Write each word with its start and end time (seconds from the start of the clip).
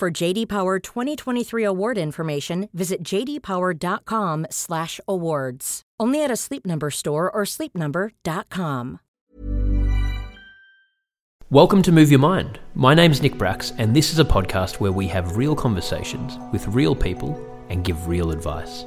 For 0.00 0.10
JD 0.10 0.48
Power 0.48 0.78
2023 0.78 1.62
award 1.62 1.98
information, 1.98 2.70
visit 2.72 3.02
jdpower.com/awards. 3.02 5.82
Only 6.00 6.24
at 6.24 6.30
a 6.30 6.36
Sleep 6.36 6.64
Number 6.64 6.90
store 6.90 7.30
or 7.30 7.42
sleepnumber.com. 7.42 9.00
Welcome 11.50 11.82
to 11.82 11.92
Move 11.92 12.10
Your 12.10 12.18
Mind. 12.18 12.60
My 12.74 12.94
name's 12.94 13.20
Nick 13.20 13.36
Bracks, 13.36 13.74
and 13.76 13.94
this 13.94 14.10
is 14.10 14.18
a 14.18 14.24
podcast 14.24 14.80
where 14.80 14.90
we 14.90 15.06
have 15.08 15.36
real 15.36 15.54
conversations 15.54 16.38
with 16.50 16.66
real 16.68 16.96
people 16.96 17.38
and 17.68 17.84
give 17.84 18.08
real 18.08 18.30
advice. 18.30 18.86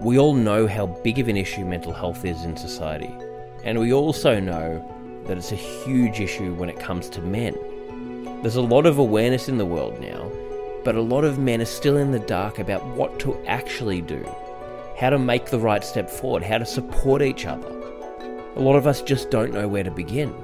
We 0.00 0.18
all 0.18 0.34
know 0.34 0.66
how 0.66 0.86
big 1.04 1.20
of 1.20 1.28
an 1.28 1.36
issue 1.36 1.64
mental 1.64 1.92
health 1.92 2.24
is 2.24 2.42
in 2.42 2.56
society, 2.56 3.14
and 3.62 3.78
we 3.78 3.92
also 3.92 4.40
know 4.40 4.84
that 5.28 5.38
it's 5.38 5.52
a 5.52 5.54
huge 5.54 6.18
issue 6.18 6.54
when 6.54 6.68
it 6.68 6.80
comes 6.80 7.08
to 7.10 7.20
men. 7.20 7.54
There's 8.42 8.56
a 8.56 8.62
lot 8.62 8.86
of 8.86 8.98
awareness 8.98 9.48
in 9.48 9.58
the 9.58 9.64
world 9.64 10.00
now, 10.00 10.30
but 10.84 10.94
a 10.94 11.00
lot 11.00 11.24
of 11.24 11.38
men 11.38 11.60
are 11.62 11.64
still 11.64 11.96
in 11.96 12.12
the 12.12 12.18
dark 12.18 12.58
about 12.58 12.84
what 12.84 13.18
to 13.20 13.36
actually 13.46 14.02
do, 14.02 14.24
how 14.98 15.10
to 15.10 15.18
make 15.18 15.46
the 15.46 15.58
right 15.58 15.82
step 15.82 16.08
forward, 16.08 16.42
how 16.42 16.58
to 16.58 16.66
support 16.66 17.22
each 17.22 17.46
other. 17.46 17.68
A 18.54 18.60
lot 18.60 18.76
of 18.76 18.86
us 18.86 19.02
just 19.02 19.30
don't 19.30 19.52
know 19.52 19.66
where 19.66 19.82
to 19.82 19.90
begin. 19.90 20.34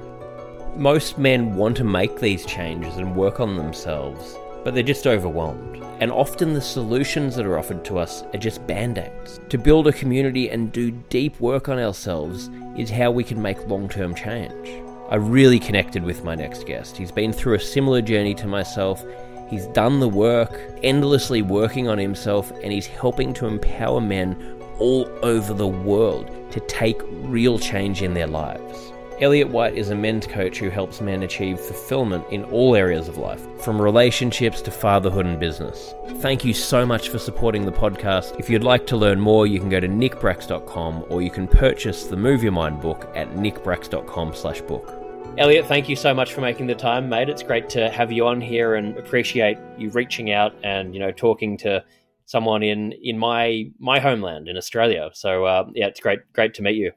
Most 0.75 1.17
men 1.17 1.55
want 1.55 1.77
to 1.77 1.83
make 1.83 2.19
these 2.19 2.45
changes 2.45 2.97
and 2.97 3.15
work 3.15 3.39
on 3.39 3.55
themselves, 3.55 4.35
but 4.63 4.73
they're 4.73 4.83
just 4.83 5.07
overwhelmed. 5.07 5.77
And 6.01 6.11
often 6.11 6.53
the 6.53 6.61
solutions 6.61 7.35
that 7.35 7.45
are 7.45 7.57
offered 7.57 7.85
to 7.85 7.99
us 7.99 8.23
are 8.33 8.39
just 8.39 8.67
band 8.67 8.97
aids. 8.97 9.39
To 9.49 9.57
build 9.57 9.87
a 9.87 9.93
community 9.93 10.49
and 10.49 10.71
do 10.71 10.91
deep 10.91 11.39
work 11.39 11.69
on 11.69 11.79
ourselves 11.79 12.49
is 12.75 12.89
how 12.89 13.11
we 13.11 13.23
can 13.23 13.41
make 13.41 13.67
long 13.67 13.87
term 13.87 14.13
change. 14.13 14.82
I 15.09 15.15
really 15.15 15.59
connected 15.59 16.03
with 16.03 16.23
my 16.23 16.33
next 16.33 16.65
guest. 16.65 16.95
He's 16.97 17.11
been 17.11 17.33
through 17.33 17.55
a 17.55 17.59
similar 17.59 18.01
journey 18.01 18.33
to 18.35 18.47
myself. 18.47 19.03
He's 19.49 19.65
done 19.67 19.99
the 19.99 20.07
work, 20.07 20.59
endlessly 20.81 21.41
working 21.41 21.87
on 21.87 21.97
himself, 21.97 22.51
and 22.63 22.71
he's 22.71 22.87
helping 22.87 23.33
to 23.35 23.45
empower 23.45 23.99
men 23.99 24.61
all 24.79 25.07
over 25.21 25.53
the 25.53 25.67
world 25.67 26.31
to 26.51 26.59
take 26.61 27.01
real 27.23 27.59
change 27.59 28.01
in 28.01 28.13
their 28.13 28.27
lives. 28.27 28.92
Elliot 29.23 29.47
White 29.47 29.77
is 29.77 29.89
a 29.89 29.95
men's 29.95 30.27
coach 30.27 30.57
who 30.57 30.69
helps 30.69 30.99
men 30.99 31.23
achieve 31.23 31.57
fulfillment 31.57 32.25
in 32.29 32.43
all 32.43 32.75
areas 32.75 33.07
of 33.07 33.17
life, 33.17 33.41
from 33.61 33.81
relationships 33.81 34.61
to 34.63 34.69
fatherhood 34.69 35.25
and 35.25 35.39
business. 35.39 35.95
Thank 36.15 36.43
you 36.43 36.53
so 36.53 36.85
much 36.85 37.07
for 37.07 37.17
supporting 37.17 37.65
the 37.65 37.71
podcast. 37.71 38.37
If 38.37 38.49
you'd 38.49 38.65
like 38.65 38.85
to 38.87 38.97
learn 38.97 39.21
more, 39.21 39.47
you 39.47 39.61
can 39.61 39.69
go 39.69 39.79
to 39.79 39.87
nickbracks.com 39.87 41.05
or 41.07 41.21
you 41.21 41.29
can 41.29 41.47
purchase 41.47 42.03
the 42.03 42.17
Move 42.17 42.43
Your 42.43 42.51
Mind 42.51 42.81
book 42.81 43.09
at 43.15 43.29
nickbracks.com 43.29 44.35
slash 44.35 44.59
book. 44.59 44.93
Elliot, 45.37 45.67
thank 45.67 45.87
you 45.87 45.95
so 45.95 46.13
much 46.13 46.33
for 46.33 46.41
making 46.41 46.67
the 46.67 46.75
time, 46.75 47.07
mate. 47.07 47.29
It's 47.29 47.43
great 47.43 47.69
to 47.69 47.89
have 47.91 48.11
you 48.11 48.27
on 48.27 48.41
here 48.41 48.75
and 48.75 48.97
appreciate 48.97 49.57
you 49.77 49.89
reaching 49.91 50.33
out 50.33 50.53
and, 50.65 50.93
you 50.93 50.99
know, 50.99 51.13
talking 51.13 51.55
to 51.59 51.81
someone 52.25 52.61
in, 52.61 52.91
in 53.01 53.17
my 53.17 53.71
my 53.79 53.99
homeland 53.99 54.49
in 54.49 54.57
Australia. 54.57 55.11
So 55.13 55.45
uh, 55.45 55.69
yeah, 55.73 55.87
it's 55.87 56.01
great 56.01 56.19
great 56.33 56.53
to 56.55 56.61
meet 56.61 56.75
you. 56.75 56.91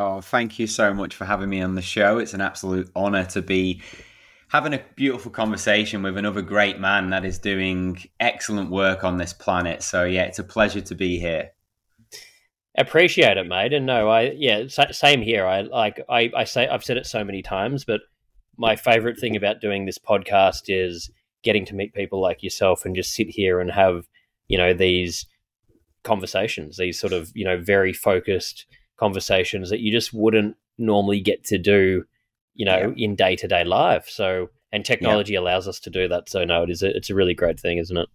Oh, 0.00 0.22
thank 0.22 0.58
you 0.58 0.66
so 0.66 0.94
much 0.94 1.14
for 1.14 1.26
having 1.26 1.50
me 1.50 1.60
on 1.60 1.74
the 1.74 1.82
show. 1.82 2.16
It's 2.16 2.32
an 2.32 2.40
absolute 2.40 2.90
honor 2.96 3.26
to 3.26 3.42
be 3.42 3.82
having 4.48 4.72
a 4.72 4.82
beautiful 4.96 5.30
conversation 5.30 6.02
with 6.02 6.16
another 6.16 6.40
great 6.40 6.80
man 6.80 7.10
that 7.10 7.26
is 7.26 7.38
doing 7.38 8.02
excellent 8.18 8.70
work 8.70 9.04
on 9.04 9.18
this 9.18 9.34
planet. 9.34 9.82
So 9.82 10.04
yeah, 10.04 10.22
it's 10.22 10.38
a 10.38 10.44
pleasure 10.44 10.80
to 10.80 10.94
be 10.94 11.18
here. 11.18 11.50
Appreciate 12.78 13.36
it, 13.36 13.46
mate. 13.46 13.74
And 13.74 13.84
no, 13.84 14.08
I 14.08 14.30
yeah, 14.30 14.68
same 14.68 15.20
here. 15.20 15.44
I 15.44 15.60
like 15.60 16.00
I, 16.08 16.30
I 16.34 16.44
say 16.44 16.66
I've 16.66 16.82
said 16.82 16.96
it 16.96 17.04
so 17.04 17.22
many 17.22 17.42
times, 17.42 17.84
but 17.84 18.00
my 18.56 18.76
favorite 18.76 19.20
thing 19.20 19.36
about 19.36 19.60
doing 19.60 19.84
this 19.84 19.98
podcast 19.98 20.62
is 20.68 21.10
getting 21.42 21.66
to 21.66 21.74
meet 21.74 21.92
people 21.92 22.22
like 22.22 22.42
yourself 22.42 22.86
and 22.86 22.96
just 22.96 23.12
sit 23.12 23.28
here 23.28 23.60
and 23.60 23.70
have 23.70 24.06
you 24.48 24.56
know 24.56 24.72
these 24.72 25.26
conversations, 26.04 26.78
these 26.78 26.98
sort 26.98 27.12
of 27.12 27.30
you 27.34 27.44
know 27.44 27.60
very 27.60 27.92
focused 27.92 28.64
conversations 29.00 29.70
that 29.70 29.80
you 29.80 29.90
just 29.90 30.12
wouldn't 30.12 30.54
normally 30.78 31.20
get 31.20 31.42
to 31.44 31.58
do, 31.58 32.04
you 32.54 32.66
know, 32.66 32.92
yeah. 32.94 33.04
in 33.04 33.16
day 33.16 33.34
to 33.34 33.48
day 33.48 33.64
life. 33.64 34.08
So, 34.08 34.50
and 34.72 34.84
technology 34.84 35.32
yeah. 35.32 35.40
allows 35.40 35.66
us 35.66 35.80
to 35.80 35.90
do 35.90 36.06
that. 36.08 36.28
So, 36.28 36.44
no, 36.44 36.62
it 36.62 36.70
is 36.70 36.82
a, 36.82 36.94
it's 36.94 37.10
a 37.10 37.14
really 37.14 37.34
great 37.34 37.58
thing, 37.58 37.78
isn't 37.78 37.96
it? 37.96 38.08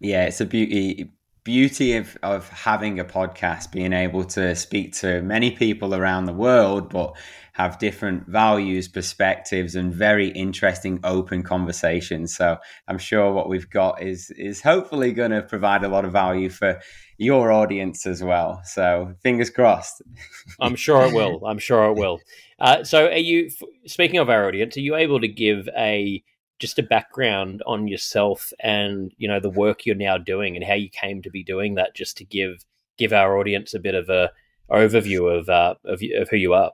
Yeah, 0.00 0.24
it's 0.24 0.40
a 0.40 0.46
beauty 0.46 1.10
beauty 1.44 1.96
of, 1.96 2.16
of 2.22 2.48
having 2.48 3.00
a 3.00 3.04
podcast, 3.04 3.72
being 3.72 3.92
able 3.92 4.24
to 4.24 4.54
speak 4.54 4.94
to 4.96 5.22
many 5.22 5.50
people 5.50 5.94
around 5.94 6.26
the 6.26 6.32
world, 6.32 6.90
but 6.90 7.16
have 7.52 7.78
different 7.78 8.26
values, 8.26 8.88
perspectives, 8.88 9.74
and 9.74 9.92
very 9.92 10.28
interesting 10.28 11.00
open 11.04 11.42
conversations. 11.42 12.34
So 12.34 12.56
I'm 12.88 12.98
sure 12.98 13.32
what 13.32 13.48
we've 13.48 13.68
got 13.68 14.02
is 14.02 14.30
is 14.30 14.62
hopefully 14.62 15.12
going 15.12 15.32
to 15.32 15.42
provide 15.42 15.84
a 15.84 15.88
lot 15.88 16.04
of 16.04 16.12
value 16.12 16.48
for 16.48 16.80
your 17.18 17.52
audience 17.52 18.06
as 18.06 18.22
well. 18.22 18.62
So 18.64 19.14
fingers 19.22 19.50
crossed. 19.50 20.00
I'm 20.60 20.76
sure 20.76 21.04
it 21.04 21.14
will. 21.14 21.44
I'm 21.44 21.58
sure 21.58 21.90
it 21.90 21.98
will. 21.98 22.20
Uh, 22.58 22.84
so 22.84 23.06
are 23.06 23.16
you 23.16 23.50
speaking 23.86 24.20
of 24.20 24.30
our 24.30 24.46
audience? 24.46 24.76
Are 24.76 24.80
you 24.80 24.96
able 24.96 25.20
to 25.20 25.28
give 25.28 25.68
a 25.76 26.22
just 26.60 26.78
a 26.78 26.82
background 26.82 27.62
on 27.66 27.88
yourself 27.88 28.52
and 28.60 29.12
you 29.16 29.26
know 29.26 29.40
the 29.40 29.50
work 29.50 29.84
you're 29.84 29.96
now 29.96 30.18
doing 30.18 30.56
and 30.56 30.64
how 30.64 30.74
you 30.74 30.90
came 30.90 31.22
to 31.22 31.30
be 31.30 31.42
doing 31.42 31.74
that 31.74 31.94
just 31.96 32.16
to 32.18 32.24
give 32.24 32.64
give 32.98 33.12
our 33.12 33.38
audience 33.38 33.74
a 33.74 33.80
bit 33.80 33.94
of 33.94 34.08
a 34.08 34.30
overview 34.70 35.36
of 35.36 35.48
uh, 35.48 35.74
of, 35.84 36.00
of 36.14 36.28
who 36.28 36.36
you 36.36 36.52
are. 36.54 36.72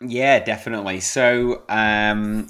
Yeah 0.00 0.40
definitely. 0.40 1.00
So 1.00 1.62
um 1.68 2.48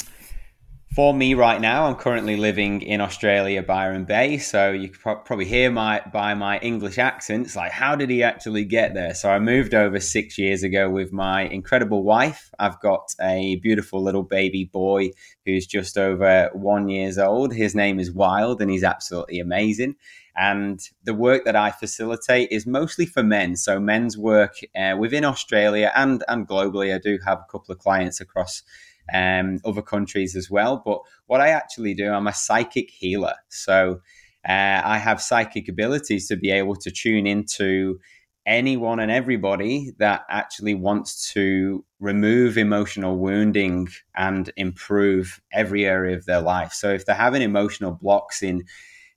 for 0.96 1.12
me 1.12 1.34
right 1.34 1.60
now, 1.60 1.84
I'm 1.84 1.94
currently 1.94 2.36
living 2.36 2.80
in 2.80 3.02
Australia, 3.02 3.62
Byron 3.62 4.06
Bay. 4.06 4.38
So 4.38 4.72
you 4.72 4.88
could 4.88 5.00
probably 5.26 5.44
hear 5.44 5.70
my 5.70 6.00
by 6.10 6.32
my 6.32 6.58
English 6.60 6.96
accents, 6.96 7.54
like 7.54 7.70
how 7.70 7.96
did 7.96 8.08
he 8.08 8.22
actually 8.22 8.64
get 8.64 8.94
there? 8.94 9.12
So 9.12 9.28
I 9.28 9.38
moved 9.38 9.74
over 9.74 10.00
six 10.00 10.38
years 10.38 10.62
ago 10.62 10.88
with 10.88 11.12
my 11.12 11.42
incredible 11.42 12.02
wife. 12.02 12.50
I've 12.58 12.80
got 12.80 13.14
a 13.20 13.56
beautiful 13.56 14.02
little 14.02 14.22
baby 14.22 14.70
boy 14.72 15.10
who's 15.44 15.66
just 15.66 15.98
over 15.98 16.48
one 16.54 16.88
years 16.88 17.18
old. 17.18 17.52
His 17.52 17.74
name 17.74 18.00
is 18.00 18.10
Wild, 18.10 18.62
and 18.62 18.70
he's 18.70 18.84
absolutely 18.84 19.38
amazing. 19.38 19.96
And 20.34 20.80
the 21.04 21.14
work 21.14 21.44
that 21.44 21.56
I 21.56 21.72
facilitate 21.72 22.50
is 22.50 22.66
mostly 22.66 23.04
for 23.04 23.22
men. 23.22 23.56
So 23.56 23.78
men's 23.78 24.16
work 24.16 24.54
uh, 24.74 24.96
within 24.98 25.26
Australia 25.26 25.92
and 25.94 26.24
and 26.26 26.48
globally. 26.48 26.94
I 26.94 26.98
do 26.98 27.18
have 27.26 27.40
a 27.40 27.52
couple 27.52 27.74
of 27.74 27.80
clients 27.80 28.18
across 28.18 28.62
um, 29.12 29.60
other 29.64 29.82
countries 29.82 30.36
as 30.36 30.50
well. 30.50 30.82
But 30.84 31.00
what 31.26 31.40
I 31.40 31.48
actually 31.48 31.94
do, 31.94 32.10
I'm 32.10 32.26
a 32.26 32.32
psychic 32.32 32.90
healer. 32.90 33.34
So 33.48 34.00
uh, 34.48 34.80
I 34.84 34.98
have 34.98 35.20
psychic 35.20 35.68
abilities 35.68 36.28
to 36.28 36.36
be 36.36 36.50
able 36.50 36.76
to 36.76 36.90
tune 36.90 37.26
into 37.26 37.98
anyone 38.46 39.00
and 39.00 39.10
everybody 39.10 39.92
that 39.98 40.22
actually 40.30 40.74
wants 40.74 41.32
to 41.32 41.84
remove 41.98 42.56
emotional 42.56 43.18
wounding 43.18 43.88
and 44.16 44.50
improve 44.56 45.40
every 45.52 45.84
area 45.84 46.16
of 46.16 46.26
their 46.26 46.40
life. 46.40 46.72
So 46.72 46.90
if 46.90 47.04
they're 47.04 47.16
having 47.16 47.42
emotional 47.42 47.90
blocks 47.90 48.42
in 48.42 48.62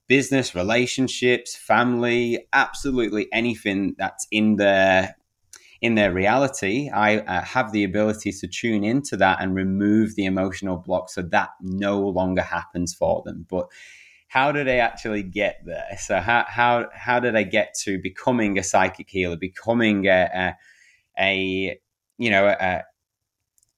business, 0.07 0.55
relationships, 0.55 1.55
family, 1.55 2.47
absolutely 2.51 3.27
anything 3.31 3.95
that's 3.97 4.25
in 4.31 4.55
their 4.55 5.15
in 5.81 5.95
their 5.95 6.11
reality, 6.11 6.89
I 6.89 7.19
uh, 7.19 7.43
have 7.43 7.71
the 7.71 7.83
ability 7.83 8.31
to 8.33 8.47
tune 8.47 8.83
into 8.83 9.15
that 9.17 9.41
and 9.41 9.55
remove 9.55 10.15
the 10.15 10.25
emotional 10.25 10.77
block 10.77 11.09
so 11.09 11.21
that 11.21 11.49
no 11.61 11.99
longer 11.99 12.41
happens 12.41 12.93
for 12.93 13.21
them. 13.25 13.45
But 13.49 13.67
how 14.27 14.51
do 14.51 14.63
they 14.63 14.79
actually 14.79 15.23
get 15.23 15.61
there? 15.65 15.97
So 15.97 16.19
how 16.19 16.45
how 16.47 16.87
how 16.93 17.19
do 17.19 17.31
they 17.31 17.45
get 17.45 17.75
to 17.83 17.97
becoming 17.97 18.57
a 18.57 18.63
psychic 18.63 19.09
healer, 19.09 19.37
becoming 19.37 20.05
a 20.07 20.29
a, 20.33 20.55
a 21.17 21.79
you 22.17 22.29
know 22.29 22.45
a, 22.47 22.83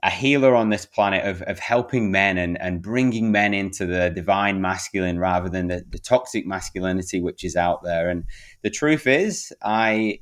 a 0.04 0.10
healer 0.10 0.56
on 0.56 0.70
this 0.70 0.86
planet 0.86 1.26
of, 1.26 1.44
of 1.44 1.60
helping 1.60 2.12
men 2.12 2.38
and, 2.38 2.60
and 2.60 2.82
bringing 2.82 3.32
men 3.32 3.54
into 3.54 3.86
the 3.86 4.10
divine 4.10 4.60
masculine 4.60 5.20
rather 5.20 5.48
than 5.48 5.68
the, 5.68 5.86
the 5.90 6.00
toxic 6.00 6.48
masculinity 6.48 7.22
which 7.22 7.44
is 7.44 7.56
out 7.56 7.84
there. 7.84 8.10
And 8.10 8.24
the 8.64 8.72
truth 8.72 9.06
is, 9.06 9.54
I, 9.62 10.22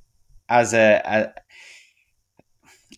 as 0.50 0.74
a, 0.74 1.02
a 1.06 1.42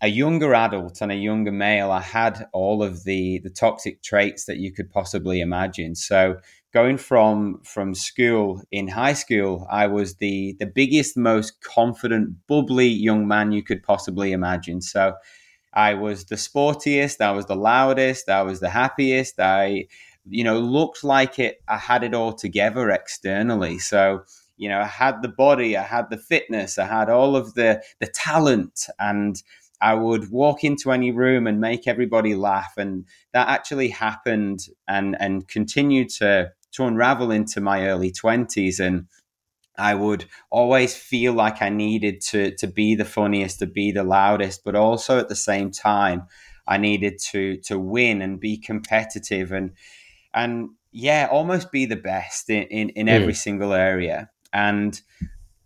a 0.01 0.07
younger 0.07 0.53
adult 0.55 1.01
and 1.01 1.11
a 1.11 1.15
younger 1.15 1.51
male, 1.51 1.91
I 1.91 2.01
had 2.01 2.47
all 2.53 2.81
of 2.83 3.03
the 3.03 3.39
the 3.39 3.49
toxic 3.49 4.01
traits 4.01 4.45
that 4.45 4.57
you 4.57 4.71
could 4.71 4.89
possibly 4.89 5.41
imagine. 5.41 5.95
So 5.95 6.37
going 6.73 6.97
from 6.97 7.61
from 7.63 7.93
school 7.93 8.63
in 8.71 8.87
high 8.87 9.13
school, 9.13 9.67
I 9.69 9.87
was 9.87 10.15
the 10.15 10.55
the 10.59 10.65
biggest, 10.65 11.17
most 11.17 11.61
confident, 11.61 12.35
bubbly 12.47 12.87
young 12.87 13.27
man 13.27 13.51
you 13.51 13.63
could 13.63 13.83
possibly 13.83 14.31
imagine. 14.31 14.81
So 14.81 15.13
I 15.73 15.93
was 15.93 16.25
the 16.25 16.35
sportiest, 16.35 17.21
I 17.21 17.31
was 17.31 17.45
the 17.45 17.55
loudest, 17.55 18.29
I 18.29 18.41
was 18.43 18.59
the 18.59 18.69
happiest. 18.69 19.39
I, 19.39 19.87
you 20.29 20.43
know, 20.43 20.59
looked 20.59 21.03
like 21.03 21.39
it. 21.39 21.61
I 21.67 21.77
had 21.77 22.03
it 22.03 22.13
all 22.13 22.33
together 22.33 22.89
externally. 22.89 23.79
So 23.79 24.23
you 24.57 24.69
know, 24.69 24.79
I 24.79 24.85
had 24.85 25.23
the 25.23 25.27
body, 25.27 25.75
I 25.75 25.81
had 25.83 26.11
the 26.11 26.17
fitness, 26.17 26.77
I 26.77 26.85
had 26.85 27.09
all 27.09 27.35
of 27.35 27.55
the 27.55 27.81
the 27.99 28.07
talent, 28.07 28.87
and 28.99 29.41
I 29.81 29.95
would 29.95 30.29
walk 30.29 30.63
into 30.63 30.91
any 30.91 31.11
room 31.11 31.47
and 31.47 31.59
make 31.59 31.87
everybody 31.87 32.35
laugh, 32.35 32.73
and 32.77 33.05
that 33.33 33.47
actually 33.47 33.89
happened 33.89 34.67
and 34.87 35.17
and 35.19 35.47
continued 35.47 36.09
to 36.19 36.51
to 36.73 36.85
unravel 36.85 37.31
into 37.31 37.61
my 37.61 37.87
early 37.87 38.11
twenties, 38.11 38.79
and 38.79 39.07
I 39.77 39.95
would 39.95 40.25
always 40.49 40.95
feel 40.95 41.33
like 41.33 41.61
I 41.61 41.69
needed 41.69 42.21
to 42.29 42.55
to 42.55 42.67
be 42.67 42.95
the 42.95 43.05
funniest, 43.05 43.59
to 43.59 43.65
be 43.65 43.91
the 43.91 44.03
loudest, 44.03 44.63
but 44.63 44.75
also 44.75 45.17
at 45.17 45.29
the 45.29 45.35
same 45.35 45.71
time, 45.71 46.27
I 46.67 46.77
needed 46.77 47.19
to 47.31 47.57
to 47.63 47.79
win 47.79 48.21
and 48.21 48.39
be 48.39 48.57
competitive 48.57 49.51
and 49.51 49.71
and 50.33 50.69
yeah, 50.91 51.27
almost 51.31 51.71
be 51.71 51.85
the 51.85 51.95
best 51.95 52.49
in 52.49 52.63
in, 52.63 52.89
in 52.89 53.07
mm. 53.07 53.11
every 53.11 53.33
single 53.33 53.73
area. 53.73 54.29
And 54.53 55.01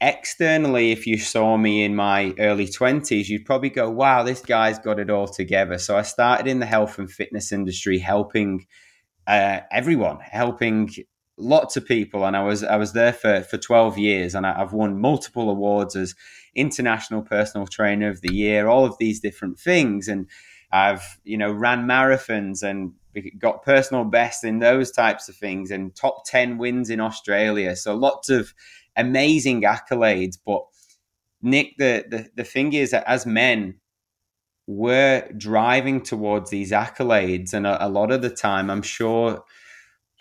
externally, 0.05 0.91
if 0.91 1.07
you 1.07 1.17
saw 1.17 1.57
me 1.57 1.83
in 1.83 1.95
my 1.95 2.35
early 2.37 2.67
20s, 2.67 3.27
you'd 3.27 3.43
probably 3.43 3.71
go, 3.71 3.89
wow, 3.89 4.21
this 4.21 4.39
guy's 4.39 4.77
got 4.77 4.99
it 4.99 5.09
all 5.09 5.27
together. 5.27 5.79
So 5.79 5.97
I 5.97 6.03
started 6.03 6.45
in 6.45 6.59
the 6.59 6.67
health 6.67 6.99
and 6.99 7.11
fitness 7.11 7.51
industry, 7.51 7.97
helping 7.97 8.67
uh, 9.25 9.61
everyone, 9.71 10.19
helping 10.19 10.91
lots 11.37 11.75
of 11.75 11.87
people. 11.87 12.23
And 12.23 12.37
I 12.37 12.43
was, 12.43 12.63
I 12.63 12.75
was 12.77 12.93
there 12.93 13.13
for, 13.13 13.41
for 13.41 13.57
12 13.57 13.97
years 13.97 14.35
and 14.35 14.45
I, 14.45 14.61
I've 14.61 14.73
won 14.73 15.01
multiple 15.01 15.49
awards 15.49 15.95
as 15.95 16.13
International 16.53 17.23
Personal 17.23 17.65
Trainer 17.65 18.09
of 18.09 18.21
the 18.21 18.33
Year, 18.33 18.67
all 18.67 18.85
of 18.85 18.99
these 18.99 19.19
different 19.19 19.57
things. 19.57 20.07
And 20.07 20.29
I've, 20.71 21.17
you 21.23 21.37
know, 21.37 21.51
ran 21.51 21.87
marathons 21.87 22.61
and 22.61 22.93
got 23.39 23.63
personal 23.63 24.03
best 24.03 24.43
in 24.43 24.59
those 24.59 24.91
types 24.91 25.29
of 25.29 25.35
things 25.35 25.71
and 25.71 25.95
top 25.95 26.25
10 26.25 26.59
wins 26.59 26.91
in 26.91 26.99
Australia. 26.99 27.75
So 27.75 27.95
lots 27.95 28.29
of 28.29 28.53
amazing 28.97 29.62
accolades. 29.63 30.38
But 30.45 30.63
Nick, 31.42 31.77
the, 31.77 32.06
the, 32.09 32.30
the 32.36 32.44
thing 32.44 32.74
is 32.74 32.92
that 32.92 33.03
as 33.07 33.25
men, 33.25 33.75
we're 34.68 35.30
driving 35.38 36.01
towards 36.01 36.50
these 36.50 36.71
accolades. 36.71 37.53
And 37.53 37.68
a, 37.68 37.86
a 37.86 37.89
lot 37.89 38.12
of 38.12 38.21
the 38.21 38.30
time, 38.30 38.69
I'm 38.69 38.81
sure 38.81 39.44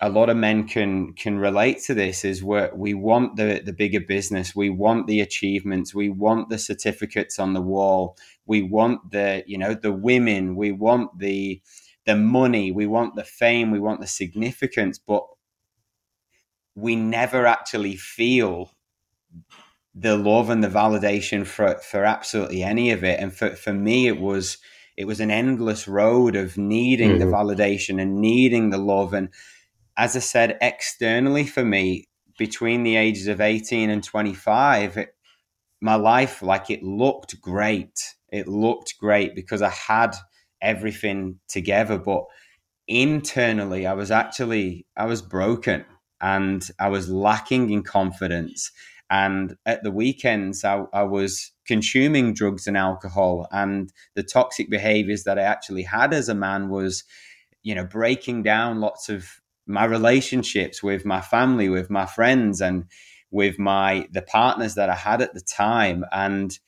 a 0.00 0.08
lot 0.10 0.28
of 0.28 0.36
men 0.36 0.66
can 0.66 1.12
can 1.14 1.38
relate 1.38 1.78
to 1.80 1.94
this 1.94 2.24
is 2.24 2.42
where 2.42 2.70
we 2.74 2.94
want 2.94 3.36
the 3.36 3.62
the 3.64 3.72
bigger 3.72 4.00
business 4.00 4.54
we 4.54 4.68
want 4.68 5.06
the 5.06 5.20
achievements 5.20 5.94
we 5.94 6.08
want 6.08 6.48
the 6.50 6.58
certificates 6.58 7.38
on 7.38 7.54
the 7.54 7.62
wall 7.62 8.16
we 8.44 8.60
want 8.60 9.12
the 9.12 9.44
you 9.46 9.56
know 9.56 9.72
the 9.72 9.92
women 9.92 10.56
we 10.56 10.72
want 10.72 11.16
the 11.20 11.62
the 12.04 12.16
money, 12.16 12.70
we 12.70 12.86
want 12.86 13.16
the 13.16 13.24
fame, 13.24 13.70
we 13.70 13.80
want 13.80 14.00
the 14.00 14.06
significance, 14.06 14.98
but 14.98 15.24
we 16.74 16.96
never 16.96 17.46
actually 17.46 17.96
feel 17.96 18.70
the 19.94 20.16
love 20.16 20.50
and 20.50 20.62
the 20.62 20.68
validation 20.68 21.46
for 21.46 21.76
for 21.78 22.04
absolutely 22.04 22.62
any 22.62 22.90
of 22.90 23.04
it. 23.04 23.20
And 23.20 23.32
for, 23.32 23.50
for 23.50 23.72
me 23.72 24.08
it 24.08 24.20
was 24.20 24.58
it 24.96 25.06
was 25.06 25.20
an 25.20 25.30
endless 25.30 25.86
road 25.88 26.36
of 26.36 26.56
needing 26.56 27.12
mm-hmm. 27.12 27.18
the 27.20 27.36
validation 27.36 28.00
and 28.00 28.20
needing 28.20 28.70
the 28.70 28.78
love. 28.78 29.12
And 29.12 29.28
as 29.96 30.16
I 30.16 30.20
said, 30.20 30.58
externally 30.60 31.46
for 31.46 31.64
me, 31.64 32.08
between 32.38 32.82
the 32.82 32.96
ages 32.96 33.28
of 33.28 33.40
18 33.40 33.90
and 33.90 34.02
25, 34.02 34.96
it, 34.96 35.16
my 35.80 35.94
life 35.94 36.42
like 36.42 36.70
it 36.70 36.82
looked 36.82 37.40
great. 37.40 38.14
It 38.32 38.48
looked 38.48 38.98
great 38.98 39.34
because 39.34 39.62
I 39.62 39.70
had 39.70 40.16
everything 40.60 41.38
together. 41.48 41.98
But 41.98 42.24
internally, 42.88 43.86
I 43.86 43.92
was 43.94 44.10
actually 44.10 44.86
I 44.96 45.06
was 45.06 45.22
broken 45.22 45.84
and 46.24 46.66
I 46.80 46.88
was 46.88 47.10
lacking 47.10 47.68
in 47.68 47.82
confidence. 47.82 48.72
And 49.10 49.56
at 49.66 49.82
the 49.82 49.90
weekends, 49.90 50.64
I, 50.64 50.84
I 50.94 51.02
was 51.02 51.52
consuming 51.66 52.32
drugs 52.32 52.66
and 52.66 52.78
alcohol, 52.78 53.46
and 53.52 53.92
the 54.14 54.22
toxic 54.22 54.70
behaviors 54.70 55.24
that 55.24 55.38
I 55.38 55.42
actually 55.42 55.82
had 55.82 56.14
as 56.14 56.30
a 56.30 56.34
man 56.34 56.70
was, 56.70 57.04
you 57.62 57.74
know, 57.74 57.84
breaking 57.84 58.42
down 58.42 58.80
lots 58.80 59.10
of 59.10 59.28
my 59.66 59.84
relationships 59.84 60.82
with 60.82 61.04
my 61.04 61.20
family, 61.20 61.68
with 61.68 61.90
my 61.90 62.06
friends, 62.06 62.62
and 62.62 62.84
with 63.30 63.58
my 63.58 64.08
the 64.10 64.22
partners 64.22 64.76
that 64.76 64.88
I 64.88 64.96
had 64.96 65.20
at 65.20 65.34
the 65.34 65.42
time. 65.42 66.06
And 66.10 66.58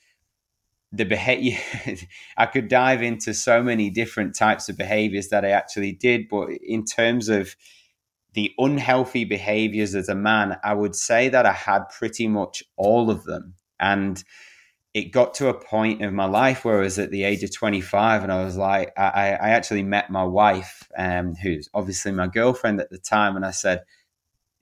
the 0.93 1.05
behavior 1.05 1.59
i 2.37 2.47
could 2.47 2.69
dive 2.69 3.03
into 3.03 3.35
so 3.35 3.61
many 3.61 3.91
different 3.91 4.37
types 4.37 4.69
of 4.69 4.77
behaviors 4.79 5.31
that 5.31 5.45
i 5.45 5.49
actually 5.49 5.91
did 5.91 6.29
but 6.29 6.49
in 6.63 6.85
terms 6.85 7.29
of 7.29 7.57
the 8.37 8.53
unhealthy 8.59 9.25
behaviors 9.25 9.97
as 9.97 10.09
a 10.09 10.15
man 10.15 10.57
i 10.63 10.73
would 10.73 10.95
say 10.95 11.29
that 11.29 11.45
i 11.45 11.53
had 11.53 11.83
pretty 11.89 12.29
much 12.29 12.63
all 12.77 13.11
of 13.11 13.25
them 13.25 13.55
and 13.81 14.23
it 14.95 15.13
got 15.13 15.35
to 15.35 15.49
a 15.49 15.55
point 15.55 16.01
in 16.01 16.15
my 16.15 16.25
life 16.25 16.65
where 16.65 16.79
I 16.79 16.85
was 16.85 16.99
at 16.99 17.11
the 17.11 17.25
age 17.25 17.43
of 17.43 17.55
25 17.55 18.23
and 18.23 18.33
I 18.33 18.43
was 18.43 18.57
like, 18.57 18.95
I, 18.97 19.33
I 19.33 19.51
actually 19.51 19.83
met 19.83 20.09
my 20.09 20.25
wife, 20.25 20.89
um, 20.97 21.35
who's 21.35 21.69
obviously 21.75 22.13
my 22.13 22.29
girlfriend 22.29 22.81
at 22.81 22.89
the 22.89 22.97
time. 22.97 23.37
And 23.37 23.45
I 23.45 23.51
said, 23.51 23.83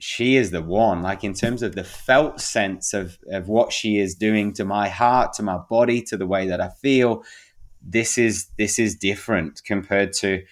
she 0.00 0.36
is 0.36 0.50
the 0.50 0.60
one 0.60 1.02
like 1.02 1.24
in 1.24 1.32
terms 1.32 1.62
of 1.62 1.74
the 1.74 1.84
felt 1.84 2.40
sense 2.40 2.92
of 2.92 3.18
of 3.30 3.48
what 3.48 3.72
she 3.72 3.98
is 3.98 4.14
doing 4.14 4.52
to 4.52 4.64
my 4.64 4.88
heart 4.88 5.32
to 5.32 5.42
my 5.42 5.58
body 5.70 6.02
to 6.02 6.16
the 6.16 6.26
way 6.26 6.46
that 6.46 6.60
i 6.60 6.68
feel 6.82 7.22
this 7.80 8.18
is 8.18 8.48
this 8.58 8.78
is 8.78 8.96
different 8.96 9.62
compared 9.64 10.12
to 10.12 10.42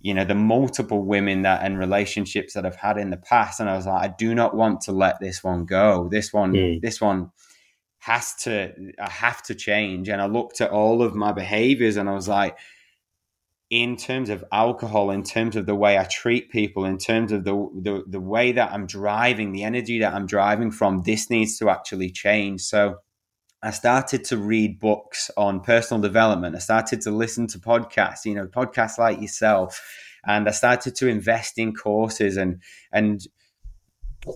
you 0.00 0.14
know 0.14 0.24
the 0.24 0.34
multiple 0.34 1.02
women 1.02 1.42
that 1.42 1.62
and 1.62 1.78
relationships 1.78 2.54
that 2.54 2.64
i've 2.64 2.76
had 2.76 2.96
in 2.96 3.10
the 3.10 3.16
past 3.16 3.60
and 3.60 3.68
i 3.68 3.76
was 3.76 3.86
like 3.86 4.02
i 4.02 4.14
do 4.18 4.34
not 4.34 4.54
want 4.54 4.80
to 4.80 4.92
let 4.92 5.20
this 5.20 5.44
one 5.44 5.64
go 5.64 6.08
this 6.10 6.32
one 6.32 6.52
mm. 6.52 6.80
this 6.80 7.00
one 7.00 7.30
has 7.98 8.34
to 8.34 8.72
i 8.98 9.10
have 9.10 9.42
to 9.42 9.54
change 9.54 10.08
and 10.08 10.20
i 10.20 10.26
looked 10.26 10.60
at 10.60 10.70
all 10.70 11.02
of 11.02 11.14
my 11.14 11.32
behaviors 11.32 11.96
and 11.96 12.08
i 12.08 12.14
was 12.14 12.28
like 12.28 12.56
in 13.70 13.96
terms 13.96 14.30
of 14.30 14.44
alcohol, 14.50 15.12
in 15.12 15.22
terms 15.22 15.54
of 15.54 15.64
the 15.64 15.76
way 15.76 15.96
I 15.96 16.02
treat 16.02 16.50
people, 16.50 16.84
in 16.84 16.98
terms 16.98 17.30
of 17.30 17.44
the, 17.44 17.52
the, 17.80 18.02
the 18.04 18.20
way 18.20 18.50
that 18.50 18.72
I'm 18.72 18.84
driving, 18.84 19.52
the 19.52 19.62
energy 19.62 20.00
that 20.00 20.12
I'm 20.12 20.26
driving 20.26 20.72
from, 20.72 21.02
this 21.02 21.30
needs 21.30 21.56
to 21.58 21.70
actually 21.70 22.10
change. 22.10 22.62
So 22.62 22.96
I 23.62 23.70
started 23.72 24.24
to 24.24 24.38
read 24.38 24.80
books 24.80 25.30
on 25.36 25.60
personal 25.60 26.00
development. 26.00 26.56
I 26.56 26.60
started 26.60 27.02
to 27.02 27.10
listen 27.10 27.46
to 27.48 27.58
podcasts, 27.58 28.24
you 28.24 28.34
know, 28.34 28.46
podcasts 28.46 28.98
like 28.98 29.20
yourself, 29.20 29.80
and 30.26 30.48
I 30.48 30.52
started 30.52 30.94
to 30.96 31.08
invest 31.08 31.58
in 31.58 31.74
courses 31.74 32.36
and 32.36 32.62
and 32.92 33.26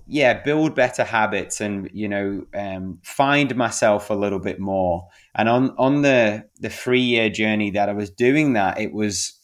yeah, 0.07 0.43
build 0.43 0.75
better 0.75 1.05
habits 1.05 1.61
and 1.61 1.91
you 1.93 2.09
know 2.09 2.47
um, 2.55 2.99
find 3.03 3.55
myself 3.57 4.11
a 4.11 4.15
little 4.15 4.39
bit 4.39 4.61
more. 4.61 5.09
And 5.35 5.49
on 5.49 5.75
on 5.79 6.03
the 6.03 6.45
the 6.61 6.71
three 6.71 7.01
year 7.01 7.31
journey 7.31 7.71
that 7.71 7.89
I 7.89 7.93
was 7.93 8.11
doing 8.11 8.55
that, 8.55 8.79
it 8.79 8.93
was 8.93 9.39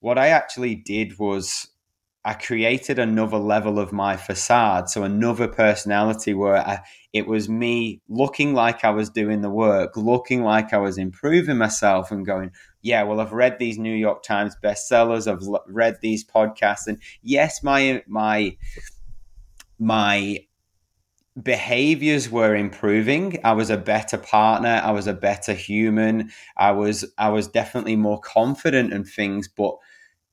what 0.00 0.18
I 0.18 0.28
actually 0.28 0.74
did 0.74 1.18
was 1.18 1.68
I 2.24 2.34
created 2.34 2.98
another 2.98 3.38
level 3.38 3.78
of 3.78 3.92
my 3.92 4.16
facade, 4.16 4.90
so 4.90 5.04
another 5.04 5.46
personality 5.46 6.34
where 6.34 6.56
I, 6.56 6.80
it 7.16 7.26
was 7.26 7.48
me 7.48 8.00
looking 8.08 8.54
like 8.54 8.84
I 8.84 8.90
was 8.90 9.10
doing 9.10 9.40
the 9.40 9.50
work, 9.50 9.96
looking 9.96 10.42
like 10.42 10.72
I 10.72 10.78
was 10.78 10.98
improving 10.98 11.56
myself, 11.56 12.10
and 12.10 12.26
going, 12.26 12.50
yeah, 12.82 13.02
well, 13.02 13.20
I've 13.20 13.32
read 13.32 13.58
these 13.58 13.78
New 13.78 13.94
York 13.94 14.22
Times 14.22 14.56
bestsellers, 14.62 15.26
I've 15.30 15.46
read 15.66 15.98
these 16.02 16.24
podcasts, 16.24 16.86
and 16.86 16.98
yes, 17.22 17.62
my 17.62 18.02
my 18.06 18.56
my 19.78 20.38
behaviors 21.42 22.30
were 22.30 22.54
improving. 22.54 23.38
I 23.44 23.52
was 23.52 23.70
a 23.70 23.76
better 23.76 24.16
partner 24.16 24.80
i 24.82 24.90
was 24.90 25.06
a 25.06 25.12
better 25.12 25.52
human 25.52 26.30
i 26.56 26.70
was 26.72 27.04
i 27.18 27.28
was 27.28 27.48
definitely 27.48 27.96
more 27.96 28.20
confident 28.20 28.92
in 28.92 29.04
things 29.04 29.48
but 29.48 29.76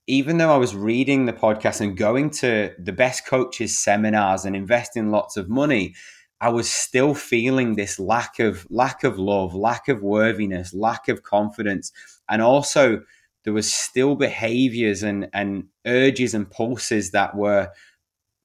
even 0.08 0.38
though 0.38 0.54
i 0.54 0.58
was 0.58 0.76
reading 0.76 1.26
the 1.26 1.34
podcast 1.34 1.82
and 1.82 1.98
going 1.98 2.30
to 2.30 2.74
the 2.80 2.92
best 2.94 3.26
coaches 3.26 3.78
seminars 3.78 4.46
and 4.46 4.56
investing 4.56 5.12
lots 5.12 5.38
of 5.38 5.50
money 5.50 5.94
i 6.44 6.50
was 6.50 6.70
still 6.70 7.14
feeling 7.16 7.76
this 7.76 8.00
lack 8.00 8.40
of 8.40 8.68
lack 8.70 9.04
of 9.04 9.18
love 9.20 9.56
lack 9.56 9.88
of 9.90 10.02
worthiness 10.04 10.74
lack 10.74 11.08
of 11.10 11.24
confidence 11.24 11.92
and 12.30 12.42
also 12.42 13.02
there 13.46 13.54
was 13.54 13.72
still 13.74 14.16
behaviors 14.16 15.04
and 15.04 15.30
and 15.34 15.66
urges 15.86 16.34
and 16.34 16.50
pulses 16.52 17.12
that 17.12 17.36
were 17.36 17.70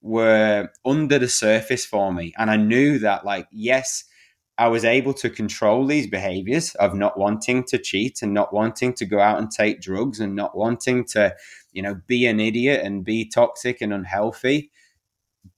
were 0.02 0.68
under 0.84 1.18
the 1.18 1.28
surface 1.28 1.84
for 1.84 2.12
me. 2.12 2.32
And 2.38 2.50
I 2.50 2.56
knew 2.56 2.98
that, 3.00 3.24
like, 3.24 3.48
yes, 3.50 4.04
I 4.58 4.68
was 4.68 4.84
able 4.84 5.14
to 5.14 5.30
control 5.30 5.86
these 5.86 6.06
behaviors 6.08 6.74
of 6.76 6.94
not 6.94 7.18
wanting 7.18 7.64
to 7.64 7.78
cheat 7.78 8.22
and 8.22 8.34
not 8.34 8.52
wanting 8.52 8.94
to 8.94 9.06
go 9.06 9.20
out 9.20 9.38
and 9.38 9.50
take 9.50 9.80
drugs 9.80 10.20
and 10.20 10.34
not 10.34 10.56
wanting 10.56 11.04
to, 11.06 11.34
you 11.72 11.82
know, 11.82 12.00
be 12.06 12.26
an 12.26 12.40
idiot 12.40 12.82
and 12.84 13.04
be 13.04 13.24
toxic 13.28 13.80
and 13.80 13.92
unhealthy. 13.92 14.70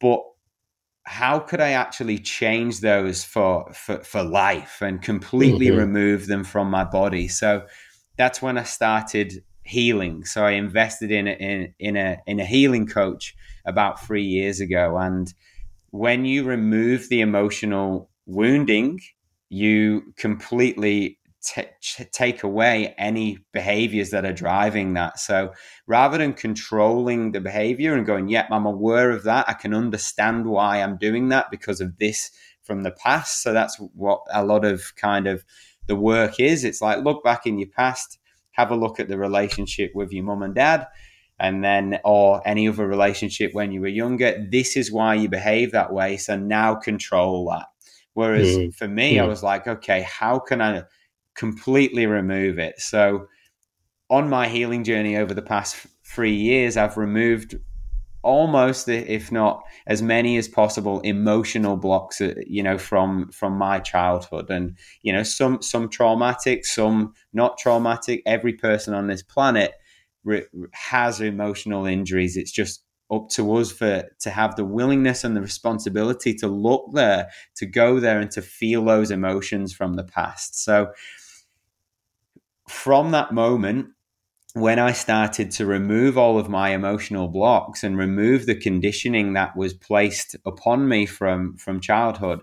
but 0.01 0.21
how 1.05 1.39
could 1.39 1.61
I 1.61 1.71
actually 1.71 2.19
change 2.19 2.81
those 2.81 3.25
for 3.25 3.73
for, 3.73 4.03
for 4.05 4.23
life 4.23 4.83
and 4.83 5.01
completely 5.01 5.67
mm-hmm. 5.67 5.79
remove 5.79 6.27
them 6.27 6.45
from 6.45 6.71
my 6.71 6.85
body? 6.85 7.29
So 7.29 7.67
that's 8.17 8.43
when 8.43 8.59
I 8.59 8.65
started 8.65 9.43
healing. 9.63 10.25
So 10.25 10.45
I 10.45 10.53
invested 10.53 11.11
in 11.11 11.27
a, 11.27 11.33
in 11.33 11.75
in 11.79 11.97
a 11.97 12.19
in 12.27 12.41
a 12.41 12.45
healing 12.45 12.87
coach 12.87 13.35
about 13.65 14.05
three 14.05 14.25
years 14.25 14.61
ago, 14.61 14.99
and 14.99 15.33
when 15.91 16.25
you 16.25 16.45
remove 16.45 17.09
the 17.09 17.21
emotional 17.21 18.11
wounding, 18.27 19.01
you 19.49 20.13
completely 20.17 21.19
t- 21.43 22.05
take 22.13 22.43
away 22.43 22.95
any 22.99 23.39
behaviors 23.53 24.11
that 24.11 24.25
are 24.25 24.33
driving 24.33 24.95
that. 24.95 25.19
So 25.19 25.53
rather 25.87 26.19
than 26.19 26.35
controlling 26.35 27.33
the 27.33 27.41
behavior 27.41 27.95
and 27.95 28.07
going, 28.07 28.29
"Yep, 28.29 28.47
yeah, 28.51 28.55
I'm 28.55 28.67
aware 28.67 29.11
of 29.11 29.25
that. 29.25 29.49
I 29.49 29.55
can 29.55 29.75
understand 29.75 30.47
why 30.47 30.83
I'm 30.83 30.97
doing 30.97 31.29
that 31.29 31.51
because 31.51 31.81
of 31.81 31.99
this 31.99 32.31
from 32.63 32.83
the 32.83 32.91
past." 32.91 33.43
So 33.43 33.53
that's 33.53 33.77
what 33.95 34.21
a 34.33 34.45
lot 34.45 34.65
of 34.65 34.95
kind 34.97 35.27
of 35.27 35.45
the 35.87 35.97
work 35.97 36.39
is. 36.39 36.65
It's 36.65 36.83
like 36.83 37.05
look 37.05 37.25
back 37.25 37.47
in 37.47 37.59
your 37.59 37.69
past, 37.69 38.19
have 38.53 38.71
a 38.71 38.77
look 38.77 39.01
at 39.01 39.09
the 39.09 39.19
relationship 39.19 39.93
with 39.95 40.13
your 40.13 40.25
mum 40.25 40.43
and 40.43 40.55
dad 40.55 40.87
and 41.41 41.65
then 41.65 41.99
or 42.05 42.47
any 42.47 42.69
other 42.69 42.87
relationship 42.87 43.53
when 43.55 43.73
you 43.73 43.81
were 43.81 43.89
younger 43.89 44.47
this 44.51 44.77
is 44.77 44.93
why 44.93 45.15
you 45.15 45.29
behave 45.29 45.73
that 45.73 45.93
way 45.93 46.17
so 46.17 46.37
now 46.37 46.75
control 46.75 47.49
that 47.51 47.67
whereas 48.13 48.47
mm. 48.47 48.75
for 48.75 48.87
me 48.87 49.15
mm. 49.15 49.23
i 49.23 49.27
was 49.27 49.43
like 49.43 49.67
okay 49.67 50.03
how 50.03 50.39
can 50.39 50.61
i 50.61 50.83
completely 51.35 52.07
remove 52.07 52.59
it 52.59 52.79
so 52.81 53.27
on 54.09 54.29
my 54.29 54.49
healing 54.49 54.85
journey 54.85 55.17
over 55.17 55.35
the 55.35 55.43
past 55.43 55.87
three 56.05 56.35
years 56.35 56.77
i've 56.77 56.97
removed 56.97 57.57
almost 58.23 58.89
if 58.89 59.33
not 59.33 59.63
as 59.87 60.03
many 60.03 60.37
as 60.37 60.47
possible 60.47 61.01
emotional 61.01 61.77
blocks 61.77 62.21
uh, 62.21 62.35
you 62.47 62.63
know 62.63 62.77
from 62.77 63.31
from 63.31 63.57
my 63.57 63.79
childhood 63.79 64.51
and 64.51 64.77
you 65.03 65.13
know 65.13 65.23
some 65.23 65.63
some 65.63 65.89
traumatic 65.89 66.67
some 66.67 67.15
not 67.33 67.57
traumatic 67.57 68.23
every 68.27 68.53
person 68.53 68.93
on 68.93 69.07
this 69.07 69.23
planet 69.23 69.73
re- 70.25 70.47
has 70.73 71.21
emotional 71.21 71.87
injuries. 71.87 72.37
It's 72.37 72.53
just 72.53 72.85
up 73.13 73.29
to 73.31 73.57
us 73.57 73.73
for 73.73 74.09
to 74.21 74.31
have 74.31 74.55
the 74.55 74.65
willingness 74.65 75.25
and 75.25 75.37
the 75.37 75.41
responsibility 75.41 76.33
to 76.35 76.47
look 76.47 76.91
there, 76.93 77.29
to 77.57 77.67
go 77.67 77.99
there, 77.99 78.21
and 78.21 78.31
to 78.33 78.43
feel 78.43 78.85
those 78.85 79.11
emotions 79.11 79.73
from 79.73 79.95
the 79.95 80.05
past. 80.05 80.63
So, 80.63 80.93
from 82.71 83.11
that 83.11 83.33
moment, 83.33 83.89
when 84.55 84.79
I 84.79 84.93
started 84.93 85.51
to 85.53 85.67
remove 85.67 86.17
all 86.17 86.39
of 86.39 86.49
my 86.49 86.71
emotional 86.71 87.29
blocks 87.29 87.85
and 87.85 87.97
remove 87.97 88.47
the 88.47 88.55
conditioning 88.55 89.35
that 89.35 89.57
was 89.57 89.75
placed 89.75 90.37
upon 90.45 90.89
me 90.89 91.07
from 91.07 91.57
from 91.57 91.81
childhood, 91.81 92.41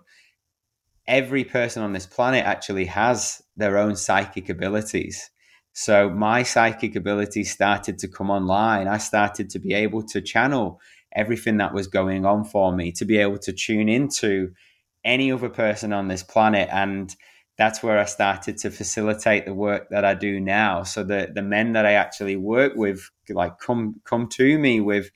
every 1.07 1.43
person 1.43 1.83
on 1.83 1.93
this 1.93 2.05
planet 2.05 2.45
actually 2.45 2.85
has 2.85 3.41
their 3.55 3.77
own 3.77 3.95
psychic 3.95 4.49
abilities. 4.49 5.29
So 5.73 6.09
my 6.09 6.43
psychic 6.43 6.95
ability 6.95 7.43
started 7.43 7.99
to 7.99 8.07
come 8.07 8.29
online. 8.29 8.87
I 8.87 8.97
started 8.97 9.49
to 9.51 9.59
be 9.59 9.73
able 9.73 10.03
to 10.07 10.21
channel 10.21 10.79
everything 11.13 11.57
that 11.57 11.73
was 11.73 11.87
going 11.87 12.25
on 12.25 12.43
for 12.45 12.75
me, 12.75 12.91
to 12.93 13.05
be 13.05 13.17
able 13.17 13.37
to 13.39 13.53
tune 13.53 13.89
into 13.89 14.51
any 15.03 15.31
other 15.31 15.49
person 15.49 15.93
on 15.93 16.07
this 16.07 16.23
planet. 16.23 16.67
And 16.71 17.15
that's 17.57 17.81
where 17.81 17.97
I 17.97 18.05
started 18.05 18.57
to 18.59 18.69
facilitate 18.69 19.45
the 19.45 19.53
work 19.53 19.89
that 19.89 20.05
I 20.05 20.13
do 20.13 20.39
now. 20.39 20.83
So 20.83 21.03
the 21.03 21.31
the 21.33 21.41
men 21.41 21.73
that 21.73 21.85
I 21.85 21.93
actually 21.93 22.35
work 22.35 22.73
with 22.75 23.09
like 23.29 23.59
come 23.59 23.99
come 24.03 24.27
to 24.29 24.57
me 24.59 24.79
with 24.79 25.09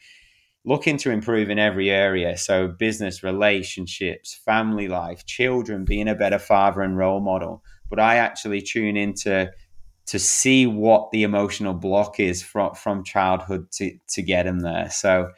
looking 0.65 0.98
to 0.98 1.12
improve 1.12 1.50
in 1.50 1.60
every 1.60 1.89
area. 1.89 2.38
So 2.38 2.67
business, 2.67 3.24
relationships, 3.24 4.39
family 4.45 4.88
life, 4.88 5.25
children, 5.25 5.86
being 5.86 6.07
a 6.07 6.15
better 6.15 6.39
father 6.39 6.81
and 6.81 6.98
role 6.98 7.19
model. 7.19 7.63
But 7.89 8.00
I 8.00 8.17
actually 8.17 8.62
tune 8.62 8.98
into 8.98 9.51
to 10.07 10.19
see 10.19 10.67
what 10.67 11.12
the 11.12 11.24
emotional 11.24 11.74
block 11.74 12.19
is 12.19 12.41
from 12.41 12.74
from 12.74 13.03
childhood 13.03 13.71
to 13.74 13.98
to 14.10 14.21
get 14.21 14.48
him 14.48 14.60
there. 14.60 14.89
So 14.89 15.31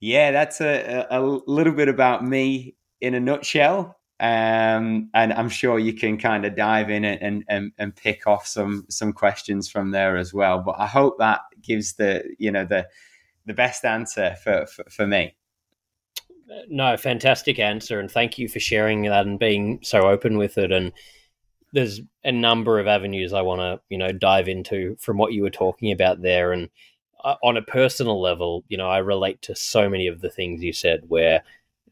yeah, 0.00 0.30
that's 0.30 0.60
a, 0.60 1.06
a 1.10 1.20
little 1.20 1.72
bit 1.72 1.88
about 1.88 2.22
me 2.22 2.76
in 3.00 3.14
a 3.14 3.20
nutshell. 3.20 3.96
Um, 4.20 5.10
and 5.12 5.32
I'm 5.32 5.48
sure 5.48 5.78
you 5.78 5.92
can 5.92 6.18
kind 6.18 6.44
of 6.44 6.54
dive 6.54 6.88
in 6.88 7.04
and, 7.04 7.44
and, 7.48 7.72
and 7.78 7.96
pick 7.96 8.26
off 8.26 8.46
some 8.46 8.86
some 8.88 9.12
questions 9.12 9.68
from 9.68 9.90
there 9.90 10.16
as 10.16 10.32
well. 10.32 10.60
But 10.60 10.76
I 10.78 10.86
hope 10.86 11.18
that 11.18 11.40
gives 11.60 11.94
the 11.94 12.22
you 12.38 12.50
know 12.50 12.64
the 12.64 12.86
the 13.46 13.54
best 13.54 13.84
answer 13.84 14.36
for, 14.42 14.66
for, 14.66 14.84
for 14.88 15.06
me. 15.06 15.34
No, 16.68 16.96
fantastic 16.96 17.58
answer, 17.58 17.98
and 17.98 18.10
thank 18.10 18.38
you 18.38 18.48
for 18.48 18.60
sharing 18.60 19.02
that 19.02 19.26
and 19.26 19.38
being 19.38 19.80
so 19.82 20.08
open 20.08 20.38
with 20.38 20.58
it. 20.58 20.70
And 20.70 20.92
there's 21.72 22.00
a 22.22 22.30
number 22.30 22.78
of 22.78 22.86
avenues 22.86 23.32
I 23.32 23.42
want 23.42 23.60
to 23.60 23.80
you 23.88 23.98
know 23.98 24.12
dive 24.12 24.48
into 24.48 24.96
from 25.00 25.16
what 25.16 25.32
you 25.32 25.42
were 25.42 25.50
talking 25.50 25.90
about 25.90 26.22
there, 26.22 26.52
and 26.52 26.68
uh, 27.24 27.34
on 27.42 27.56
a 27.56 27.62
personal 27.62 28.20
level, 28.20 28.64
you 28.68 28.76
know, 28.76 28.88
I 28.88 28.98
relate 28.98 29.42
to 29.42 29.56
so 29.56 29.88
many 29.88 30.06
of 30.06 30.20
the 30.20 30.30
things 30.30 30.62
you 30.62 30.72
said, 30.72 31.00
where 31.08 31.42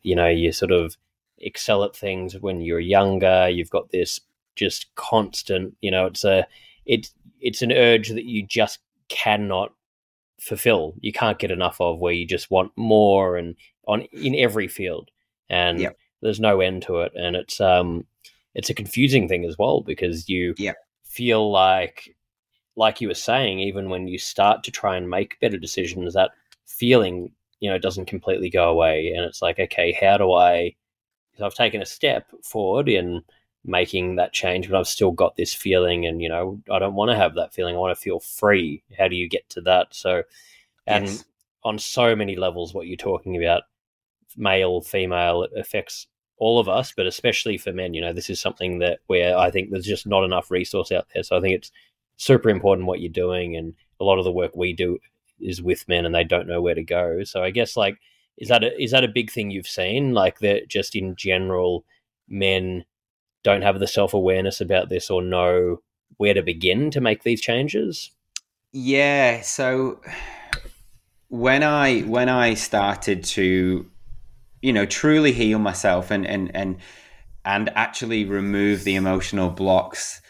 you 0.02 0.14
know 0.14 0.28
you 0.28 0.52
sort 0.52 0.70
of 0.70 0.96
excel 1.42 1.84
at 1.84 1.96
things 1.96 2.38
when 2.40 2.60
you're 2.60 2.80
younger. 2.80 3.48
You've 3.48 3.70
got 3.70 3.90
this 3.90 4.20
just 4.56 4.94
constant, 4.94 5.74
you 5.80 5.90
know, 5.90 6.06
it's 6.06 6.24
a 6.24 6.46
it's 6.86 7.14
it's 7.40 7.62
an 7.62 7.72
urge 7.72 8.10
that 8.10 8.24
you 8.24 8.46
just 8.46 8.80
cannot 9.08 9.72
fulfill. 10.40 10.94
You 11.00 11.12
can't 11.12 11.38
get 11.38 11.50
enough 11.50 11.80
of 11.80 11.98
where 11.98 12.12
you 12.12 12.26
just 12.26 12.50
want 12.50 12.72
more 12.76 13.36
and 13.36 13.56
on 13.86 14.02
in 14.12 14.34
every 14.34 14.68
field. 14.68 15.10
And 15.48 15.80
yep. 15.80 15.96
there's 16.20 16.40
no 16.40 16.60
end 16.60 16.82
to 16.82 17.00
it. 17.00 17.12
And 17.14 17.36
it's 17.36 17.60
um 17.60 18.06
it's 18.54 18.70
a 18.70 18.74
confusing 18.74 19.28
thing 19.28 19.44
as 19.44 19.56
well 19.58 19.80
because 19.80 20.28
you 20.28 20.54
yeah. 20.58 20.72
feel 21.04 21.50
like 21.50 22.14
like 22.76 23.00
you 23.00 23.08
were 23.08 23.14
saying 23.14 23.60
even 23.60 23.90
when 23.90 24.08
you 24.08 24.18
start 24.18 24.62
to 24.64 24.70
try 24.70 24.96
and 24.96 25.08
make 25.08 25.40
better 25.40 25.58
decisions 25.58 26.14
that 26.14 26.30
feeling 26.66 27.30
you 27.60 27.70
know 27.70 27.78
doesn't 27.78 28.06
completely 28.06 28.48
go 28.48 28.68
away 28.68 29.12
and 29.14 29.24
it's 29.24 29.42
like 29.42 29.58
okay 29.58 29.96
how 30.00 30.16
do 30.16 30.32
i 30.32 30.74
i've 31.42 31.54
taken 31.54 31.82
a 31.82 31.86
step 31.86 32.28
forward 32.42 32.88
in 32.88 33.22
making 33.64 34.16
that 34.16 34.32
change 34.32 34.68
but 34.68 34.78
i've 34.78 34.88
still 34.88 35.12
got 35.12 35.36
this 35.36 35.54
feeling 35.54 36.06
and 36.06 36.20
you 36.20 36.28
know 36.28 36.60
i 36.70 36.78
don't 36.78 36.94
want 36.94 37.10
to 37.10 37.16
have 37.16 37.34
that 37.34 37.52
feeling 37.54 37.74
i 37.74 37.78
want 37.78 37.96
to 37.96 38.00
feel 38.00 38.20
free 38.20 38.82
how 38.98 39.06
do 39.06 39.16
you 39.16 39.28
get 39.28 39.48
to 39.48 39.60
that 39.60 39.86
so 39.90 40.22
and 40.86 41.06
yes. 41.06 41.24
on 41.62 41.78
so 41.78 42.16
many 42.16 42.34
levels 42.34 42.74
what 42.74 42.86
you're 42.86 42.96
talking 42.96 43.36
about 43.36 43.62
male 44.36 44.80
female 44.80 45.44
it 45.44 45.52
affects 45.56 46.08
all 46.42 46.58
of 46.58 46.68
us, 46.68 46.92
but 46.96 47.06
especially 47.06 47.56
for 47.56 47.72
men. 47.72 47.94
You 47.94 48.00
know, 48.00 48.12
this 48.12 48.28
is 48.28 48.40
something 48.40 48.80
that 48.80 48.98
where 49.06 49.38
I 49.38 49.48
think 49.48 49.70
there's 49.70 49.86
just 49.86 50.08
not 50.08 50.24
enough 50.24 50.50
resource 50.50 50.90
out 50.90 51.06
there. 51.14 51.22
So 51.22 51.36
I 51.36 51.40
think 51.40 51.54
it's 51.54 51.70
super 52.16 52.48
important 52.48 52.88
what 52.88 52.98
you're 52.98 53.12
doing, 53.12 53.54
and 53.54 53.74
a 54.00 54.04
lot 54.04 54.18
of 54.18 54.24
the 54.24 54.32
work 54.32 54.56
we 54.56 54.72
do 54.72 54.98
is 55.38 55.62
with 55.62 55.86
men, 55.86 56.04
and 56.04 56.12
they 56.12 56.24
don't 56.24 56.48
know 56.48 56.60
where 56.60 56.74
to 56.74 56.82
go. 56.82 57.22
So 57.22 57.44
I 57.44 57.50
guess 57.50 57.76
like 57.76 58.00
is 58.38 58.48
that 58.48 58.64
a, 58.64 58.82
is 58.82 58.90
that 58.90 59.04
a 59.04 59.08
big 59.08 59.30
thing 59.30 59.50
you've 59.50 59.66
seen? 59.66 60.12
Like 60.12 60.38
that, 60.40 60.68
just 60.68 60.94
in 60.94 61.16
general, 61.16 61.84
men 62.28 62.84
don't 63.42 63.62
have 63.62 63.78
the 63.78 63.86
self 63.86 64.14
awareness 64.14 64.60
about 64.60 64.88
this 64.88 65.10
or 65.10 65.22
know 65.22 65.82
where 66.16 66.34
to 66.34 66.42
begin 66.42 66.90
to 66.90 67.00
make 67.00 67.22
these 67.22 67.40
changes. 67.40 68.10
Yeah. 68.72 69.42
So 69.42 70.00
when 71.28 71.62
I 71.62 72.00
when 72.00 72.28
I 72.28 72.54
started 72.54 73.24
to 73.24 73.86
you 74.60 74.72
know 74.72 74.86
truly 74.86 75.32
heal 75.32 75.58
myself 75.58 76.10
and 76.10 76.26
and 76.26 76.54
and 76.54 76.78
and 77.44 77.70
actually 77.74 78.24
remove 78.24 78.84
the 78.84 78.94
emotional 78.94 79.50
blocks 79.50 80.22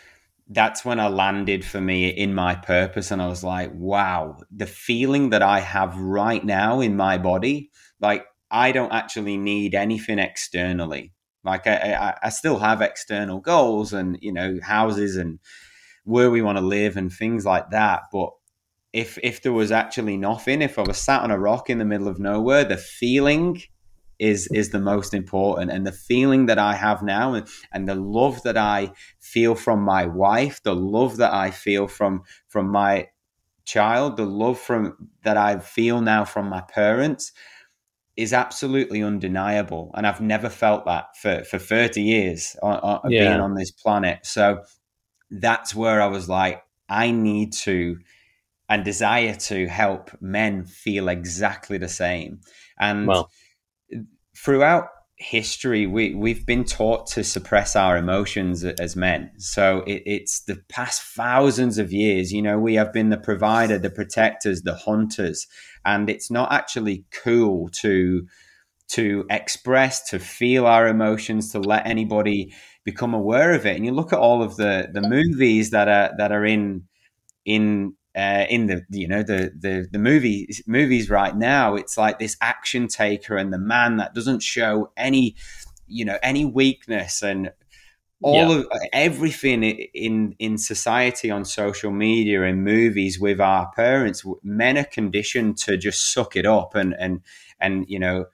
that's 0.52 0.84
when 0.84 1.00
I 1.00 1.08
landed 1.08 1.64
for 1.64 1.80
me 1.80 2.08
in 2.08 2.34
my 2.34 2.54
purpose. 2.54 3.10
And 3.10 3.22
I 3.22 3.26
was 3.26 3.42
like, 3.42 3.72
wow, 3.74 4.36
the 4.50 4.66
feeling 4.66 5.30
that 5.30 5.42
I 5.42 5.60
have 5.60 5.96
right 5.96 6.44
now 6.44 6.80
in 6.80 6.96
my 6.96 7.18
body, 7.18 7.70
like 8.02 8.26
I 8.50 8.72
don't 8.72 8.92
actually 8.92 9.38
need 9.38 9.74
anything 9.74 10.18
externally. 10.18 11.14
Like 11.44 11.66
I, 11.66 11.94
I, 11.94 12.14
I 12.24 12.28
still 12.28 12.58
have 12.58 12.82
external 12.82 13.40
goals 13.40 13.92
and, 13.92 14.18
you 14.20 14.32
know, 14.32 14.58
houses 14.62 15.16
and 15.16 15.38
where 16.04 16.30
we 16.30 16.42
want 16.42 16.58
to 16.58 16.64
live 16.64 16.96
and 16.96 17.10
things 17.10 17.46
like 17.46 17.70
that. 17.70 18.02
But 18.12 18.30
if, 18.92 19.18
if 19.22 19.42
there 19.42 19.54
was 19.54 19.72
actually 19.72 20.18
nothing, 20.18 20.60
if 20.60 20.78
I 20.78 20.82
was 20.82 20.98
sat 20.98 21.22
on 21.22 21.30
a 21.30 21.38
rock 21.38 21.70
in 21.70 21.78
the 21.78 21.84
middle 21.84 22.08
of 22.08 22.20
nowhere, 22.20 22.64
the 22.64 22.76
feeling 22.76 23.62
is 24.18 24.46
is 24.52 24.70
the 24.70 24.78
most 24.78 25.14
important 25.14 25.70
and 25.70 25.84
the 25.84 25.90
feeling 25.90 26.46
that 26.46 26.58
i 26.58 26.74
have 26.74 27.02
now 27.02 27.32
and, 27.34 27.48
and 27.72 27.88
the 27.88 27.94
love 27.94 28.40
that 28.42 28.56
i 28.56 28.92
feel 29.18 29.54
from 29.54 29.80
my 29.80 30.06
wife 30.06 30.62
the 30.62 30.74
love 30.74 31.16
that 31.16 31.32
i 31.32 31.50
feel 31.50 31.88
from 31.88 32.22
from 32.46 32.68
my 32.68 33.08
child 33.64 34.16
the 34.16 34.24
love 34.26 34.58
from 34.58 35.08
that 35.24 35.36
i 35.36 35.58
feel 35.58 36.00
now 36.00 36.24
from 36.24 36.48
my 36.48 36.60
parents 36.60 37.32
is 38.16 38.32
absolutely 38.32 39.02
undeniable 39.02 39.90
and 39.94 40.06
i've 40.06 40.20
never 40.20 40.48
felt 40.48 40.84
that 40.84 41.16
for 41.16 41.44
for 41.44 41.58
30 41.58 42.02
years 42.02 42.56
uh, 42.62 42.66
uh, 42.66 42.80
on, 42.82 43.00
on 43.04 43.10
yeah. 43.10 43.28
being 43.28 43.40
on 43.40 43.54
this 43.54 43.70
planet 43.70 44.24
so 44.24 44.62
that's 45.30 45.74
where 45.74 46.00
i 46.00 46.06
was 46.06 46.28
like 46.28 46.62
i 46.88 47.10
need 47.10 47.52
to 47.52 47.98
and 48.68 48.84
desire 48.84 49.34
to 49.34 49.66
help 49.66 50.10
men 50.20 50.64
feel 50.64 51.08
exactly 51.08 51.78
the 51.78 51.88
same 51.88 52.40
and 52.78 53.06
well 53.06 53.30
throughout 54.36 54.88
history, 55.22 55.86
we 55.86 56.14
we've 56.14 56.44
been 56.44 56.64
taught 56.64 57.06
to 57.06 57.24
suppress 57.24 57.76
our 57.76 57.96
emotions 57.96 58.64
as 58.64 58.96
men. 58.96 59.30
So 59.38 59.82
it, 59.86 60.02
it's 60.04 60.42
the 60.42 60.62
past 60.68 61.02
thousands 61.02 61.78
of 61.78 61.92
years. 61.92 62.32
You 62.32 62.42
know, 62.42 62.58
we 62.58 62.74
have 62.74 62.92
been 62.92 63.10
the 63.10 63.18
provider, 63.18 63.78
the 63.78 63.90
protectors, 63.90 64.62
the 64.62 64.74
hunters, 64.74 65.46
and 65.84 66.08
it's 66.10 66.30
not 66.30 66.52
actually 66.52 67.04
cool 67.24 67.68
to 67.68 68.26
to 68.88 69.24
express, 69.30 70.10
to 70.10 70.18
feel 70.18 70.66
our 70.66 70.86
emotions, 70.86 71.50
to 71.52 71.60
let 71.60 71.86
anybody 71.86 72.52
become 72.84 73.14
aware 73.14 73.52
of 73.54 73.64
it. 73.64 73.76
And 73.76 73.86
you 73.86 73.92
look 73.92 74.12
at 74.12 74.18
all 74.18 74.42
of 74.42 74.56
the 74.56 74.88
the 74.92 75.00
movies 75.02 75.70
that 75.70 75.88
are 75.88 76.14
that 76.18 76.32
are 76.32 76.44
in 76.44 76.84
in 77.44 77.94
uh, 78.16 78.44
in 78.50 78.66
the 78.66 78.84
you 78.90 79.08
know 79.08 79.22
the 79.22 79.52
the 79.58 79.86
the 79.90 79.98
movies 79.98 80.62
movies 80.66 81.08
right 81.08 81.34
now 81.34 81.74
it's 81.74 81.96
like 81.96 82.18
this 82.18 82.36
action 82.42 82.86
taker 82.86 83.36
and 83.36 83.52
the 83.52 83.58
man 83.58 83.96
that 83.96 84.14
doesn't 84.14 84.42
show 84.42 84.92
any 84.98 85.34
you 85.86 86.04
know 86.04 86.18
any 86.22 86.44
weakness 86.44 87.22
and 87.22 87.50
all 88.22 88.34
yeah. 88.34 88.58
of 88.60 88.66
everything 88.92 89.62
in 89.62 90.34
in 90.38 90.58
society 90.58 91.30
on 91.30 91.44
social 91.44 91.90
media 91.90 92.42
and 92.42 92.64
movies 92.64 93.18
with 93.18 93.40
our 93.40 93.70
parents 93.74 94.24
men 94.42 94.78
are 94.78 94.84
conditioned 94.84 95.56
to 95.56 95.76
just 95.76 96.12
suck 96.12 96.36
it 96.36 96.46
up 96.46 96.74
and 96.74 96.94
and 96.98 97.20
and 97.60 97.84
you 97.88 97.98
know 97.98 98.26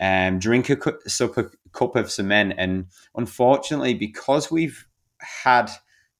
um, 0.00 0.38
drink 0.38 0.68
a, 0.70 0.78
sup 1.08 1.36
a 1.38 1.50
cup 1.72 1.96
of 1.96 2.10
cement 2.10 2.54
and 2.58 2.86
unfortunately 3.16 3.94
because 3.94 4.50
we've 4.50 4.86
had 5.18 5.70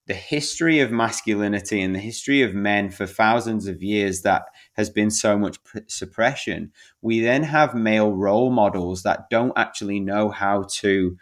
the 0.06 0.14
history 0.14 0.80
of 0.80 0.90
masculinity 0.90 1.80
and 1.80 1.94
the 1.94 2.00
history 2.00 2.42
of 2.42 2.54
men 2.54 2.90
for 2.90 3.06
thousands 3.06 3.66
of 3.66 3.82
years 3.82 4.22
that 4.22 4.44
has 4.74 4.90
been 4.90 5.10
so 5.10 5.38
much 5.38 5.58
suppression, 5.86 6.70
we 7.00 7.20
then 7.20 7.42
have 7.42 7.74
male 7.74 8.12
role 8.12 8.50
models 8.50 9.02
that 9.02 9.30
don't 9.30 9.56
actually 9.56 10.00
know 10.00 10.28
how 10.28 10.66
to, 10.70 11.16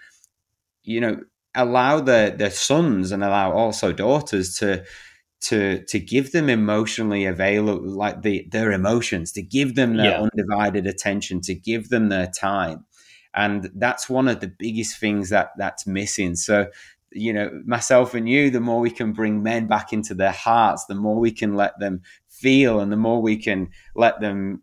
you 0.83 1.01
know, 1.01 1.21
allow 1.55 2.01
their 2.01 2.31
their 2.31 2.51
sons 2.51 3.13
and 3.13 3.23
allow 3.23 3.53
also 3.53 3.93
daughters 3.93 4.57
to 4.57 4.85
to 5.41 5.85
to 5.85 5.99
give 5.99 6.33
them 6.33 6.49
emotionally 6.49 7.25
available 7.25 7.87
like 7.87 8.23
the 8.23 8.47
their 8.51 8.73
emotions 8.73 9.33
to 9.33 9.43
give 9.43 9.75
them 9.75 9.97
their 9.97 10.13
yeah. 10.13 10.21
undivided 10.21 10.87
attention 10.87 11.41
to 11.41 11.55
give 11.55 11.89
them 11.89 12.09
their 12.09 12.29
time 12.29 12.85
and 13.35 13.71
that's 13.75 14.09
one 14.09 14.29
of 14.29 14.41
the 14.41 14.53
biggest 14.59 14.99
things 14.99 15.31
that 15.31 15.51
that's 15.59 15.87
missing 15.87 16.37
so 16.37 16.67
you 17.15 17.33
know, 17.33 17.51
myself 17.65 18.15
and 18.15 18.29
you, 18.29 18.51
the 18.51 18.61
more 18.61 18.81
we 18.81 18.91
can 18.91 19.13
bring 19.13 19.43
men 19.43 19.67
back 19.67 19.93
into 19.93 20.15
their 20.15 20.33
hearts, 20.33 20.87
the 20.87 20.95
more 20.95 21.19
we 21.19 21.31
can 21.31 21.55
let 21.55 21.79
them 21.79 22.03
feel 22.29 22.81
and 22.81 22.91
the 22.91 22.97
more 22.97 23.21
we 23.21 23.37
can 23.37 23.69
let 23.95 24.21
them, 24.21 24.63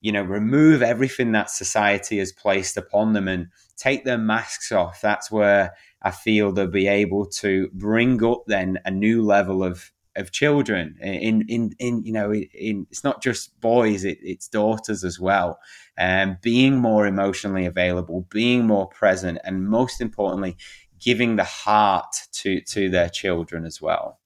you 0.00 0.12
know, 0.12 0.22
remove 0.22 0.82
everything 0.82 1.32
that 1.32 1.50
society 1.50 2.18
has 2.18 2.32
placed 2.32 2.76
upon 2.76 3.12
them 3.12 3.28
and 3.28 3.48
take 3.76 4.04
their 4.04 4.18
masks 4.18 4.72
off. 4.72 5.00
That's 5.00 5.30
where 5.30 5.74
I 6.06 6.10
feel 6.10 6.52
they'll 6.52 6.66
be 6.66 6.88
able 6.88 7.26
to 7.42 7.68
bring 7.72 8.22
up 8.24 8.44
then 8.46 8.78
a 8.84 8.90
new 8.90 9.22
level 9.22 9.62
of 9.62 9.90
of 10.16 10.32
children 10.32 10.96
in 11.02 11.44
in 11.46 11.74
in 11.78 12.02
you 12.02 12.12
know 12.12 12.32
in 12.32 12.86
it's 12.90 13.04
not 13.04 13.22
just 13.22 13.60
boys 13.60 14.02
it, 14.02 14.16
it's 14.22 14.48
daughters 14.48 15.04
as 15.04 15.20
well 15.20 15.58
and 15.98 16.30
um, 16.30 16.38
being 16.40 16.76
more 16.76 17.06
emotionally 17.06 17.66
available 17.66 18.26
being 18.30 18.66
more 18.66 18.88
present 18.88 19.38
and 19.44 19.68
most 19.68 20.00
importantly 20.00 20.56
giving 21.00 21.36
the 21.36 21.44
heart 21.44 22.14
to 22.32 22.60
to 22.62 22.88
their 22.88 23.08
children 23.08 23.64
as 23.64 23.80
well. 23.80 24.20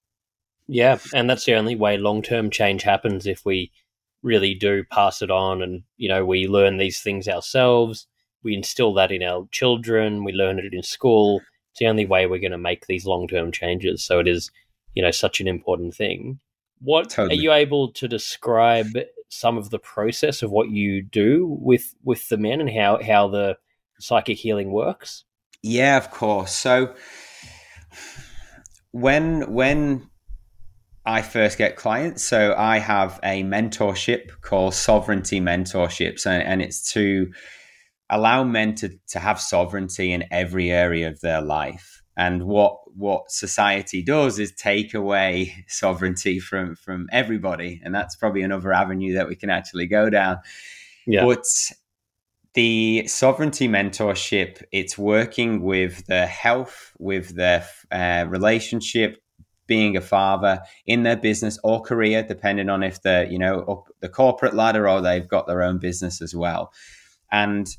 Yeah, 0.67 0.99
and 1.13 1.29
that's 1.29 1.45
the 1.45 1.55
only 1.55 1.75
way 1.75 1.97
long 1.97 2.23
term 2.23 2.51
change 2.51 2.83
happens 2.83 3.27
if 3.27 3.45
we 3.45 3.73
really 4.23 4.55
do 4.55 4.85
pass 4.85 5.23
it 5.23 5.31
on, 5.31 5.63
and 5.63 5.83
you 5.97 6.09
know 6.09 6.25
we 6.25 6.47
learn 6.47 6.79
these 6.79 7.01
things 7.01 7.29
ourselves. 7.29 8.07
We 8.43 8.55
instill 8.55 8.95
that 8.95 9.13
in 9.13 9.23
our 9.23 9.47
children. 9.51 10.25
We 10.25 10.33
learn 10.33 10.59
it 10.59 10.73
in 10.73 10.83
school. 10.83 11.41
It's 11.71 11.81
the 11.81 11.87
only 11.87 12.07
way 12.07 12.27
we're 12.27 12.41
going 12.41 12.53
to 12.53 12.59
make 12.59 12.87
these 12.87 13.07
long 13.07 13.29
term 13.29 13.53
changes. 13.53 14.05
So 14.05 14.19
it 14.19 14.29
is, 14.29 14.51
you 14.95 15.03
know, 15.03 15.11
such 15.11 15.41
an 15.41 15.49
important 15.49 15.95
thing. 15.95 16.41
What 16.81 17.11
totally. 17.11 17.39
are 17.39 17.43
you 17.43 17.53
able 17.53 17.93
to 17.93 18.09
describe 18.09 18.97
some 19.29 19.57
of 19.57 19.71
the 19.71 19.79
process 19.79 20.43
of 20.43 20.51
what 20.51 20.71
you 20.71 21.03
do 21.03 21.59
with 21.61 21.95
with 22.03 22.29
the 22.29 22.37
men 22.37 22.61
and 22.61 22.71
how 22.71 22.99
how 23.03 23.29
the 23.29 23.57
psychic 23.99 24.39
healing 24.39 24.73
works? 24.73 25.25
Yeah, 25.63 25.97
of 25.97 26.11
course. 26.11 26.53
So 26.55 26.95
when 28.93 29.53
when 29.53 30.09
I 31.07 31.23
first 31.23 31.59
get 31.59 31.77
clients, 31.77 32.23
so 32.23 32.55
I 32.57 32.79
have 32.79 33.19
a 33.23 33.43
mentorship 33.43 34.41
called 34.43 34.75
Sovereignty 34.75 35.41
Mentorships, 35.41 36.27
and, 36.27 36.43
and 36.43 36.63
it's 36.63 36.93
to 36.93 37.33
allow 38.11 38.45
men 38.45 38.75
to, 38.75 38.91
to 39.09 39.19
have 39.19 39.41
sovereignty 39.41 40.13
in 40.13 40.25
every 40.31 40.71
area 40.71 41.09
of 41.09 41.21
their 41.21 41.41
life. 41.41 42.03
And 42.17 42.45
what 42.45 42.77
what 42.95 43.31
society 43.31 44.03
does 44.03 44.39
is 44.39 44.53
take 44.53 44.93
away 44.93 45.55
sovereignty 45.69 46.39
from 46.39 46.77
from 46.77 47.09
everybody, 47.13 47.81
and 47.83 47.95
that's 47.95 48.17
probably 48.17 48.43
another 48.43 48.73
avenue 48.73 49.15
that 49.15 49.29
we 49.29 49.37
can 49.37 49.49
actually 49.49 49.87
go 49.87 50.11
down. 50.11 50.39
Yeah. 51.07 51.25
But 51.25 51.47
the 52.55 53.05
sovereignty 53.07 53.69
mentorship 53.69 54.63
it's 54.73 54.99
working 54.99 55.63
with 55.63 56.05
the 56.07 56.27
health 56.27 56.93
with 56.99 57.37
their 57.37 57.65
uh, 57.93 58.27
relationship 58.29 59.23
being 59.69 59.97
a 59.97 60.01
father 60.01 60.61
in 60.85 61.05
their 61.05 61.17
business 61.17 61.61
or 61.63 61.81
career 61.81 62.25
depending 62.25 62.69
on 62.69 62.83
if 62.83 63.01
they're 63.03 63.31
you 63.31 63.39
know 63.39 63.61
up 63.63 63.85
the 64.01 64.09
corporate 64.09 64.55
ladder 64.55 64.89
or 64.89 65.01
they've 65.01 65.29
got 65.29 65.47
their 65.47 65.63
own 65.63 65.79
business 65.79 66.21
as 66.21 66.35
well 66.35 66.73
and 67.31 67.77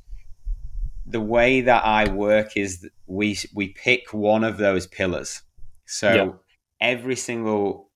the 1.12 1.22
way 1.22 1.62
that 1.62 1.84
i 1.86 2.10
work 2.12 2.56
is 2.56 2.88
we 3.12 3.38
we 3.54 3.68
pick 3.70 4.14
one 4.14 4.44
of 4.44 4.58
those 4.58 4.88
pillars. 4.88 5.42
So 5.86 6.40
every 6.80 7.18
single 7.18 7.90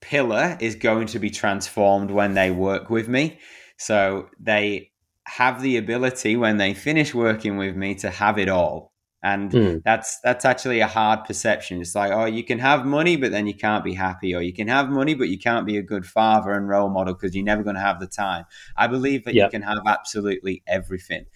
pillar 0.00 0.56
is 0.60 0.76
going 0.76 1.08
to 1.08 1.18
be 1.18 1.30
transformed 1.30 2.10
when 2.10 2.34
they 2.34 2.50
work 2.50 2.88
with 2.88 3.08
me. 3.08 3.38
So 3.76 4.28
they 4.38 4.92
have 5.24 5.60
the 5.60 5.76
ability 5.76 6.36
when 6.36 6.56
they 6.58 6.72
finish 6.72 7.12
working 7.12 7.56
with 7.56 7.74
me 7.74 7.96
to 7.96 8.10
have 8.10 8.38
it 8.38 8.48
all. 8.48 8.92
And 9.22 9.50
mm. 9.50 9.82
that's 9.82 10.20
that's 10.20 10.44
actually 10.44 10.78
a 10.78 10.86
hard 10.86 11.24
perception. 11.24 11.80
It's 11.80 11.96
like 11.96 12.12
oh 12.12 12.26
you 12.26 12.44
can 12.44 12.60
have 12.60 12.86
money 12.86 13.16
but 13.16 13.32
then 13.32 13.48
you 13.48 13.54
can't 13.54 13.82
be 13.82 13.94
happy. 13.94 14.36
Or 14.36 14.40
you 14.40 14.52
can 14.52 14.68
have 14.68 14.88
money 14.88 15.14
but 15.14 15.28
you 15.28 15.38
can't 15.38 15.66
be 15.66 15.78
a 15.78 15.82
good 15.82 16.06
father 16.06 16.52
and 16.52 16.68
role 16.68 16.90
model 16.90 17.14
because 17.14 17.34
you're 17.34 17.44
never 17.44 17.64
going 17.64 17.74
to 17.74 17.82
have 17.82 17.98
the 17.98 18.06
time. 18.06 18.44
I 18.76 18.86
believe 18.86 19.24
that 19.24 19.34
yep. 19.34 19.46
you 19.46 19.58
can 19.58 19.62
have 19.62 19.78
absolutely 19.84 20.62
everything 20.68 21.26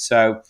so 0.00 0.42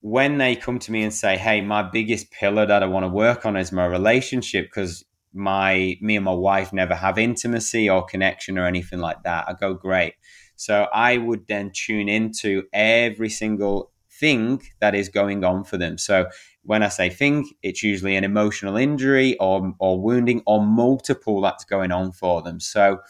when 0.00 0.38
they 0.38 0.54
come 0.54 0.78
to 0.78 0.92
me 0.92 1.02
and 1.02 1.14
say 1.14 1.36
hey 1.36 1.60
my 1.60 1.82
biggest 1.82 2.30
pillar 2.30 2.66
that 2.66 2.82
i 2.82 2.86
want 2.86 3.04
to 3.04 3.08
work 3.08 3.46
on 3.46 3.56
is 3.56 3.72
my 3.72 3.86
relationship 3.86 4.66
because 4.66 5.04
my 5.32 5.96
me 6.00 6.16
and 6.16 6.24
my 6.24 6.32
wife 6.32 6.72
never 6.72 6.94
have 6.94 7.18
intimacy 7.18 7.88
or 7.88 8.04
connection 8.04 8.58
or 8.58 8.66
anything 8.66 8.98
like 9.00 9.22
that 9.22 9.44
i 9.48 9.52
go 9.52 9.74
great 9.74 10.14
so 10.56 10.86
I 10.92 11.18
would 11.18 11.46
then 11.48 11.72
tune 11.74 12.08
into 12.08 12.62
every 12.72 13.28
single 13.28 13.90
thing 14.20 14.62
that 14.80 14.94
is 14.94 15.08
going 15.08 15.44
on 15.44 15.64
for 15.64 15.76
them. 15.76 15.98
So 15.98 16.26
when 16.62 16.82
I 16.82 16.88
say 16.88 17.10
thing, 17.10 17.50
it's 17.62 17.82
usually 17.82 18.16
an 18.16 18.24
emotional 18.24 18.76
injury 18.76 19.36
or 19.38 19.74
or 19.80 20.00
wounding 20.00 20.42
or 20.46 20.64
multiple 20.64 21.40
that's 21.40 21.64
going 21.64 21.90
on 21.90 22.12
for 22.12 22.40
them. 22.42 22.60
So 22.60 23.00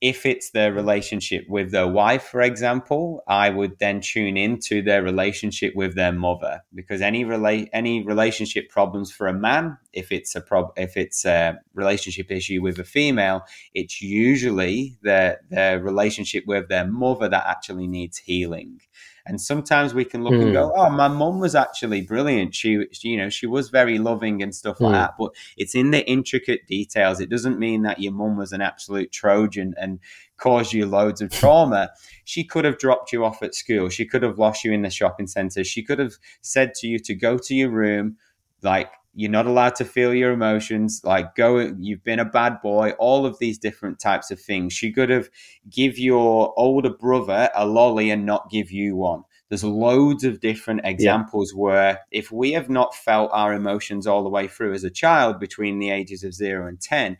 if 0.00 0.26
it's 0.26 0.50
their 0.50 0.72
relationship 0.72 1.46
with 1.48 1.72
their 1.72 1.88
wife, 1.88 2.24
for 2.24 2.42
example, 2.42 3.22
I 3.26 3.48
would 3.48 3.78
then 3.78 4.00
tune 4.02 4.36
into 4.36 4.82
their 4.82 5.02
relationship 5.02 5.74
with 5.74 5.94
their 5.94 6.12
mother 6.12 6.60
because 6.74 7.00
any 7.00 7.24
relate 7.24 7.70
any 7.72 8.04
relationship 8.04 8.68
problems 8.68 9.10
for 9.10 9.26
a 9.26 9.32
man, 9.32 9.78
if 9.94 10.12
it's 10.12 10.34
a 10.34 10.42
prob 10.42 10.72
if 10.76 10.96
it's 10.96 11.24
a 11.24 11.58
relationship 11.74 12.30
issue 12.30 12.60
with 12.60 12.78
a 12.78 12.84
female, 12.84 13.42
it's 13.72 14.02
usually 14.02 14.98
their 15.02 15.40
their 15.48 15.80
relationship 15.80 16.44
with 16.46 16.68
their 16.68 16.86
mother 16.86 17.28
that 17.28 17.46
actually 17.46 17.86
needs 17.86 18.18
healing. 18.18 18.80
And 19.26 19.40
sometimes 19.40 19.92
we 19.92 20.04
can 20.04 20.22
look 20.22 20.34
mm. 20.34 20.42
and 20.42 20.52
go, 20.52 20.68
hmm. 20.68 20.78
"Oh, 20.78 20.90
my 20.90 21.08
mum 21.08 21.40
was 21.40 21.54
actually 21.54 22.02
brilliant. 22.02 22.54
She, 22.54 22.86
she, 22.92 23.08
you 23.08 23.16
know, 23.16 23.28
she 23.28 23.46
was 23.46 23.70
very 23.70 23.98
loving 23.98 24.42
and 24.42 24.54
stuff 24.54 24.78
mm. 24.78 24.82
like 24.82 24.90
hmm. 24.90 25.00
that." 25.00 25.14
But 25.18 25.34
it's 25.56 25.74
in 25.74 25.90
the 25.90 26.08
intricate 26.08 26.66
details. 26.66 27.20
It 27.20 27.28
doesn't 27.28 27.58
mean 27.58 27.82
that 27.82 28.00
your 28.00 28.12
mum 28.12 28.36
was 28.36 28.52
an 28.52 28.60
absolute 28.60 29.10
Trojan 29.12 29.74
and 29.80 29.98
caused 30.36 30.72
you 30.72 30.86
loads 30.86 31.20
of 31.20 31.30
trauma. 31.40 31.90
she 32.24 32.44
could 32.44 32.64
have 32.64 32.78
dropped 32.78 33.12
you 33.12 33.24
off 33.24 33.42
at 33.42 33.54
school. 33.54 33.88
She 33.88 34.04
could 34.06 34.22
have 34.22 34.38
lost 34.38 34.64
you 34.64 34.72
in 34.72 34.82
the 34.82 34.90
shopping 34.90 35.26
centre. 35.26 35.64
She 35.64 35.82
could 35.82 35.98
have 35.98 36.14
said 36.40 36.74
to 36.76 36.86
you 36.86 36.98
to 37.00 37.14
go 37.14 37.36
to 37.38 37.54
your 37.54 37.70
room, 37.70 38.16
like 38.62 38.90
you're 39.16 39.30
not 39.30 39.46
allowed 39.46 39.74
to 39.74 39.84
feel 39.84 40.12
your 40.12 40.30
emotions 40.30 41.00
like 41.02 41.34
go 41.34 41.72
you've 41.80 42.04
been 42.04 42.18
a 42.18 42.24
bad 42.24 42.60
boy 42.60 42.90
all 42.98 43.24
of 43.24 43.38
these 43.38 43.58
different 43.58 43.98
types 43.98 44.30
of 44.30 44.38
things. 44.38 44.72
She 44.72 44.92
could 44.92 45.08
have 45.08 45.30
give 45.70 45.98
your 45.98 46.52
older 46.58 46.90
brother 46.90 47.48
a 47.54 47.66
lolly 47.66 48.10
and 48.10 48.26
not 48.26 48.50
give 48.50 48.70
you 48.70 48.94
one. 48.94 49.22
There's 49.48 49.64
loads 49.64 50.22
of 50.24 50.40
different 50.40 50.82
examples 50.84 51.52
yeah. 51.54 51.60
where 51.60 52.00
if 52.10 52.30
we 52.30 52.52
have 52.52 52.68
not 52.68 52.94
felt 52.94 53.30
our 53.32 53.54
emotions 53.54 54.06
all 54.06 54.22
the 54.22 54.28
way 54.28 54.48
through 54.48 54.74
as 54.74 54.84
a 54.84 54.90
child 54.90 55.40
between 55.40 55.78
the 55.78 55.90
ages 55.90 56.22
of 56.22 56.34
0 56.34 56.66
and 56.66 56.80
10 56.80 57.16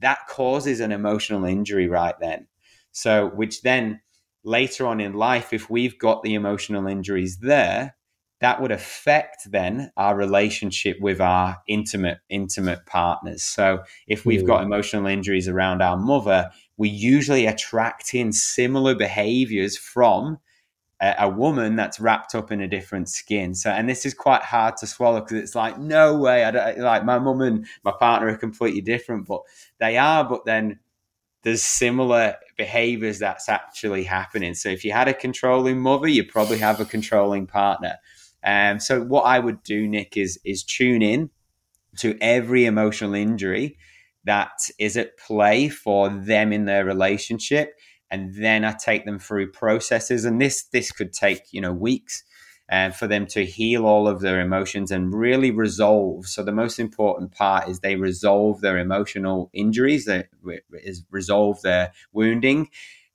that 0.00 0.18
causes 0.28 0.80
an 0.80 0.92
emotional 0.92 1.44
injury 1.44 1.88
right 1.88 2.14
then. 2.20 2.46
So 2.92 3.28
which 3.28 3.62
then 3.62 4.00
later 4.44 4.86
on 4.86 5.00
in 5.00 5.14
life, 5.14 5.52
if 5.52 5.70
we've 5.70 5.98
got 5.98 6.22
the 6.22 6.34
emotional 6.34 6.86
injuries 6.86 7.38
there, 7.38 7.95
that 8.40 8.60
would 8.60 8.70
affect 8.70 9.50
then 9.50 9.90
our 9.96 10.14
relationship 10.14 11.00
with 11.00 11.20
our 11.20 11.56
intimate 11.66 12.18
intimate 12.28 12.84
partners. 12.86 13.42
So 13.42 13.82
if 14.06 14.26
we've 14.26 14.42
mm. 14.42 14.46
got 14.46 14.62
emotional 14.62 15.06
injuries 15.06 15.48
around 15.48 15.82
our 15.82 15.96
mother 15.96 16.50
we 16.76 16.88
usually 16.88 17.46
attract 17.46 18.14
in 18.14 18.32
similar 18.32 18.94
behaviors 18.94 19.78
from 19.78 20.38
a, 21.00 21.14
a, 21.20 21.28
woman 21.28 21.76
that's 21.76 22.00
wrapped 22.00 22.34
up 22.34 22.52
in 22.52 22.60
a 22.60 22.68
different 22.68 23.08
skin. 23.08 23.54
So 23.54 23.70
and 23.70 23.88
this 23.88 24.06
is 24.06 24.14
quite 24.14 24.42
hard 24.42 24.76
to 24.78 24.86
swallow 24.86 25.20
because 25.20 25.38
it's 25.38 25.54
like 25.54 25.78
no 25.78 26.16
way. 26.16 26.44
I 26.44 26.50
don't 26.50 26.78
like 26.80 27.04
my 27.04 27.18
mum 27.18 27.40
and 27.40 27.66
my 27.84 27.92
partner 27.98 28.28
are 28.28 28.36
completely 28.36 28.82
different 28.82 29.26
but 29.26 29.40
they 29.78 29.96
are 29.96 30.24
but 30.24 30.44
then 30.44 30.78
there's 31.42 31.62
similar 31.62 32.34
behaviors 32.56 33.18
that's 33.18 33.48
actually 33.48 34.04
happening. 34.04 34.54
So 34.54 34.68
if 34.68 34.84
you 34.84 34.92
had 34.92 35.08
a 35.08 35.14
controlling 35.14 35.80
mother 35.80 36.08
you 36.08 36.24
probably 36.24 36.58
have 36.58 36.80
a 36.80 36.84
controlling 36.84 37.46
partner 37.46 37.96
um, 38.46 38.78
so 38.78 39.02
what 39.02 39.22
I 39.22 39.40
would 39.40 39.62
do, 39.64 39.86
Nick, 39.88 40.16
is 40.16 40.38
is 40.44 40.62
tune 40.62 41.02
in 41.02 41.30
to 41.98 42.16
every 42.20 42.64
emotional 42.64 43.14
injury 43.14 43.76
that 44.24 44.52
is 44.78 44.96
at 44.96 45.18
play 45.18 45.68
for 45.68 46.08
them 46.08 46.52
in 46.52 46.64
their 46.64 46.84
relationship, 46.84 47.74
and 48.10 48.34
then 48.36 48.64
I 48.64 48.72
take 48.72 49.04
them 49.04 49.18
through 49.18 49.50
processes. 49.50 50.24
And 50.24 50.40
this 50.40 50.62
this 50.62 50.92
could 50.92 51.12
take 51.12 51.52
you 51.52 51.60
know 51.60 51.72
weeks. 51.72 52.22
Uh, 52.68 52.90
for 52.90 53.06
them 53.06 53.26
to 53.26 53.44
heal 53.46 53.86
all 53.86 54.08
of 54.08 54.20
their 54.20 54.40
emotions 54.40 54.90
and 54.90 55.14
really 55.14 55.52
resolve. 55.52 56.26
So 56.26 56.42
the 56.42 56.50
most 56.50 56.80
important 56.80 57.30
part 57.30 57.68
is 57.68 57.78
they 57.78 57.94
resolve 57.94 58.60
their 58.60 58.76
emotional 58.76 59.50
injuries, 59.52 60.04
they 60.04 60.24
is 60.82 61.04
resolve 61.12 61.62
their 61.62 61.92
wounding, 62.12 62.68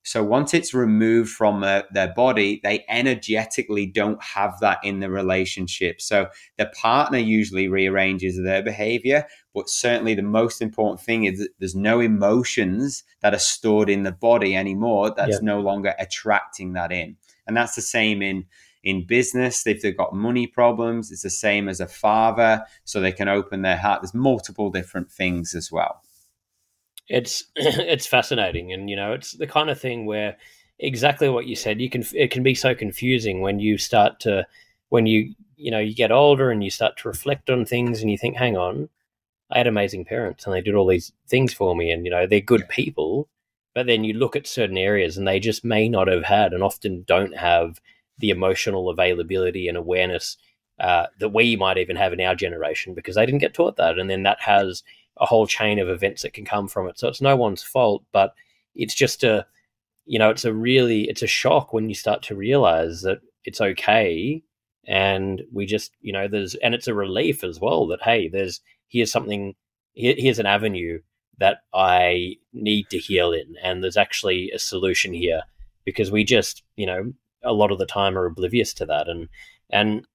so 0.03 0.23
once 0.23 0.53
it's 0.53 0.73
removed 0.73 1.29
from 1.29 1.63
uh, 1.63 1.83
their 1.91 2.11
body, 2.13 2.59
they 2.63 2.83
energetically 2.89 3.85
don't 3.85 4.21
have 4.23 4.59
that 4.59 4.79
in 4.83 4.99
the 4.99 5.09
relationship. 5.09 6.01
So 6.01 6.27
the 6.57 6.67
partner 6.67 7.19
usually 7.19 7.67
rearranges 7.67 8.41
their 8.41 8.63
behavior, 8.63 9.27
but 9.53 9.69
certainly 9.69 10.15
the 10.15 10.23
most 10.23 10.61
important 10.61 11.01
thing 11.01 11.25
is 11.25 11.39
that 11.39 11.49
there's 11.59 11.75
no 11.75 11.99
emotions 11.99 13.03
that 13.21 13.33
are 13.33 13.39
stored 13.39 13.89
in 13.89 14.03
the 14.03 14.11
body 14.11 14.55
anymore. 14.55 15.13
That's 15.15 15.33
yeah. 15.33 15.39
no 15.43 15.59
longer 15.59 15.93
attracting 15.99 16.73
that 16.73 16.91
in. 16.91 17.17
And 17.45 17.55
that's 17.55 17.75
the 17.75 17.81
same 17.81 18.21
in 18.21 18.45
in 18.83 19.05
business 19.05 19.67
if 19.67 19.83
they've 19.83 19.95
got 19.95 20.11
money 20.11 20.47
problems 20.47 21.11
it's 21.11 21.21
the 21.21 21.29
same 21.29 21.69
as 21.69 21.79
a 21.79 21.87
father 21.87 22.63
so 22.83 22.99
they 22.99 23.11
can 23.11 23.27
open 23.29 23.61
their 23.61 23.77
heart 23.77 24.01
there's 24.01 24.15
multiple 24.15 24.71
different 24.71 25.11
things 25.11 25.53
as 25.53 25.71
well 25.71 26.01
it's 27.07 27.45
it's 27.55 28.07
fascinating, 28.07 28.73
and 28.73 28.89
you 28.89 28.95
know, 28.95 29.13
it's 29.13 29.33
the 29.33 29.47
kind 29.47 29.69
of 29.69 29.79
thing 29.79 30.05
where 30.05 30.37
exactly 30.79 31.29
what 31.29 31.47
you 31.47 31.55
said. 31.55 31.81
You 31.81 31.89
can 31.89 32.03
it 32.13 32.31
can 32.31 32.43
be 32.43 32.55
so 32.55 32.73
confusing 32.75 33.41
when 33.41 33.59
you 33.59 33.77
start 33.77 34.19
to 34.21 34.45
when 34.89 35.05
you 35.05 35.33
you 35.55 35.71
know 35.71 35.79
you 35.79 35.93
get 35.93 36.11
older 36.11 36.51
and 36.51 36.63
you 36.63 36.69
start 36.69 36.97
to 36.97 37.07
reflect 37.07 37.49
on 37.49 37.65
things, 37.65 38.01
and 38.01 38.11
you 38.11 38.17
think, 38.17 38.35
hang 38.37 38.57
on, 38.57 38.89
I 39.51 39.59
had 39.59 39.67
amazing 39.67 40.05
parents, 40.05 40.45
and 40.45 40.55
they 40.55 40.61
did 40.61 40.75
all 40.75 40.87
these 40.87 41.11
things 41.27 41.53
for 41.53 41.75
me, 41.75 41.91
and 41.91 42.05
you 42.05 42.11
know 42.11 42.25
they're 42.27 42.41
good 42.41 42.67
people. 42.69 43.27
But 43.73 43.87
then 43.87 44.03
you 44.03 44.13
look 44.13 44.35
at 44.35 44.47
certain 44.47 44.77
areas, 44.77 45.17
and 45.17 45.27
they 45.27 45.39
just 45.39 45.63
may 45.63 45.87
not 45.89 46.07
have 46.07 46.25
had, 46.25 46.53
and 46.53 46.63
often 46.63 47.03
don't 47.07 47.37
have 47.37 47.79
the 48.17 48.29
emotional 48.29 48.89
availability 48.89 49.67
and 49.67 49.77
awareness 49.77 50.37
uh, 50.79 51.07
that 51.19 51.29
we 51.29 51.55
might 51.55 51.77
even 51.77 51.95
have 51.95 52.13
in 52.13 52.21
our 52.21 52.35
generation 52.35 52.93
because 52.93 53.15
they 53.15 53.25
didn't 53.25 53.39
get 53.41 53.53
taught 53.53 53.77
that, 53.77 53.99
and 53.99 54.09
then 54.09 54.23
that 54.23 54.41
has 54.41 54.83
a 55.19 55.25
whole 55.25 55.47
chain 55.47 55.79
of 55.79 55.89
events 55.89 56.21
that 56.21 56.33
can 56.33 56.45
come 56.45 56.67
from 56.67 56.87
it. 56.87 56.97
So 56.97 57.07
it's 57.07 57.21
no 57.21 57.35
one's 57.35 57.63
fault, 57.63 58.03
but 58.11 58.33
it's 58.75 58.95
just 58.95 59.23
a, 59.23 59.45
you 60.05 60.17
know, 60.17 60.29
it's 60.29 60.45
a 60.45 60.53
really, 60.53 61.09
it's 61.09 61.21
a 61.21 61.27
shock 61.27 61.73
when 61.73 61.89
you 61.89 61.95
start 61.95 62.23
to 62.23 62.35
realize 62.35 63.01
that 63.01 63.19
it's 63.43 63.61
okay. 63.61 64.41
And 64.87 65.43
we 65.53 65.65
just, 65.65 65.91
you 66.01 66.11
know, 66.11 66.27
there's, 66.27 66.55
and 66.55 66.73
it's 66.73 66.87
a 66.87 66.93
relief 66.93 67.43
as 67.43 67.59
well 67.59 67.85
that, 67.87 68.01
hey, 68.01 68.27
there's, 68.27 68.61
here's 68.87 69.11
something, 69.11 69.53
here, 69.93 70.15
here's 70.17 70.39
an 70.39 70.47
avenue 70.47 70.99
that 71.37 71.59
I 71.73 72.37
need 72.53 72.89
to 72.89 72.97
heal 72.97 73.31
in. 73.31 73.55
And 73.63 73.83
there's 73.83 73.97
actually 73.97 74.51
a 74.51 74.59
solution 74.59 75.13
here 75.13 75.43
because 75.85 76.11
we 76.11 76.23
just, 76.23 76.63
you 76.75 76.85
know, 76.85 77.13
a 77.43 77.53
lot 77.53 77.71
of 77.71 77.77
the 77.77 77.85
time 77.85 78.17
are 78.17 78.25
oblivious 78.25 78.73
to 78.75 78.85
that. 78.87 79.07
And, 79.07 79.27
and 79.69 80.05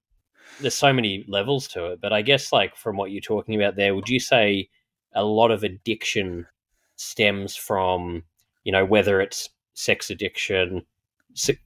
there's 0.60 0.74
so 0.74 0.92
many 0.92 1.24
levels 1.28 1.68
to 1.68 1.86
it. 1.86 2.00
But 2.00 2.12
I 2.12 2.22
guess, 2.22 2.52
like, 2.52 2.76
from 2.76 2.96
what 2.96 3.10
you're 3.10 3.20
talking 3.20 3.54
about 3.54 3.76
there, 3.76 3.94
would 3.94 4.08
you 4.08 4.20
say, 4.20 4.68
a 5.16 5.24
lot 5.24 5.50
of 5.50 5.64
addiction 5.64 6.46
stems 6.96 7.56
from 7.56 8.22
you 8.64 8.72
know 8.72 8.84
whether 8.84 9.20
it's 9.20 9.48
sex 9.74 10.10
addiction 10.10 10.84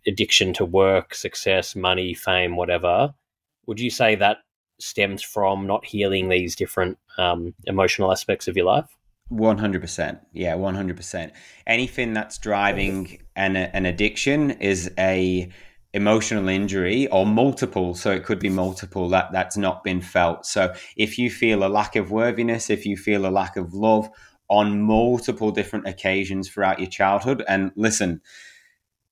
addiction 0.06 0.52
to 0.52 0.64
work 0.64 1.14
success 1.14 1.76
money 1.76 2.14
fame 2.14 2.56
whatever. 2.56 3.14
Would 3.66 3.78
you 3.78 3.90
say 3.90 4.14
that 4.16 4.38
stems 4.80 5.22
from 5.22 5.66
not 5.66 5.84
healing 5.84 6.28
these 6.28 6.56
different 6.56 6.98
um, 7.18 7.54
emotional 7.66 8.10
aspects 8.10 8.48
of 8.48 8.56
your 8.56 8.66
life? 8.66 8.96
100% 9.30 10.20
yeah 10.32 10.54
100% 10.54 11.30
anything 11.66 12.12
that's 12.12 12.36
driving 12.36 13.22
an, 13.36 13.56
an 13.56 13.86
addiction 13.86 14.50
is 14.50 14.90
a 14.98 15.48
emotional 15.92 16.48
injury 16.48 17.08
or 17.08 17.26
multiple 17.26 17.94
so 17.94 18.12
it 18.12 18.24
could 18.24 18.38
be 18.38 18.48
multiple 18.48 19.08
that 19.08 19.32
that's 19.32 19.56
not 19.56 19.82
been 19.82 20.00
felt. 20.00 20.46
So 20.46 20.72
if 20.96 21.18
you 21.18 21.30
feel 21.30 21.64
a 21.64 21.68
lack 21.68 21.96
of 21.96 22.10
worthiness 22.10 22.70
if 22.70 22.86
you 22.86 22.96
feel 22.96 23.26
a 23.26 23.30
lack 23.30 23.56
of 23.56 23.74
love 23.74 24.08
on 24.48 24.82
multiple 24.82 25.50
different 25.50 25.86
occasions 25.86 26.48
throughout 26.48 26.78
your 26.78 26.88
childhood 26.88 27.42
and 27.48 27.72
listen 27.76 28.20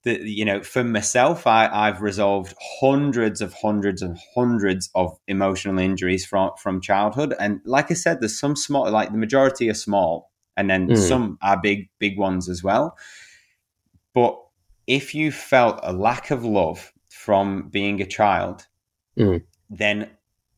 the, 0.05 0.21
you 0.29 0.45
know 0.45 0.63
for 0.63 0.85
myself 0.85 1.47
I, 1.47 1.69
i've 1.69 2.01
resolved 2.01 2.55
hundreds 2.81 3.41
of 3.41 3.53
hundreds 3.55 4.01
and 4.01 4.17
hundreds 4.35 4.91
of 4.95 5.19
emotional 5.27 5.79
injuries 5.79 6.25
from 6.25 6.51
from 6.57 6.81
childhood. 6.81 7.35
And 7.39 7.61
like 7.65 7.91
i 7.91 7.95
said 7.95 8.21
there's 8.21 8.39
some 8.39 8.57
small 8.57 8.91
like 8.91 9.11
the 9.11 9.19
majority 9.19 9.69
are 9.69 9.75
small 9.75 10.31
and 10.57 10.69
then 10.71 10.89
mm. 10.89 10.97
some 10.97 11.39
are 11.43 11.61
big 11.61 11.89
big 11.99 12.19
ones 12.19 12.49
as 12.49 12.63
well. 12.63 12.97
But 14.15 14.39
if 14.89 15.15
you 15.15 15.31
felt 15.31 15.79
a 15.83 15.93
lack 15.93 16.33
of 16.33 16.45
love 16.45 16.93
from 17.11 17.69
being 17.69 18.01
a 18.01 18.07
child, 18.07 18.67
mm. 19.17 19.43
then 19.71 20.11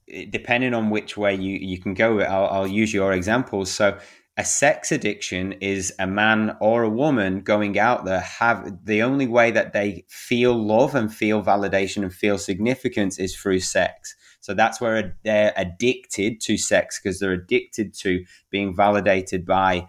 eh, 0.09 0.27
depending 0.31 0.73
on 0.73 0.89
which 0.89 1.17
way 1.17 1.35
you, 1.35 1.59
you 1.59 1.79
can 1.79 1.93
go, 1.93 2.21
I'll, 2.21 2.47
I'll 2.47 2.67
use 2.67 2.95
your 2.95 3.13
examples. 3.13 3.71
So, 3.71 3.99
a 4.37 4.45
sex 4.45 4.91
addiction 4.91 5.53
is 5.55 5.93
a 5.99 6.07
man 6.07 6.57
or 6.61 6.83
a 6.83 6.89
woman 6.89 7.41
going 7.41 7.79
out 7.79 8.07
there 8.07 8.21
have 8.21 8.87
the 8.87 9.03
only 9.03 9.27
way 9.27 9.51
that 9.51 9.75
they 9.75 10.07
feel 10.09 10.55
love 10.55 10.95
and 10.95 11.13
feel 11.13 11.43
validation 11.43 12.03
and 12.03 12.15
feel 12.15 12.39
significance 12.39 13.19
is 13.19 13.37
through 13.37 13.61
sex. 13.61 14.15
So 14.41 14.55
that's 14.55 14.81
where 14.81 15.19
they're 15.25 15.53
addicted 15.57 16.41
to 16.43 16.57
sex 16.57 16.99
because 16.99 17.19
they're 17.19 17.33
addicted 17.33 17.93
to 17.95 18.25
being 18.49 18.75
validated 18.75 19.45
by 19.45 19.89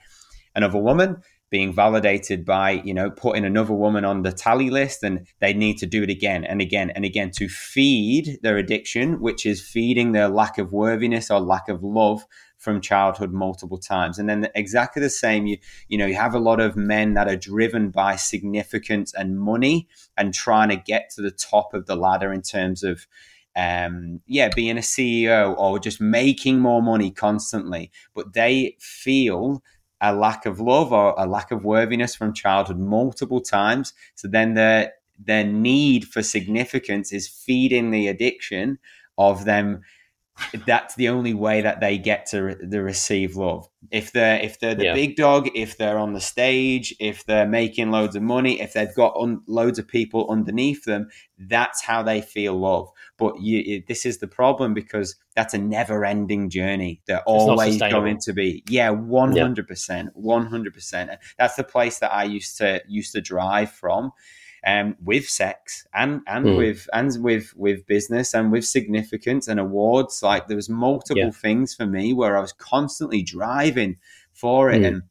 another 0.53 0.79
woman 0.79 1.21
being 1.51 1.71
validated 1.73 2.43
by 2.45 2.71
you 2.71 2.93
know 2.93 3.11
putting 3.11 3.45
another 3.45 3.73
woman 3.73 4.03
on 4.03 4.23
the 4.23 4.31
tally 4.31 4.69
list 4.69 5.03
and 5.03 5.27
they 5.39 5.53
need 5.53 5.77
to 5.77 5.85
do 5.85 6.01
it 6.01 6.09
again 6.09 6.43
and 6.43 6.61
again 6.61 6.89
and 6.91 7.05
again 7.05 7.29
to 7.29 7.47
feed 7.47 8.39
their 8.41 8.57
addiction 8.57 9.19
which 9.19 9.45
is 9.45 9.61
feeding 9.61 10.13
their 10.13 10.29
lack 10.29 10.57
of 10.57 10.71
worthiness 10.71 11.29
or 11.29 11.39
lack 11.39 11.69
of 11.69 11.83
love 11.83 12.25
from 12.57 12.79
childhood 12.79 13.33
multiple 13.33 13.79
times. 13.79 14.19
And 14.19 14.29
then 14.29 14.47
exactly 14.53 15.01
the 15.01 15.09
same 15.09 15.45
you 15.45 15.57
you 15.89 15.97
know 15.97 16.05
you 16.05 16.15
have 16.15 16.33
a 16.33 16.39
lot 16.39 16.59
of 16.59 16.75
men 16.75 17.15
that 17.15 17.27
are 17.27 17.35
driven 17.35 17.89
by 17.89 18.15
significance 18.15 19.13
and 19.13 19.39
money 19.39 19.87
and 20.17 20.33
trying 20.33 20.69
to 20.69 20.77
get 20.77 21.09
to 21.11 21.21
the 21.21 21.31
top 21.31 21.73
of 21.73 21.85
the 21.85 21.95
ladder 21.95 22.31
in 22.31 22.41
terms 22.41 22.83
of 22.83 23.07
um, 23.53 24.21
yeah, 24.27 24.49
being 24.55 24.77
a 24.77 24.81
CEO 24.81 25.57
or 25.57 25.77
just 25.77 25.99
making 25.99 26.59
more 26.59 26.81
money 26.81 27.11
constantly, 27.11 27.91
but 28.13 28.31
they 28.31 28.77
feel 28.79 29.61
a 30.01 30.13
lack 30.13 30.45
of 30.45 30.59
love 30.59 30.91
or 30.91 31.13
a 31.17 31.25
lack 31.25 31.51
of 31.51 31.63
worthiness 31.63 32.15
from 32.15 32.33
childhood 32.33 32.79
multiple 32.79 33.41
times. 33.41 33.93
So 34.15 34.27
then 34.27 34.53
their 34.55 34.93
their 35.23 35.43
need 35.43 36.05
for 36.07 36.23
significance 36.23 37.11
is 37.11 37.27
feeding 37.27 37.91
the 37.91 38.07
addiction 38.07 38.79
of 39.17 39.45
them. 39.45 39.81
That's 40.65 40.95
the 40.95 41.09
only 41.09 41.33
way 41.33 41.61
that 41.61 41.79
they 41.79 41.97
get 41.97 42.25
to, 42.27 42.41
re- 42.41 42.69
to 42.69 42.81
receive 42.81 43.35
love. 43.35 43.67
If 43.89 44.11
they're 44.11 44.39
if 44.39 44.59
they're 44.59 44.75
the 44.75 44.85
yeah. 44.85 44.93
big 44.93 45.15
dog, 45.15 45.49
if 45.55 45.77
they're 45.77 45.97
on 45.97 46.13
the 46.13 46.21
stage, 46.21 46.95
if 46.99 47.25
they're 47.25 47.47
making 47.47 47.91
loads 47.91 48.15
of 48.15 48.21
money, 48.21 48.61
if 48.61 48.73
they've 48.73 48.93
got 48.95 49.15
un- 49.17 49.41
loads 49.47 49.79
of 49.79 49.87
people 49.87 50.29
underneath 50.29 50.83
them, 50.85 51.09
that's 51.37 51.83
how 51.83 52.03
they 52.03 52.21
feel 52.21 52.59
love. 52.59 52.89
But 53.17 53.41
you, 53.41 53.83
this 53.87 54.05
is 54.05 54.19
the 54.19 54.27
problem 54.27 54.73
because 54.73 55.15
that's 55.35 55.53
a 55.53 55.57
never-ending 55.57 56.49
journey. 56.49 57.01
They're 57.07 57.23
always 57.25 57.79
going 57.79 58.19
to 58.19 58.33
be, 58.33 58.63
yeah, 58.67 58.89
one 58.89 59.35
hundred 59.35 59.67
percent, 59.67 60.09
one 60.13 60.45
hundred 60.45 60.73
percent. 60.73 61.11
That's 61.37 61.55
the 61.55 61.63
place 61.63 61.99
that 61.99 62.13
I 62.13 62.25
used 62.25 62.57
to 62.57 62.81
used 62.87 63.13
to 63.13 63.21
drive 63.21 63.71
from, 63.71 64.11
um, 64.65 64.95
with 65.03 65.27
sex 65.27 65.87
and 65.93 66.21
and 66.27 66.45
mm. 66.45 66.57
with 66.57 66.87
and 66.93 67.11
with 67.23 67.53
with 67.55 67.85
business 67.87 68.33
and 68.33 68.51
with 68.51 68.65
significance 68.65 69.47
and 69.47 69.59
awards. 69.59 70.21
Like 70.21 70.47
there 70.47 70.57
was 70.57 70.69
multiple 70.69 71.23
yeah. 71.23 71.31
things 71.31 71.73
for 71.73 71.85
me 71.85 72.13
where 72.13 72.37
I 72.37 72.41
was 72.41 72.53
constantly 72.53 73.23
driving 73.23 73.97
for 74.33 74.69
it, 74.69 74.81
mm. 74.81 74.87
and 74.87 75.01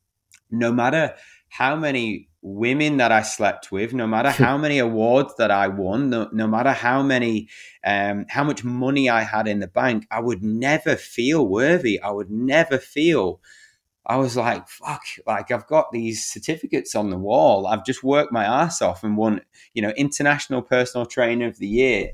no 0.50 0.72
matter 0.72 1.14
how 1.48 1.76
many 1.76 2.28
women 2.42 2.96
that 2.96 3.12
I 3.12 3.22
slept 3.22 3.70
with, 3.70 3.92
no 3.92 4.06
matter 4.06 4.30
how 4.44 4.56
many 4.56 4.78
awards 4.78 5.34
that 5.38 5.50
I 5.50 5.68
won, 5.68 6.10
no, 6.10 6.28
no 6.32 6.46
matter 6.46 6.72
how 6.72 7.02
many, 7.02 7.48
um, 7.84 8.26
how 8.28 8.44
much 8.44 8.64
money 8.64 9.08
I 9.08 9.22
had 9.22 9.46
in 9.46 9.60
the 9.60 9.66
bank, 9.66 10.06
I 10.10 10.20
would 10.20 10.42
never 10.42 10.96
feel 10.96 11.46
worthy. 11.46 12.00
I 12.00 12.10
would 12.10 12.30
never 12.30 12.78
feel. 12.78 13.40
I 14.06 14.16
was 14.16 14.36
like, 14.36 14.68
fuck, 14.68 15.02
like 15.26 15.50
I've 15.50 15.66
got 15.66 15.92
these 15.92 16.24
certificates 16.24 16.94
on 16.94 17.10
the 17.10 17.18
wall. 17.18 17.66
I've 17.66 17.84
just 17.84 18.02
worked 18.02 18.32
my 18.32 18.44
ass 18.44 18.80
off 18.80 19.04
and 19.04 19.16
won, 19.16 19.42
you 19.74 19.82
know, 19.82 19.90
international 19.90 20.62
personal 20.62 21.06
trainer 21.06 21.46
of 21.46 21.58
the 21.58 21.68
year. 21.68 22.12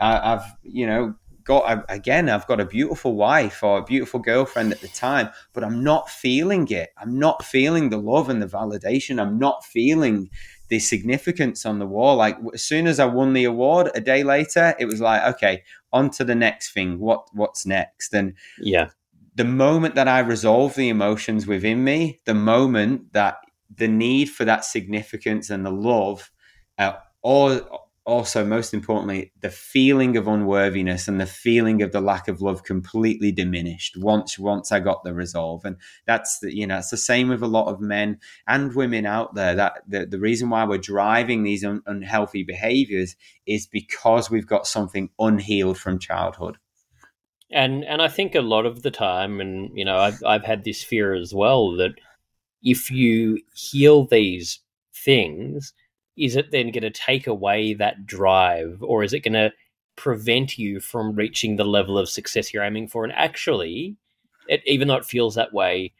I, 0.00 0.34
I've, 0.34 0.44
you 0.62 0.86
know, 0.86 1.14
got 1.44 1.84
again 1.90 2.28
i've 2.28 2.46
got 2.46 2.60
a 2.60 2.64
beautiful 2.64 3.14
wife 3.14 3.62
or 3.62 3.78
a 3.78 3.84
beautiful 3.84 4.18
girlfriend 4.18 4.72
at 4.72 4.80
the 4.80 4.88
time 4.88 5.28
but 5.52 5.62
i'm 5.62 5.84
not 5.84 6.08
feeling 6.08 6.66
it. 6.70 6.88
I'm 6.96 7.18
not 7.18 7.44
feeling 7.44 7.90
the 7.90 7.98
love 7.98 8.30
and 8.30 8.40
the 8.40 8.46
validation. 8.46 9.20
I'm 9.20 9.38
not 9.38 9.64
feeling 9.64 10.30
the 10.68 10.78
significance 10.78 11.66
on 11.66 11.78
the 11.78 11.86
wall. 11.86 12.16
Like 12.16 12.38
as 12.54 12.62
soon 12.62 12.86
as 12.86 12.98
i 12.98 13.04
won 13.04 13.34
the 13.34 13.44
award 13.44 13.90
a 13.94 14.00
day 14.00 14.24
later 14.24 14.74
it 14.78 14.86
was 14.86 15.00
like 15.00 15.22
okay 15.34 15.62
on 15.92 16.10
to 16.10 16.24
the 16.24 16.34
next 16.34 16.72
thing. 16.72 16.98
What 16.98 17.28
what's 17.32 17.66
next? 17.66 18.14
And 18.14 18.34
yeah 18.58 18.88
the 19.34 19.44
moment 19.44 19.94
that 19.94 20.08
i 20.08 20.18
resolve 20.20 20.74
the 20.74 20.88
emotions 20.88 21.46
within 21.46 21.82
me 21.84 22.20
the 22.24 22.34
moment 22.34 23.12
that 23.12 23.38
the 23.76 23.88
need 23.88 24.26
for 24.26 24.44
that 24.44 24.64
significance 24.64 25.50
and 25.50 25.64
the 25.64 25.70
love 25.70 26.30
uh, 26.78 26.92
all 27.22 27.84
also 28.06 28.44
most 28.44 28.74
importantly 28.74 29.32
the 29.40 29.50
feeling 29.50 30.16
of 30.16 30.28
unworthiness 30.28 31.08
and 31.08 31.18
the 31.20 31.26
feeling 31.26 31.80
of 31.80 31.90
the 31.92 32.00
lack 32.00 32.28
of 32.28 32.42
love 32.42 32.62
completely 32.62 33.32
diminished 33.32 33.96
once 33.96 34.38
once 34.38 34.70
i 34.70 34.78
got 34.78 35.02
the 35.04 35.14
resolve. 35.14 35.64
And 35.64 35.76
that's 36.06 36.40
the, 36.40 36.54
you 36.54 36.66
know 36.66 36.78
it's 36.78 36.90
the 36.90 36.96
same 36.98 37.28
with 37.28 37.42
a 37.42 37.46
lot 37.46 37.68
of 37.68 37.80
men 37.80 38.18
and 38.46 38.74
women 38.74 39.06
out 39.06 39.34
there 39.34 39.54
that 39.54 39.82
the, 39.88 40.04
the 40.04 40.18
reason 40.18 40.50
why 40.50 40.64
we're 40.64 40.78
driving 40.78 41.42
these 41.42 41.64
un, 41.64 41.82
unhealthy 41.86 42.42
behaviors 42.42 43.16
is 43.46 43.66
because 43.66 44.30
we've 44.30 44.46
got 44.46 44.66
something 44.66 45.08
unhealed 45.18 45.78
from 45.78 45.98
childhood 45.98 46.58
and 47.54 47.84
and 47.84 48.02
i 48.02 48.08
think 48.08 48.34
a 48.34 48.40
lot 48.40 48.66
of 48.66 48.82
the 48.82 48.90
time 48.90 49.40
and 49.40 49.70
you 49.74 49.84
know 49.84 49.96
i've, 49.96 50.22
I've 50.26 50.44
had 50.44 50.64
this 50.64 50.82
fear 50.82 51.14
as 51.14 51.32
well 51.32 51.72
that 51.76 51.92
if 52.62 52.90
you 52.90 53.40
heal 53.54 54.06
these 54.06 54.60
things 54.94 55.72
is 56.16 56.36
it 56.36 56.50
then 56.50 56.70
going 56.70 56.82
to 56.82 56.90
take 56.90 57.26
away 57.26 57.74
that 57.74 58.06
drive 58.06 58.78
or 58.82 59.02
is 59.02 59.12
it 59.12 59.20
going 59.20 59.34
to 59.34 59.52
prevent 59.96 60.58
you 60.58 60.80
from 60.80 61.14
reaching 61.14 61.56
the 61.56 61.64
level 61.64 61.98
of 61.98 62.08
success 62.08 62.52
you're 62.52 62.64
aiming 62.64 62.88
for? 62.88 63.04
And 63.04 63.12
actually 63.12 63.96
it, 64.48 64.62
even 64.66 64.88
though 64.88 64.96
it 64.96 65.04
feels 65.04 65.34
that 65.34 65.52
way 65.52 65.92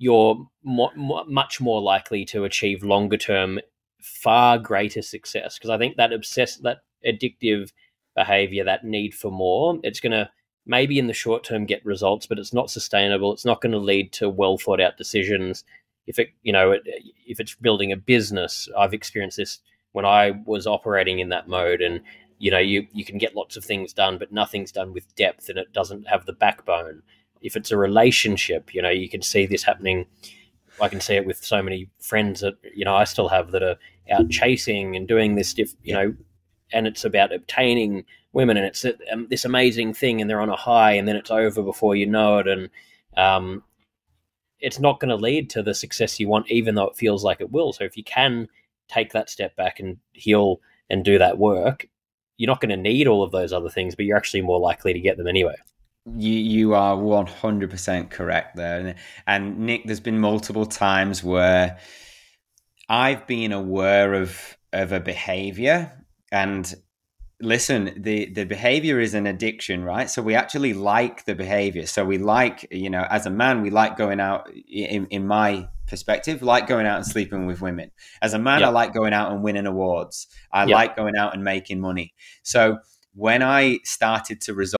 you're 0.00 0.46
much 0.62 1.60
more 1.60 1.80
likely 1.80 2.24
to 2.24 2.44
achieve 2.44 2.84
longer 2.84 3.16
term 3.16 3.58
far 4.00 4.58
greater 4.58 5.02
success. 5.02 5.58
Because 5.58 5.70
i 5.70 5.78
think 5.78 5.96
that 5.96 6.12
obsess 6.12 6.56
that 6.58 6.78
addictive 7.06 7.72
behavior 8.14 8.64
that 8.64 8.84
need 8.84 9.14
for 9.14 9.30
more 9.30 9.78
it's 9.84 10.00
going 10.00 10.12
to 10.12 10.28
maybe 10.68 10.98
in 10.98 11.08
the 11.08 11.12
short 11.12 11.42
term 11.42 11.64
get 11.64 11.84
results 11.84 12.26
but 12.26 12.38
it's 12.38 12.52
not 12.52 12.70
sustainable. 12.70 13.32
It's 13.32 13.44
not 13.44 13.60
going 13.60 13.72
to 13.72 13.78
lead 13.78 14.12
to 14.12 14.28
well 14.28 14.58
thought 14.58 14.80
out 14.80 14.96
decisions. 14.96 15.64
If 16.06 16.18
it 16.18 16.28
you 16.42 16.52
know 16.52 16.76
if 17.26 17.40
it's 17.40 17.54
building 17.56 17.92
a 17.92 17.96
business 17.96 18.66
i've 18.78 18.94
experienced 18.94 19.36
this 19.36 19.58
when 19.92 20.06
i 20.06 20.32
was 20.46 20.66
operating 20.66 21.18
in 21.18 21.28
that 21.28 21.48
mode 21.48 21.82
and 21.82 22.00
you 22.38 22.50
know 22.50 22.58
you 22.58 22.86
you 22.92 23.04
can 23.04 23.18
get 23.18 23.36
lots 23.36 23.58
of 23.58 23.64
things 23.64 23.92
done 23.92 24.16
but 24.16 24.32
nothing's 24.32 24.72
done 24.72 24.94
with 24.94 25.14
depth 25.16 25.50
and 25.50 25.58
it 25.58 25.70
doesn't 25.74 26.08
have 26.08 26.24
the 26.24 26.32
backbone. 26.32 27.02
If 27.42 27.56
it's 27.56 27.70
a 27.70 27.76
relationship 27.76 28.74
you 28.74 28.80
know 28.80 28.90
you 28.90 29.08
can 29.08 29.22
see 29.22 29.46
this 29.46 29.64
happening. 29.64 30.06
I 30.80 30.88
can 30.88 31.00
see 31.00 31.16
it 31.16 31.26
with 31.26 31.44
so 31.44 31.60
many 31.60 31.90
friends 31.98 32.40
that 32.40 32.54
you 32.74 32.84
know 32.84 32.94
i 32.94 33.04
still 33.04 33.28
have 33.28 33.50
that 33.50 33.62
are 33.62 33.76
out 34.10 34.30
chasing 34.30 34.96
and 34.96 35.06
doing 35.06 35.34
this 35.34 35.52
diff, 35.52 35.74
you 35.82 35.92
know 35.92 36.14
and 36.72 36.86
it's 36.86 37.04
about 37.04 37.32
obtaining 37.32 38.04
women 38.32 38.56
and 38.56 38.66
it's 38.66 38.84
um, 39.12 39.26
this 39.30 39.44
amazing 39.44 39.94
thing 39.94 40.20
and 40.20 40.28
they're 40.28 40.40
on 40.40 40.50
a 40.50 40.56
high 40.56 40.92
and 40.92 41.08
then 41.08 41.16
it's 41.16 41.30
over 41.30 41.62
before 41.62 41.96
you 41.96 42.06
know 42.06 42.38
it 42.38 42.46
and 42.46 42.68
um, 43.16 43.62
it's 44.60 44.78
not 44.78 45.00
going 45.00 45.08
to 45.08 45.16
lead 45.16 45.50
to 45.50 45.62
the 45.62 45.74
success 45.74 46.18
you 46.18 46.28
want, 46.28 46.50
even 46.50 46.74
though 46.74 46.86
it 46.86 46.96
feels 46.96 47.24
like 47.24 47.40
it 47.40 47.50
will. 47.50 47.72
So 47.72 47.84
if 47.84 47.96
you 47.96 48.04
can 48.04 48.48
take 48.88 49.12
that 49.12 49.30
step 49.30 49.56
back 49.56 49.80
and 49.80 49.98
heal 50.12 50.60
and 50.90 51.04
do 51.04 51.18
that 51.18 51.38
work, 51.38 51.86
you're 52.36 52.48
not 52.48 52.60
going 52.60 52.70
to 52.70 52.76
need 52.76 53.06
all 53.06 53.22
of 53.22 53.32
those 53.32 53.52
other 53.52 53.68
things, 53.68 53.94
but 53.94 54.04
you're 54.04 54.16
actually 54.16 54.42
more 54.42 54.60
likely 54.60 54.92
to 54.92 55.00
get 55.00 55.16
them 55.16 55.26
anyway. 55.26 55.54
You 56.16 56.32
you 56.32 56.74
are 56.74 56.96
one 56.96 57.26
hundred 57.26 57.68
percent 57.70 58.10
correct 58.10 58.56
there, 58.56 58.78
and, 58.80 58.94
and 59.26 59.58
Nick, 59.58 59.84
there's 59.84 60.00
been 60.00 60.18
multiple 60.18 60.64
times 60.64 61.22
where 61.22 61.78
I've 62.88 63.26
been 63.26 63.52
aware 63.52 64.14
of 64.14 64.56
of 64.72 64.92
a 64.92 65.00
behavior 65.00 65.92
and 66.32 66.74
listen 67.40 67.92
the 67.96 68.32
the 68.32 68.44
behavior 68.44 68.98
is 68.98 69.14
an 69.14 69.26
addiction 69.26 69.84
right? 69.84 70.10
So 70.10 70.22
we 70.22 70.34
actually 70.34 70.74
like 70.74 71.24
the 71.24 71.34
behavior. 71.34 71.86
So 71.86 72.04
we 72.04 72.18
like 72.18 72.66
you 72.70 72.90
know 72.90 73.06
as 73.08 73.26
a 73.26 73.30
man 73.30 73.62
we 73.62 73.70
like 73.70 73.96
going 73.96 74.20
out 74.20 74.50
in, 74.50 75.06
in 75.06 75.26
my 75.26 75.68
perspective 75.86 76.42
like 76.42 76.66
going 76.66 76.86
out 76.86 76.96
and 76.96 77.06
sleeping 77.06 77.46
with 77.46 77.60
women. 77.60 77.90
As 78.20 78.34
a 78.34 78.38
man 78.38 78.60
yep. 78.60 78.68
i 78.68 78.72
like 78.72 78.92
going 78.92 79.12
out 79.12 79.32
and 79.32 79.42
winning 79.42 79.66
awards. 79.66 80.26
I 80.52 80.64
yep. 80.64 80.74
like 80.74 80.96
going 80.96 81.16
out 81.16 81.34
and 81.34 81.44
making 81.44 81.80
money. 81.80 82.14
So 82.42 82.78
when 83.14 83.42
i 83.42 83.78
started 83.84 84.40
to 84.40 84.54
resolve 84.54 84.78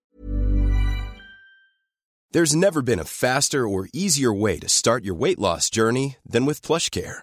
there's 2.30 2.54
never 2.54 2.82
been 2.82 2.98
a 2.98 3.04
faster 3.04 3.66
or 3.66 3.88
easier 3.94 4.32
way 4.32 4.58
to 4.58 4.68
start 4.68 5.02
your 5.02 5.14
weight 5.14 5.38
loss 5.38 5.70
journey 5.70 6.18
than 6.26 6.44
with 6.44 6.60
PlushCare 6.60 7.22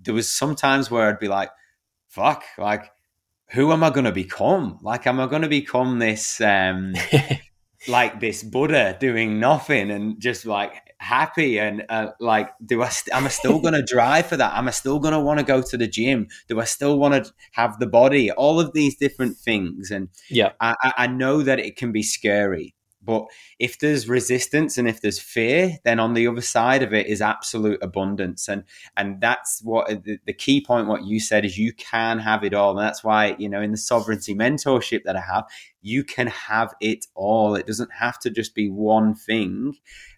there 0.00 0.14
was 0.14 0.28
some 0.28 0.54
times 0.54 0.90
where 0.90 1.08
I'd 1.08 1.18
be 1.18 1.28
like, 1.28 1.50
fuck, 2.08 2.44
like, 2.56 2.90
who 3.50 3.72
am 3.72 3.82
I 3.82 3.90
going 3.90 4.04
to 4.04 4.12
become? 4.12 4.78
Like, 4.82 5.06
am 5.06 5.20
I 5.20 5.26
going 5.26 5.42
to 5.42 5.48
become 5.48 5.98
this, 5.98 6.40
um, 6.40 6.94
like 7.88 8.20
this 8.20 8.42
Buddha 8.42 8.96
doing 8.98 9.40
nothing 9.40 9.90
and 9.90 10.20
just 10.20 10.44
like 10.44 10.72
happy 10.98 11.58
and 11.58 11.84
uh, 11.88 12.08
like, 12.20 12.50
do 12.64 12.82
I, 12.82 12.88
st- 12.88 13.16
am 13.16 13.24
I 13.24 13.28
still 13.28 13.58
going 13.60 13.74
to 13.74 13.82
drive 13.82 14.26
for 14.26 14.36
that? 14.36 14.56
Am 14.56 14.68
I 14.68 14.72
still 14.72 14.98
going 14.98 15.14
to 15.14 15.20
want 15.20 15.38
to 15.38 15.44
go 15.44 15.62
to 15.62 15.76
the 15.76 15.86
gym? 15.86 16.28
Do 16.48 16.60
I 16.60 16.64
still 16.64 16.98
want 16.98 17.24
to 17.24 17.32
have 17.52 17.78
the 17.78 17.86
body? 17.86 18.30
All 18.30 18.60
of 18.60 18.72
these 18.74 18.96
different 18.96 19.36
things. 19.36 19.90
And 19.90 20.08
yeah, 20.28 20.52
I, 20.60 20.74
I 20.82 21.06
know 21.06 21.42
that 21.42 21.58
it 21.58 21.76
can 21.76 21.92
be 21.92 22.02
scary. 22.02 22.74
But 23.08 23.28
if 23.58 23.78
there's 23.78 24.06
resistance 24.06 24.76
and 24.76 24.86
if 24.86 25.00
there's 25.00 25.18
fear, 25.18 25.78
then 25.82 25.98
on 25.98 26.12
the 26.12 26.26
other 26.26 26.42
side 26.42 26.82
of 26.82 26.92
it 26.92 27.06
is 27.06 27.22
absolute 27.22 27.82
abundance. 27.82 28.48
And 28.48 28.64
and 28.98 29.18
that's 29.18 29.62
what 29.64 30.04
the, 30.04 30.18
the 30.26 30.34
key 30.34 30.62
point. 30.62 30.88
What 30.88 31.06
you 31.06 31.18
said 31.18 31.46
is 31.46 31.56
you 31.56 31.72
can 31.72 32.18
have 32.18 32.44
it 32.44 32.52
all, 32.52 32.72
and 32.72 32.86
that's 32.86 33.02
why 33.02 33.34
you 33.38 33.48
know 33.48 33.62
in 33.62 33.70
the 33.70 33.78
sovereignty 33.78 34.34
mentorship 34.34 35.04
that 35.04 35.16
I 35.16 35.22
have, 35.22 35.44
you 35.80 36.04
can 36.04 36.26
have 36.26 36.74
it 36.82 37.06
all. 37.14 37.54
It 37.54 37.66
doesn't 37.66 37.94
have 37.94 38.18
to 38.18 38.30
just 38.30 38.54
be 38.54 38.68
one 38.68 39.14
thing. 39.14 39.76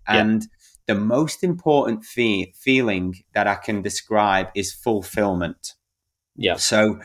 And 0.09 0.43
yeah. 0.43 0.95
the 0.95 1.01
most 1.01 1.45
important 1.45 2.05
fe- 2.05 2.53
feeling 2.57 3.23
that 3.35 3.47
I 3.47 3.55
can 3.55 3.83
describe 3.83 4.49
is 4.57 4.73
fulfillment. 4.73 5.75
Yeah. 6.35 6.57
So 6.57 6.99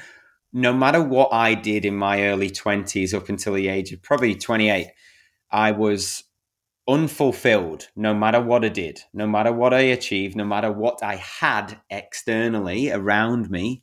no 0.52 0.74
matter 0.74 1.04
what 1.04 1.32
I 1.32 1.54
did 1.54 1.86
in 1.86 1.95
my 1.95 2.24
early 2.24 2.50
20s 2.50 3.13
up 3.13 3.30
until 3.30 3.54
the 3.54 3.67
age 3.67 3.91
of 3.91 4.02
probably 4.02 4.34
28, 4.34 4.88
I 5.56 5.72
was 5.72 6.26
unfulfilled 6.86 7.88
no 7.96 8.13
matter 8.13 8.41
what 8.41 8.65
I 8.65 8.68
did, 8.68 9.00
no 9.13 9.26
matter 9.26 9.54
what 9.54 9.74
I 9.74 9.80
achieved, 9.80 10.36
no 10.36 10.44
matter 10.44 10.70
what 10.70 11.02
I 11.02 11.15
had 11.15 11.80
externally 11.89 12.91
around 12.91 13.50
me. 13.50 13.82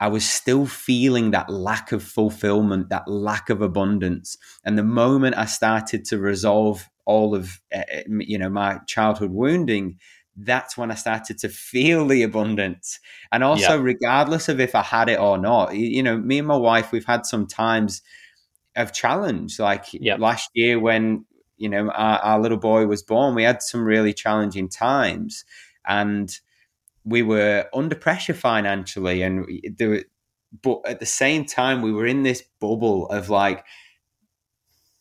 I 0.00 0.08
was 0.08 0.26
still 0.26 0.64
feeling 0.64 1.30
that 1.30 1.50
lack 1.50 1.92
of 1.92 2.02
fulfillment, 2.02 2.88
that 2.88 3.06
lack 3.06 3.50
of 3.50 3.60
abundance. 3.60 4.38
And 4.64 4.78
the 4.78 4.82
moment 4.82 5.36
I 5.36 5.44
started 5.44 6.06
to 6.06 6.18
resolve 6.18 6.88
all 7.04 7.34
of 7.34 7.60
uh, 7.74 7.82
you 8.06 8.38
know 8.38 8.48
my 8.48 8.78
childhood 8.86 9.32
wounding, 9.32 9.98
that's 10.34 10.78
when 10.78 10.90
I 10.90 10.94
started 10.94 11.36
to 11.38 11.50
feel 11.50 12.08
the 12.08 12.22
abundance. 12.22 12.98
And 13.30 13.44
also, 13.44 13.76
yeah. 13.76 13.82
regardless 13.82 14.48
of 14.48 14.60
if 14.60 14.74
I 14.74 14.82
had 14.82 15.10
it 15.10 15.20
or 15.20 15.36
not, 15.36 15.76
you 15.76 16.02
know, 16.02 16.16
me 16.16 16.38
and 16.38 16.48
my 16.48 16.56
wife, 16.56 16.90
we've 16.90 17.04
had 17.04 17.26
some 17.26 17.46
times 17.46 18.00
of 18.76 18.92
challenge. 18.92 19.58
Like 19.58 19.86
yep. 19.92 20.18
last 20.18 20.50
year 20.54 20.78
when 20.78 21.24
you 21.56 21.68
know 21.68 21.90
our, 21.90 22.18
our, 22.18 22.40
little 22.40 22.58
boy 22.58 22.86
was 22.86 23.02
born, 23.02 23.34
we 23.34 23.42
had 23.42 23.62
some 23.62 23.84
really 23.84 24.12
challenging 24.12 24.68
times, 24.68 25.44
and 25.86 26.30
we 27.04 27.22
were 27.22 27.66
under 27.74 27.94
pressure 27.94 28.34
financially, 28.34 29.22
and 29.22 29.46
there 29.76 29.88
were, 29.88 30.04
but 30.62 30.80
at 30.86 31.00
the 31.00 31.06
same 31.06 31.44
time, 31.44 31.82
we 31.82 31.92
were 31.92 32.06
in 32.06 32.22
this 32.22 32.42
bubble 32.60 33.06
of 33.08 33.30
like 33.30 33.64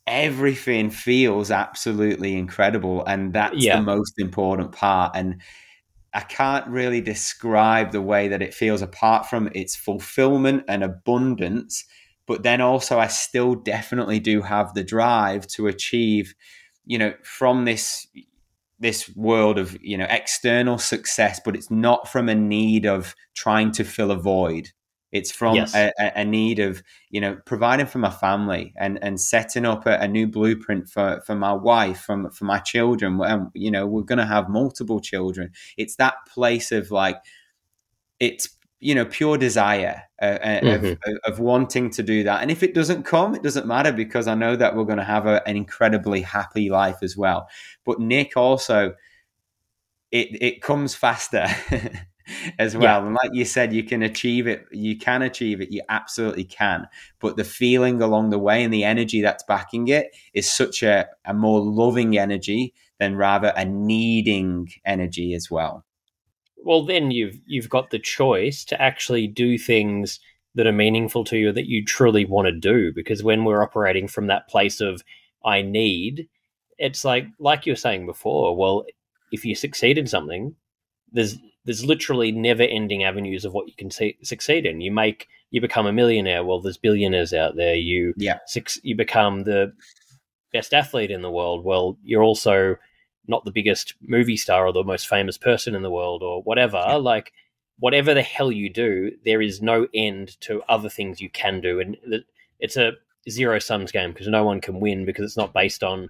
everything 0.07 0.89
feels 0.89 1.51
absolutely 1.51 2.35
incredible, 2.35 3.05
and 3.05 3.33
that's 3.33 3.63
yeah. 3.63 3.77
the 3.77 3.83
most 3.83 4.13
important 4.19 4.71
part. 4.71 5.15
And 5.15 5.41
I 6.13 6.21
can't 6.21 6.67
really 6.67 7.01
describe 7.01 7.91
the 7.91 8.01
way 8.01 8.27
that 8.27 8.41
it 8.41 8.53
feels 8.53 8.81
apart 8.81 9.27
from 9.27 9.49
its 9.55 9.75
fulfillment 9.75 10.65
and 10.67 10.83
abundance. 10.83 11.85
But 12.27 12.43
then 12.43 12.61
also, 12.61 12.99
I 12.99 13.07
still 13.07 13.55
definitely 13.55 14.19
do 14.19 14.41
have 14.41 14.73
the 14.73 14.83
drive 14.83 15.47
to 15.47 15.67
achieve, 15.67 16.33
you 16.85 16.97
know, 16.97 17.13
from 17.23 17.65
this 17.65 18.07
this 18.81 19.15
world 19.15 19.59
of 19.59 19.77
you 19.81 19.97
know 19.97 20.07
external 20.09 20.77
success, 20.77 21.39
but 21.43 21.55
it's 21.55 21.71
not 21.71 22.07
from 22.07 22.27
a 22.27 22.35
need 22.35 22.85
of 22.85 23.15
trying 23.35 23.71
to 23.71 23.83
fill 23.83 24.11
a 24.11 24.15
void. 24.15 24.69
It's 25.11 25.31
from 25.31 25.55
yes. 25.55 25.75
a, 25.75 25.91
a, 26.15 26.23
need 26.23 26.59
of 26.59 26.81
you 27.09 27.21
know 27.21 27.37
providing 27.45 27.85
for 27.85 27.99
my 27.99 28.09
family 28.09 28.73
and 28.77 28.97
and 29.03 29.19
setting 29.19 29.65
up 29.65 29.85
a, 29.85 29.99
a 29.99 30.07
new 30.07 30.27
blueprint 30.27 30.89
for 30.89 31.21
for 31.25 31.35
my 31.35 31.53
wife, 31.53 32.01
from 32.01 32.31
for 32.31 32.45
my 32.45 32.59
children. 32.59 33.19
And 33.21 33.23
um, 33.23 33.51
you 33.53 33.69
know 33.69 33.85
we're 33.85 34.03
going 34.03 34.19
to 34.19 34.25
have 34.25 34.49
multiple 34.49 34.99
children. 34.99 35.51
It's 35.77 35.97
that 35.97 36.15
place 36.33 36.71
of 36.71 36.91
like 36.91 37.17
it's 38.19 38.49
you 38.81 38.95
know 38.95 39.05
pure 39.05 39.37
desire 39.37 40.01
uh, 40.21 40.25
uh 40.25 40.59
mm-hmm. 40.59 40.85
of, 41.09 41.19
of, 41.25 41.39
wanting 41.39 41.89
to 41.91 42.03
do 42.03 42.23
that. 42.23 42.41
And 42.41 42.51
if 42.51 42.63
it 42.63 42.73
doesn't 42.73 43.03
come 43.03 43.35
it 43.35 43.43
doesn't 43.43 43.67
matter 43.67 43.93
because 43.93 44.27
i 44.27 44.35
know 44.35 44.55
that 44.55 44.75
we're 44.75 44.83
going 44.83 44.97
to 44.97 45.03
have 45.03 45.27
a, 45.27 45.47
an 45.47 45.55
incredibly 45.55 46.21
happy 46.21 46.69
life 46.69 46.97
as 47.01 47.15
well. 47.15 47.47
But 47.85 47.99
nick 47.99 48.35
also 48.35 48.95
it 50.11 50.29
it 50.41 50.61
comes 50.61 50.95
faster 50.95 51.45
as 52.59 52.75
well. 52.75 53.01
Yeah. 53.01 53.05
and 53.05 53.17
like 53.21 53.31
you 53.33 53.45
said 53.45 53.71
you 53.71 53.83
can 53.83 54.01
achieve 54.01 54.47
it 54.47 54.65
you 54.71 54.97
can 54.97 55.21
achieve 55.21 55.61
it 55.61 55.71
you 55.71 55.81
absolutely 55.87 56.45
can. 56.45 56.87
But 57.19 57.37
the 57.37 57.43
feeling 57.43 58.01
along 58.01 58.31
the 58.31 58.39
way 58.39 58.63
and 58.63 58.73
the 58.73 58.83
energy 58.83 59.21
that's 59.21 59.43
backing 59.43 59.89
it 59.89 60.07
is 60.33 60.51
such 60.51 60.81
a, 60.81 61.07
a 61.25 61.35
more 61.35 61.61
loving 61.61 62.17
energy 62.17 62.73
than 62.99 63.15
rather 63.15 63.53
a 63.55 63.63
needing 63.63 64.71
energy 64.85 65.35
as 65.35 65.51
well 65.51 65.85
well 66.63 66.83
then 66.83 67.11
you've 67.11 67.39
you've 67.45 67.69
got 67.69 67.89
the 67.89 67.99
choice 67.99 68.63
to 68.65 68.81
actually 68.81 69.27
do 69.27 69.57
things 69.57 70.19
that 70.55 70.67
are 70.67 70.73
meaningful 70.73 71.23
to 71.23 71.37
you 71.37 71.51
that 71.51 71.67
you 71.67 71.83
truly 71.85 72.25
want 72.25 72.45
to 72.45 72.51
do 72.51 72.91
because 72.93 73.23
when 73.23 73.45
we're 73.45 73.63
operating 73.63 74.07
from 74.07 74.27
that 74.27 74.47
place 74.47 74.81
of 74.81 75.01
i 75.45 75.61
need 75.61 76.27
it's 76.77 77.05
like 77.05 77.25
like 77.39 77.65
you 77.65 77.71
were 77.71 77.77
saying 77.77 78.05
before 78.05 78.55
well 78.55 78.85
if 79.31 79.45
you 79.45 79.55
succeed 79.55 79.97
in 79.97 80.07
something 80.07 80.55
there's 81.11 81.37
there's 81.65 81.85
literally 81.85 82.31
never 82.31 82.63
ending 82.63 83.03
avenues 83.03 83.45
of 83.45 83.53
what 83.53 83.67
you 83.67 83.73
can 83.77 83.91
see, 83.91 84.17
succeed 84.23 84.65
in. 84.65 84.81
You 84.81 84.91
make 84.91 85.27
you 85.51 85.61
become 85.61 85.85
a 85.85 85.93
millionaire 85.93 86.43
well 86.43 86.61
there's 86.61 86.77
billionaires 86.77 87.33
out 87.33 87.55
there. 87.55 87.75
You 87.75 88.13
yeah. 88.17 88.39
you 88.83 88.95
become 88.95 89.43
the 89.43 89.73
best 90.53 90.73
athlete 90.73 91.11
in 91.11 91.21
the 91.21 91.31
world 91.31 91.63
well 91.63 91.97
you're 92.03 92.23
also 92.23 92.75
not 93.27 93.45
the 93.45 93.51
biggest 93.51 93.95
movie 94.01 94.37
star 94.37 94.65
or 94.65 94.73
the 94.73 94.83
most 94.83 95.07
famous 95.07 95.37
person 95.37 95.75
in 95.75 95.83
the 95.83 95.91
world 95.91 96.23
or 96.23 96.41
whatever. 96.41 96.83
Yeah. 96.85 96.95
Like, 96.95 97.33
whatever 97.79 98.13
the 98.13 98.21
hell 98.21 98.51
you 98.51 98.69
do, 98.69 99.11
there 99.25 99.41
is 99.41 99.61
no 99.61 99.87
end 99.93 100.39
to 100.41 100.61
other 100.69 100.89
things 100.89 101.21
you 101.21 101.29
can 101.29 101.61
do. 101.61 101.79
And 101.79 101.97
it's 102.59 102.77
a 102.77 102.93
zero 103.29 103.59
sums 103.59 103.91
game 103.91 104.11
because 104.11 104.27
no 104.27 104.43
one 104.43 104.61
can 104.61 104.79
win 104.79 105.05
because 105.05 105.25
it's 105.25 105.37
not 105.37 105.53
based 105.53 105.83
on 105.83 106.09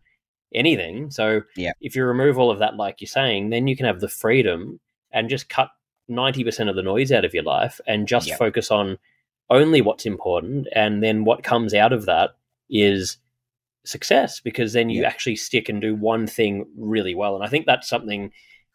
anything. 0.54 1.12
So, 1.12 1.42
yeah. 1.56 1.72
if 1.82 1.96
you 1.96 2.06
remove 2.06 2.38
all 2.38 2.52
of 2.52 2.60
that, 2.60 2.76
like 2.76 3.02
you're 3.02 3.08
saying, 3.08 3.50
then 3.50 3.68
you 3.68 3.76
can 3.76 3.86
have 3.86 4.00
the 4.00 4.10
freedom 4.10 4.80
and 5.12 5.30
just 5.30 5.50
cut 5.50 5.70
90% 6.10 6.70
of 6.70 6.76
the 6.76 6.84
noise 6.84 7.12
out 7.12 7.26
of 7.26 7.34
your 7.34 7.44
life 7.44 7.80
and 7.88 8.08
just 8.08 8.34
focus 8.34 8.72
on 8.72 8.98
only 9.50 9.82
what's 9.82 10.06
important. 10.06 10.68
And 10.74 11.04
then 11.04 11.26
what 11.26 11.44
comes 11.44 11.74
out 11.74 11.94
of 11.94 12.06
that 12.06 12.32
is 12.70 13.18
success 13.84 14.40
because 14.40 14.74
then 14.74 14.90
you 14.90 15.02
yeah. 15.02 15.08
actually 15.08 15.36
stick 15.36 15.70
and 15.70 15.82
do 15.82 15.96
one 15.96 16.28
thing 16.28 16.66
really 16.78 17.16
well. 17.16 17.36
And 17.36 17.44
I 17.44 17.48
think 17.48 17.66
that's 17.66 17.90
something 17.90 18.32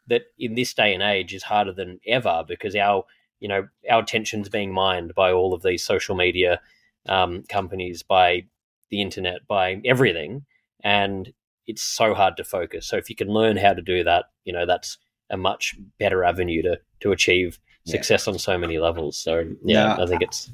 that 0.09 0.23
in 0.39 0.55
this 0.55 0.75
day 0.75 0.95
and 0.95 1.03
age 1.03 1.35
is 1.35 1.43
harder 1.43 1.73
than 1.73 2.01
ever 2.07 2.45
because 2.47 2.75
our 2.77 3.05
you 3.41 3.49
know 3.49 3.69
our 3.91 4.03
attention's 4.03 4.49
being 4.49 4.73
mined 4.73 5.15
by 5.15 5.33
all 5.33 5.53
of 5.53 5.63
these 5.63 5.85
social 5.85 6.17
media 6.17 6.61
um, 7.09 7.45
companies, 7.49 8.03
by 8.03 8.45
the 8.91 9.01
internet, 9.01 9.47
by 9.47 9.81
everything, 9.85 10.45
and 10.83 11.33
it's 11.67 11.83
so 11.83 12.15
hard 12.15 12.37
to 12.37 12.45
focus. 12.45 12.87
So 12.87 12.97
if 12.97 13.11
you 13.11 13.17
can 13.17 13.29
learn 13.29 13.57
how 13.57 13.75
to 13.75 13.83
do 13.83 14.05
that, 14.05 14.27
you 14.45 14.53
know 14.53 14.67
that's 14.67 14.99
a 15.31 15.37
much 15.37 15.77
better 15.99 16.25
avenue 16.25 16.63
to 16.63 16.81
to 17.01 17.13
achieve 17.13 17.59
success 17.85 18.27
yeah. 18.27 18.33
on 18.33 18.39
so 18.39 18.59
many 18.59 18.79
levels. 18.79 19.19
So 19.19 19.45
yeah, 19.65 19.97
yeah. 19.97 20.03
I 20.03 20.07
think 20.07 20.23
it's 20.23 20.51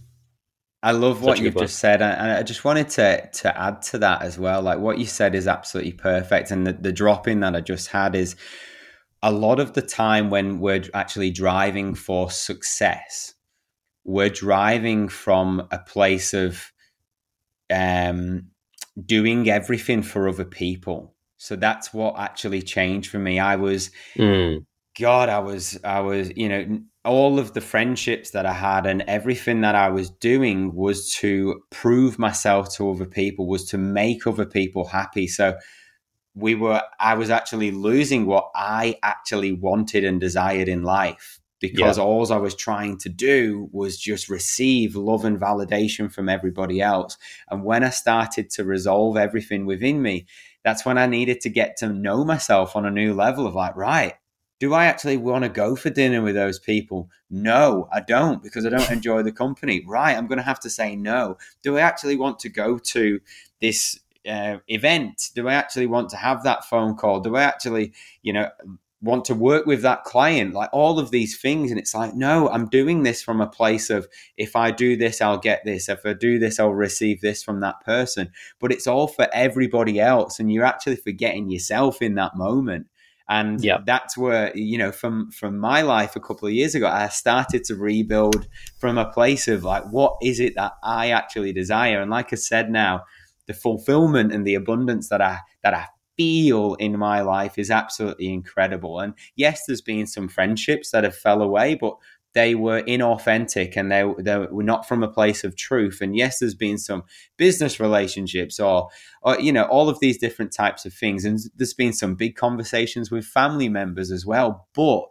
I 0.82 0.90
love 0.92 1.22
what 1.22 1.38
you've 1.38 1.56
just 1.56 1.78
said, 1.78 2.02
and 2.02 2.32
I 2.32 2.42
just 2.42 2.64
wanted 2.64 2.88
to 2.90 3.28
to 3.32 3.60
add 3.60 3.82
to 3.82 3.98
that 3.98 4.22
as 4.22 4.38
well. 4.38 4.62
Like 4.62 4.80
what 4.80 4.98
you 4.98 5.06
said 5.06 5.34
is 5.34 5.46
absolutely 5.46 5.92
perfect, 5.92 6.50
and 6.50 6.66
the, 6.66 6.72
the 6.72 6.92
drop 6.92 7.28
in 7.28 7.40
that 7.40 7.54
I 7.54 7.60
just 7.60 7.88
had 7.88 8.14
is 8.16 8.34
a 9.22 9.30
lot 9.30 9.60
of 9.60 9.74
the 9.74 9.82
time 9.82 10.30
when 10.30 10.58
we're 10.58 10.82
actually 10.94 11.30
driving 11.30 11.94
for 11.94 12.30
success, 12.30 13.34
we're 14.04 14.28
driving 14.28 15.08
from 15.08 15.68
a 15.70 15.78
place 15.78 16.34
of 16.34 16.72
um, 17.72 18.48
doing 19.06 19.48
everything 19.48 20.02
for 20.02 20.28
other 20.28 20.44
people. 20.44 21.14
So 21.36 21.56
that's 21.56 21.94
what 21.94 22.18
actually 22.18 22.62
changed 22.62 23.10
for 23.10 23.18
me. 23.18 23.38
I 23.38 23.56
was, 23.56 23.90
mm. 24.16 24.64
God, 24.98 25.28
I 25.28 25.38
was, 25.38 25.78
I 25.84 26.00
was, 26.00 26.32
you 26.36 26.48
know, 26.48 26.80
all 27.04 27.38
of 27.38 27.54
the 27.54 27.60
friendships 27.60 28.30
that 28.30 28.46
I 28.46 28.52
had 28.52 28.86
and 28.86 29.02
everything 29.02 29.62
that 29.62 29.74
I 29.74 29.88
was 29.88 30.10
doing 30.10 30.74
was 30.74 31.12
to 31.16 31.62
prove 31.70 32.18
myself 32.18 32.74
to 32.76 32.90
other 32.90 33.06
people, 33.06 33.48
was 33.48 33.64
to 33.70 33.78
make 33.78 34.26
other 34.26 34.46
people 34.46 34.86
happy. 34.86 35.26
So 35.26 35.56
we 36.34 36.54
were, 36.54 36.82
I 37.00 37.14
was 37.14 37.30
actually 37.30 37.70
losing 37.70 38.26
what 38.26 38.50
I 38.54 38.98
actually 39.02 39.52
wanted 39.52 40.04
and 40.04 40.20
desired 40.20 40.68
in 40.68 40.82
life 40.82 41.40
because 41.62 41.96
yeah. 41.96 42.04
all 42.04 42.30
I 42.32 42.36
was 42.38 42.56
trying 42.56 42.98
to 42.98 43.08
do 43.08 43.68
was 43.72 43.96
just 43.96 44.28
receive 44.28 44.96
love 44.96 45.24
and 45.24 45.40
validation 45.40 46.12
from 46.12 46.28
everybody 46.28 46.80
else. 46.80 47.16
And 47.50 47.64
when 47.64 47.84
I 47.84 47.90
started 47.90 48.50
to 48.50 48.64
resolve 48.64 49.16
everything 49.16 49.64
within 49.64 50.02
me, 50.02 50.26
that's 50.64 50.84
when 50.84 50.98
I 50.98 51.06
needed 51.06 51.40
to 51.42 51.48
get 51.48 51.76
to 51.78 51.88
know 51.88 52.24
myself 52.24 52.74
on 52.74 52.84
a 52.84 52.90
new 52.90 53.14
level 53.14 53.46
of 53.46 53.54
like, 53.54 53.76
right, 53.76 54.14
do 54.62 54.74
I 54.74 54.84
actually 54.84 55.16
want 55.16 55.42
to 55.42 55.48
go 55.48 55.74
for 55.74 55.90
dinner 55.90 56.22
with 56.22 56.36
those 56.36 56.60
people? 56.60 57.10
No, 57.28 57.88
I 57.92 57.98
don't 57.98 58.40
because 58.40 58.64
I 58.64 58.68
don't 58.68 58.90
enjoy 58.92 59.24
the 59.24 59.32
company. 59.32 59.82
Right, 59.84 60.16
I'm 60.16 60.28
going 60.28 60.38
to 60.38 60.44
have 60.44 60.60
to 60.60 60.70
say 60.70 60.94
no. 60.94 61.36
Do 61.64 61.78
I 61.78 61.80
actually 61.80 62.14
want 62.14 62.38
to 62.38 62.48
go 62.48 62.78
to 62.78 63.18
this 63.60 63.98
uh, 64.24 64.58
event? 64.68 65.30
Do 65.34 65.48
I 65.48 65.54
actually 65.54 65.88
want 65.88 66.10
to 66.10 66.16
have 66.16 66.44
that 66.44 66.64
phone 66.64 66.94
call? 66.94 67.18
Do 67.18 67.34
I 67.34 67.42
actually, 67.42 67.92
you 68.22 68.32
know, 68.32 68.50
want 69.00 69.24
to 69.24 69.34
work 69.34 69.66
with 69.66 69.82
that 69.82 70.04
client? 70.04 70.54
Like 70.54 70.70
all 70.72 71.00
of 71.00 71.10
these 71.10 71.40
things. 71.40 71.72
And 71.72 71.80
it's 71.80 71.92
like, 71.92 72.14
no, 72.14 72.48
I'm 72.48 72.68
doing 72.68 73.02
this 73.02 73.20
from 73.20 73.40
a 73.40 73.48
place 73.48 73.90
of 73.90 74.06
if 74.36 74.54
I 74.54 74.70
do 74.70 74.96
this, 74.96 75.20
I'll 75.20 75.38
get 75.38 75.64
this. 75.64 75.88
If 75.88 76.06
I 76.06 76.12
do 76.12 76.38
this, 76.38 76.60
I'll 76.60 76.72
receive 76.72 77.20
this 77.20 77.42
from 77.42 77.58
that 77.62 77.80
person. 77.84 78.30
But 78.60 78.70
it's 78.70 78.86
all 78.86 79.08
for 79.08 79.26
everybody 79.32 79.98
else. 79.98 80.38
And 80.38 80.52
you're 80.52 80.64
actually 80.64 80.94
forgetting 80.94 81.50
yourself 81.50 82.00
in 82.00 82.14
that 82.14 82.36
moment 82.36 82.86
and 83.32 83.64
yep. 83.64 83.86
that's 83.86 84.16
where 84.16 84.54
you 84.54 84.76
know 84.76 84.92
from 84.92 85.30
from 85.30 85.58
my 85.58 85.80
life 85.80 86.14
a 86.14 86.20
couple 86.20 86.46
of 86.46 86.52
years 86.52 86.74
ago 86.74 86.86
i 86.86 87.08
started 87.08 87.64
to 87.64 87.74
rebuild 87.74 88.46
from 88.78 88.98
a 88.98 89.10
place 89.10 89.48
of 89.48 89.64
like 89.64 89.84
what 89.90 90.16
is 90.22 90.38
it 90.38 90.54
that 90.54 90.72
i 90.82 91.10
actually 91.10 91.52
desire 91.52 92.00
and 92.00 92.10
like 92.10 92.32
i 92.32 92.36
said 92.36 92.70
now 92.70 93.02
the 93.46 93.54
fulfillment 93.54 94.32
and 94.32 94.46
the 94.46 94.54
abundance 94.54 95.08
that 95.08 95.22
i 95.22 95.38
that 95.62 95.72
i 95.72 95.86
feel 96.16 96.74
in 96.74 96.98
my 96.98 97.22
life 97.22 97.58
is 97.58 97.70
absolutely 97.70 98.30
incredible 98.30 99.00
and 99.00 99.14
yes 99.34 99.64
there's 99.66 99.80
been 99.80 100.06
some 100.06 100.28
friendships 100.28 100.90
that 100.90 101.04
have 101.04 101.16
fell 101.16 101.40
away 101.40 101.74
but 101.74 101.96
they 102.34 102.54
were 102.54 102.82
inauthentic 102.82 103.76
and 103.76 103.90
they, 103.90 104.04
they 104.18 104.38
were 104.38 104.62
not 104.62 104.88
from 104.88 105.02
a 105.02 105.08
place 105.08 105.44
of 105.44 105.56
truth. 105.56 106.00
And 106.00 106.16
yes, 106.16 106.38
there's 106.38 106.54
been 106.54 106.78
some 106.78 107.04
business 107.36 107.78
relationships 107.78 108.58
or, 108.58 108.88
or, 109.22 109.38
you 109.38 109.52
know, 109.52 109.64
all 109.64 109.88
of 109.88 110.00
these 110.00 110.18
different 110.18 110.52
types 110.52 110.86
of 110.86 110.94
things. 110.94 111.24
And 111.24 111.38
there's 111.56 111.74
been 111.74 111.92
some 111.92 112.14
big 112.14 112.36
conversations 112.36 113.10
with 113.10 113.26
family 113.26 113.68
members 113.68 114.10
as 114.10 114.24
well. 114.24 114.68
But 114.74 115.04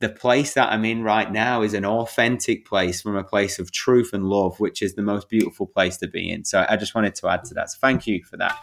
the 0.00 0.08
place 0.08 0.54
that 0.54 0.72
I'm 0.72 0.84
in 0.84 1.02
right 1.02 1.30
now 1.30 1.62
is 1.62 1.74
an 1.74 1.84
authentic 1.84 2.66
place 2.66 3.02
from 3.02 3.16
a 3.16 3.24
place 3.24 3.58
of 3.58 3.72
truth 3.72 4.12
and 4.12 4.24
love, 4.24 4.58
which 4.58 4.82
is 4.82 4.94
the 4.94 5.02
most 5.02 5.28
beautiful 5.28 5.66
place 5.66 5.96
to 5.98 6.08
be 6.08 6.30
in. 6.30 6.44
So 6.44 6.66
I 6.68 6.76
just 6.76 6.94
wanted 6.94 7.14
to 7.16 7.28
add 7.28 7.44
to 7.44 7.54
that. 7.54 7.70
So 7.70 7.78
thank 7.80 8.06
you 8.06 8.24
for 8.24 8.36
that. 8.38 8.58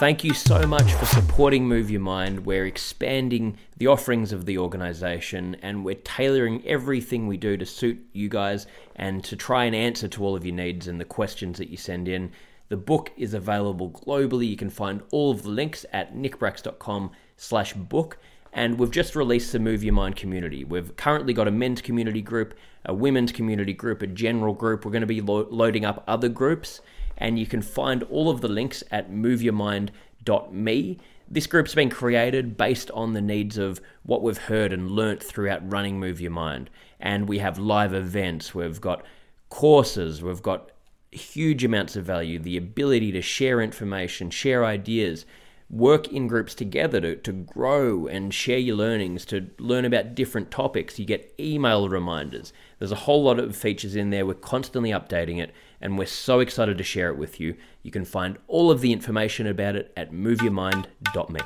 Thank 0.00 0.24
you 0.24 0.34
so 0.34 0.66
much 0.66 0.92
for 0.94 1.06
supporting 1.06 1.68
Move 1.68 1.88
Your 1.88 2.00
Mind. 2.00 2.44
We're 2.44 2.66
expanding 2.66 3.56
the 3.76 3.86
offerings 3.86 4.32
of 4.32 4.44
the 4.44 4.58
organization 4.58 5.56
and 5.62 5.84
we're 5.84 5.94
tailoring 5.94 6.66
everything 6.66 7.28
we 7.28 7.36
do 7.36 7.56
to 7.56 7.64
suit 7.64 8.04
you 8.12 8.28
guys 8.28 8.66
and 8.96 9.22
to 9.22 9.36
try 9.36 9.66
and 9.66 9.74
answer 9.74 10.08
to 10.08 10.24
all 10.24 10.34
of 10.34 10.44
your 10.44 10.56
needs 10.56 10.88
and 10.88 11.00
the 11.00 11.04
questions 11.04 11.58
that 11.58 11.68
you 11.68 11.76
send 11.76 12.08
in. 12.08 12.32
The 12.70 12.76
book 12.76 13.12
is 13.16 13.34
available 13.34 13.88
globally. 13.90 14.48
You 14.48 14.56
can 14.56 14.68
find 14.68 15.00
all 15.12 15.30
of 15.30 15.44
the 15.44 15.50
links 15.50 15.86
at 15.92 16.12
nickbracks.com 16.12 17.12
slash 17.36 17.72
book. 17.74 18.18
and 18.52 18.78
we've 18.78 18.90
just 18.90 19.14
released 19.16 19.52
the 19.52 19.58
Move 19.60 19.84
Your 19.84 19.94
Mind 19.94 20.16
community. 20.16 20.64
We've 20.64 20.96
currently 20.96 21.32
got 21.32 21.48
a 21.48 21.52
men's 21.52 21.80
community 21.82 22.22
group, 22.22 22.54
a 22.84 22.94
women's 22.94 23.32
community 23.32 23.72
group, 23.72 24.02
a 24.02 24.06
general 24.08 24.54
group. 24.54 24.84
We're 24.84 24.92
going 24.92 25.00
to 25.02 25.06
be 25.06 25.20
lo- 25.20 25.48
loading 25.50 25.84
up 25.84 26.04
other 26.06 26.28
groups, 26.28 26.80
and 27.16 27.38
you 27.38 27.46
can 27.46 27.62
find 27.62 28.02
all 28.04 28.30
of 28.30 28.40
the 28.40 28.48
links 28.48 28.82
at 28.90 29.10
moveyourmind.me. 29.10 30.98
This 31.26 31.46
group's 31.46 31.74
been 31.74 31.90
created 31.90 32.56
based 32.56 32.90
on 32.90 33.12
the 33.12 33.20
needs 33.20 33.56
of 33.58 33.80
what 34.02 34.22
we've 34.22 34.38
heard 34.38 34.72
and 34.72 34.90
learnt 34.90 35.22
throughout 35.22 35.70
running 35.70 35.98
Move 35.98 36.20
Your 36.20 36.30
Mind. 36.30 36.70
And 37.00 37.28
we 37.28 37.38
have 37.38 37.58
live 37.58 37.94
events, 37.94 38.54
we've 38.54 38.80
got 38.80 39.04
courses, 39.48 40.22
we've 40.22 40.42
got 40.42 40.70
huge 41.10 41.64
amounts 41.64 41.96
of 41.96 42.04
value, 42.04 42.38
the 42.38 42.56
ability 42.56 43.12
to 43.12 43.22
share 43.22 43.60
information, 43.60 44.30
share 44.30 44.64
ideas, 44.64 45.24
work 45.70 46.08
in 46.08 46.28
groups 46.28 46.54
together 46.54 47.00
to, 47.00 47.16
to 47.16 47.32
grow 47.32 48.06
and 48.06 48.34
share 48.34 48.58
your 48.58 48.76
learnings, 48.76 49.24
to 49.26 49.48
learn 49.58 49.84
about 49.84 50.14
different 50.14 50.50
topics. 50.50 50.98
You 50.98 51.04
get 51.04 51.34
email 51.38 51.88
reminders. 51.88 52.52
There's 52.78 52.92
a 52.92 52.96
whole 52.96 53.24
lot 53.24 53.38
of 53.38 53.56
features 53.56 53.96
in 53.96 54.10
there. 54.10 54.26
We're 54.26 54.34
constantly 54.34 54.90
updating 54.90 55.40
it, 55.40 55.52
and 55.84 55.98
we're 55.98 56.06
so 56.06 56.40
excited 56.40 56.78
to 56.78 56.82
share 56.82 57.10
it 57.10 57.18
with 57.18 57.38
you. 57.38 57.54
You 57.82 57.90
can 57.90 58.06
find 58.06 58.38
all 58.48 58.70
of 58.70 58.80
the 58.80 58.90
information 58.90 59.46
about 59.46 59.76
it 59.76 59.92
at 59.98 60.12
moveyourmind.me. 60.12 61.40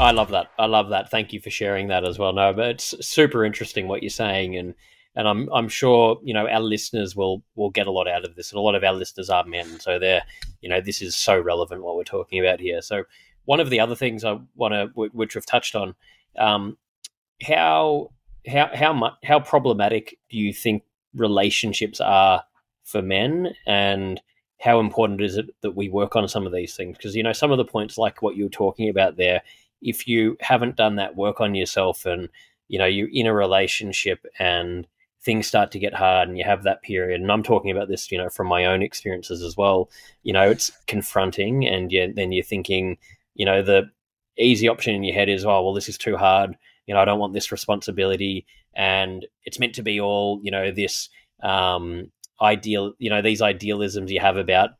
I 0.00 0.12
love 0.12 0.30
that. 0.30 0.50
I 0.58 0.64
love 0.64 0.88
that. 0.88 1.10
Thank 1.10 1.34
you 1.34 1.40
for 1.40 1.50
sharing 1.50 1.88
that 1.88 2.08
as 2.08 2.18
well. 2.18 2.32
No, 2.32 2.54
but 2.54 2.70
it's 2.70 3.06
super 3.06 3.44
interesting 3.44 3.86
what 3.86 4.02
you're 4.02 4.08
saying, 4.08 4.56
and 4.56 4.74
and 5.14 5.28
I'm 5.28 5.48
I'm 5.52 5.68
sure 5.68 6.18
you 6.24 6.32
know 6.32 6.48
our 6.48 6.60
listeners 6.60 7.14
will 7.14 7.44
will 7.54 7.70
get 7.70 7.86
a 7.86 7.90
lot 7.90 8.08
out 8.08 8.24
of 8.24 8.34
this, 8.34 8.50
and 8.50 8.58
a 8.58 8.62
lot 8.62 8.74
of 8.74 8.82
our 8.82 8.94
listeners 8.94 9.28
are 9.28 9.44
men, 9.44 9.78
so 9.78 9.98
they're 9.98 10.22
you 10.62 10.70
know 10.70 10.80
this 10.80 11.02
is 11.02 11.14
so 11.14 11.38
relevant 11.38 11.82
what 11.82 11.96
we're 11.96 12.04
talking 12.04 12.40
about 12.40 12.60
here. 12.60 12.80
So 12.80 13.04
one 13.44 13.60
of 13.60 13.68
the 13.68 13.78
other 13.78 13.94
things 13.94 14.24
I 14.24 14.38
want 14.54 14.72
to, 14.72 14.90
which 14.94 15.34
we've 15.34 15.44
touched 15.44 15.76
on, 15.76 15.94
um, 16.38 16.78
how 17.42 18.10
how 18.48 18.70
how 18.72 18.94
much 18.94 19.14
how 19.22 19.38
problematic 19.38 20.18
do 20.30 20.38
you 20.38 20.54
think 20.54 20.82
relationships 21.14 22.00
are 22.00 22.42
for 22.84 23.02
men, 23.02 23.54
and 23.66 24.20
how 24.60 24.80
important 24.80 25.20
is 25.20 25.36
it 25.36 25.46
that 25.62 25.76
we 25.76 25.88
work 25.88 26.16
on 26.16 26.28
some 26.28 26.46
of 26.46 26.52
these 26.52 26.76
things? 26.76 26.96
Because 26.96 27.16
you 27.16 27.22
know 27.22 27.32
some 27.32 27.50
of 27.50 27.58
the 27.58 27.64
points, 27.64 27.98
like 27.98 28.22
what 28.22 28.36
you 28.36 28.44
were 28.44 28.50
talking 28.50 28.88
about 28.88 29.16
there, 29.16 29.42
if 29.82 30.06
you 30.06 30.36
haven't 30.40 30.76
done 30.76 30.96
that 30.96 31.16
work 31.16 31.40
on 31.40 31.54
yourself, 31.54 32.06
and 32.06 32.28
you 32.68 32.78
know 32.78 32.86
you're 32.86 33.08
in 33.12 33.26
a 33.26 33.34
relationship 33.34 34.24
and 34.38 34.86
things 35.24 35.46
start 35.46 35.70
to 35.72 35.78
get 35.78 35.94
hard 35.94 36.28
and 36.28 36.36
you 36.36 36.44
have 36.44 36.62
that 36.62 36.82
period 36.82 37.20
and 37.20 37.32
i'm 37.32 37.42
talking 37.42 37.70
about 37.70 37.88
this 37.88 38.12
you 38.12 38.18
know 38.18 38.28
from 38.28 38.46
my 38.46 38.66
own 38.66 38.82
experiences 38.82 39.42
as 39.42 39.56
well 39.56 39.90
you 40.22 40.32
know 40.32 40.48
it's 40.50 40.70
confronting 40.86 41.66
and 41.66 41.90
you, 41.90 42.12
then 42.12 42.30
you're 42.30 42.44
thinking 42.44 42.98
you 43.34 43.46
know 43.46 43.62
the 43.62 43.90
easy 44.38 44.68
option 44.68 44.94
in 44.94 45.02
your 45.02 45.14
head 45.14 45.28
is 45.28 45.44
oh 45.44 45.62
well 45.62 45.74
this 45.74 45.88
is 45.88 45.96
too 45.96 46.16
hard 46.16 46.56
you 46.86 46.94
know 46.94 47.00
i 47.00 47.04
don't 47.04 47.18
want 47.18 47.32
this 47.32 47.50
responsibility 47.52 48.44
and 48.74 49.26
it's 49.44 49.58
meant 49.58 49.74
to 49.74 49.82
be 49.82 50.00
all 50.00 50.40
you 50.42 50.50
know 50.50 50.70
this 50.70 51.08
um 51.42 52.10
ideal 52.40 52.92
you 52.98 53.10
know 53.10 53.22
these 53.22 53.42
idealisms 53.42 54.10
you 54.10 54.20
have 54.20 54.36
about 54.36 54.70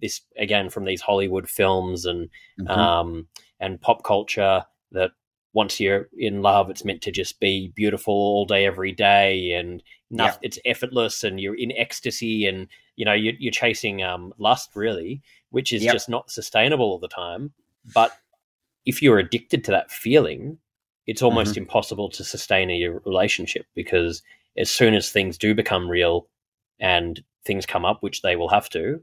this 0.00 0.22
again 0.38 0.70
from 0.70 0.84
these 0.84 1.00
hollywood 1.00 1.48
films 1.48 2.06
and 2.06 2.28
mm-hmm. 2.60 2.70
um 2.70 3.26
and 3.60 3.80
pop 3.80 4.02
culture 4.02 4.64
that 4.92 5.10
once 5.54 5.78
you're 5.78 6.08
in 6.16 6.42
love, 6.42 6.70
it's 6.70 6.84
meant 6.84 7.02
to 7.02 7.10
just 7.10 7.38
be 7.38 7.72
beautiful 7.74 8.14
all 8.14 8.46
day, 8.46 8.64
every 8.64 8.92
day, 8.92 9.52
and 9.52 9.82
nothing, 10.10 10.40
yeah. 10.42 10.46
it's 10.46 10.58
effortless, 10.64 11.24
and 11.24 11.40
you're 11.40 11.56
in 11.56 11.72
ecstasy, 11.72 12.46
and 12.46 12.68
you 12.96 13.04
know 13.04 13.12
you're, 13.12 13.34
you're 13.38 13.52
chasing 13.52 14.02
um, 14.02 14.32
lust, 14.38 14.70
really, 14.74 15.22
which 15.50 15.72
is 15.72 15.84
yep. 15.84 15.92
just 15.92 16.08
not 16.08 16.30
sustainable 16.30 16.86
all 16.86 16.98
the 16.98 17.08
time. 17.08 17.52
But 17.94 18.12
if 18.86 19.02
you're 19.02 19.18
addicted 19.18 19.64
to 19.64 19.70
that 19.72 19.90
feeling, 19.90 20.58
it's 21.06 21.22
almost 21.22 21.52
mm-hmm. 21.52 21.62
impossible 21.62 22.08
to 22.10 22.24
sustain 22.24 22.70
a 22.70 22.88
relationship 23.04 23.66
because 23.74 24.22
as 24.56 24.70
soon 24.70 24.94
as 24.94 25.10
things 25.10 25.36
do 25.36 25.54
become 25.54 25.88
real 25.88 26.28
and 26.80 27.22
things 27.44 27.66
come 27.66 27.84
up, 27.84 28.02
which 28.02 28.22
they 28.22 28.36
will 28.36 28.48
have 28.48 28.68
to, 28.70 29.00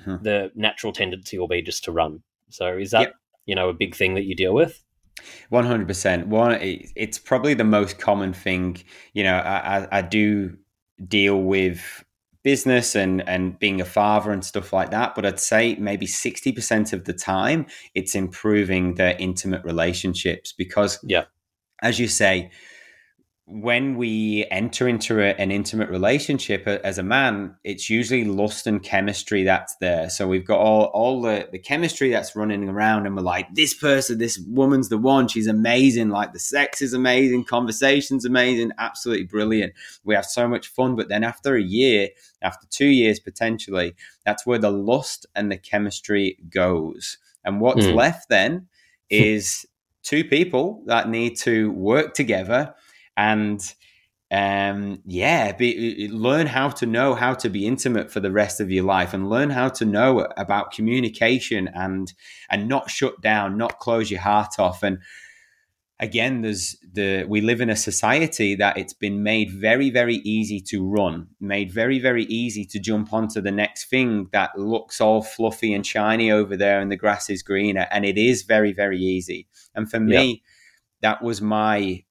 mm-hmm. 0.00 0.22
the 0.22 0.50
natural 0.54 0.92
tendency 0.92 1.38
will 1.38 1.48
be 1.48 1.62
just 1.62 1.84
to 1.84 1.92
run. 1.92 2.22
So, 2.48 2.76
is 2.76 2.90
that 2.90 3.00
yep. 3.00 3.14
you 3.46 3.54
know 3.54 3.68
a 3.68 3.74
big 3.74 3.94
thing 3.94 4.14
that 4.14 4.24
you 4.24 4.34
deal 4.34 4.54
with? 4.54 4.82
One 5.50 5.64
hundred 5.64 5.88
percent. 5.88 6.28
One, 6.28 6.58
it's 6.60 7.18
probably 7.18 7.54
the 7.54 7.64
most 7.64 7.98
common 7.98 8.32
thing. 8.32 8.78
You 9.12 9.24
know, 9.24 9.36
I, 9.36 9.86
I 9.98 10.02
do 10.02 10.56
deal 11.06 11.40
with 11.40 12.04
business 12.42 12.94
and 12.94 13.26
and 13.28 13.58
being 13.58 13.80
a 13.80 13.84
father 13.84 14.32
and 14.32 14.44
stuff 14.44 14.72
like 14.72 14.90
that 14.90 15.14
but 15.14 15.24
i'd 15.24 15.38
say 15.38 15.76
maybe 15.76 16.06
60% 16.06 16.92
of 16.92 17.04
the 17.04 17.12
time 17.12 17.66
it's 17.94 18.14
improving 18.14 18.96
their 18.96 19.16
intimate 19.18 19.64
relationships 19.64 20.52
because 20.52 20.98
yeah 21.04 21.24
as 21.82 21.98
you 22.00 22.08
say 22.08 22.50
when 23.46 23.96
we 23.96 24.46
enter 24.52 24.86
into 24.86 25.20
a, 25.20 25.30
an 25.34 25.50
intimate 25.50 25.90
relationship 25.90 26.66
as 26.66 26.96
a 26.96 27.02
man, 27.02 27.56
it's 27.64 27.90
usually 27.90 28.24
lust 28.24 28.68
and 28.68 28.82
chemistry 28.82 29.42
that's 29.42 29.74
there. 29.76 30.08
So 30.10 30.28
we've 30.28 30.46
got 30.46 30.60
all, 30.60 30.84
all 30.94 31.20
the, 31.20 31.48
the 31.50 31.58
chemistry 31.58 32.10
that's 32.10 32.36
running 32.36 32.68
around, 32.68 33.06
and 33.06 33.16
we're 33.16 33.22
like, 33.22 33.52
this 33.54 33.74
person, 33.74 34.18
this 34.18 34.38
woman's 34.46 34.90
the 34.90 34.98
one. 34.98 35.26
She's 35.26 35.48
amazing. 35.48 36.10
Like 36.10 36.32
the 36.32 36.38
sex 36.38 36.80
is 36.80 36.92
amazing, 36.92 37.44
conversation's 37.44 38.24
amazing, 38.24 38.70
absolutely 38.78 39.26
brilliant. 39.26 39.72
We 40.04 40.14
have 40.14 40.26
so 40.26 40.46
much 40.46 40.68
fun. 40.68 40.94
But 40.94 41.08
then 41.08 41.24
after 41.24 41.56
a 41.56 41.62
year, 41.62 42.10
after 42.42 42.66
two 42.70 42.88
years 42.88 43.18
potentially, 43.18 43.96
that's 44.24 44.46
where 44.46 44.58
the 44.58 44.70
lust 44.70 45.26
and 45.34 45.50
the 45.50 45.58
chemistry 45.58 46.38
goes. 46.48 47.18
And 47.44 47.60
what's 47.60 47.86
mm. 47.86 47.94
left 47.96 48.28
then 48.28 48.68
is 49.10 49.66
two 50.04 50.22
people 50.22 50.82
that 50.86 51.08
need 51.08 51.36
to 51.38 51.72
work 51.72 52.14
together 52.14 52.74
and 53.16 53.60
um, 54.32 55.02
yeah, 55.04 55.52
be, 55.52 56.08
learn 56.10 56.46
how 56.46 56.70
to 56.70 56.86
know 56.86 57.14
how 57.14 57.34
to 57.34 57.50
be 57.50 57.66
intimate 57.66 58.10
for 58.10 58.20
the 58.20 58.32
rest 58.32 58.60
of 58.60 58.70
your 58.70 58.84
life, 58.84 59.12
and 59.12 59.28
learn 59.28 59.50
how 59.50 59.68
to 59.68 59.84
know 59.84 60.20
about 60.38 60.72
communication 60.72 61.68
and 61.68 62.12
and 62.48 62.66
not 62.66 62.90
shut 62.90 63.20
down, 63.20 63.58
not 63.58 63.78
close 63.78 64.10
your 64.10 64.22
heart 64.22 64.58
off. 64.58 64.82
And 64.82 65.00
again, 66.00 66.40
there's 66.40 66.76
the 66.94 67.26
we 67.28 67.42
live 67.42 67.60
in 67.60 67.68
a 67.68 67.76
society 67.76 68.54
that 68.54 68.78
it's 68.78 68.94
been 68.94 69.22
made 69.22 69.50
very 69.50 69.90
very 69.90 70.16
easy 70.16 70.62
to 70.62 70.82
run, 70.82 71.28
made 71.38 71.70
very 71.70 71.98
very 71.98 72.24
easy 72.24 72.64
to 72.64 72.78
jump 72.78 73.12
onto 73.12 73.42
the 73.42 73.52
next 73.52 73.90
thing 73.90 74.28
that 74.32 74.58
looks 74.58 74.98
all 74.98 75.20
fluffy 75.20 75.74
and 75.74 75.86
shiny 75.86 76.30
over 76.30 76.56
there, 76.56 76.80
and 76.80 76.90
the 76.90 76.96
grass 76.96 77.28
is 77.28 77.42
greener, 77.42 77.86
and 77.90 78.06
it 78.06 78.16
is 78.16 78.44
very 78.44 78.72
very 78.72 78.98
easy. 78.98 79.46
And 79.74 79.90
for 79.90 80.00
me, 80.00 80.24
yeah. 80.24 81.10
that 81.10 81.22
was 81.22 81.42
my 81.42 82.04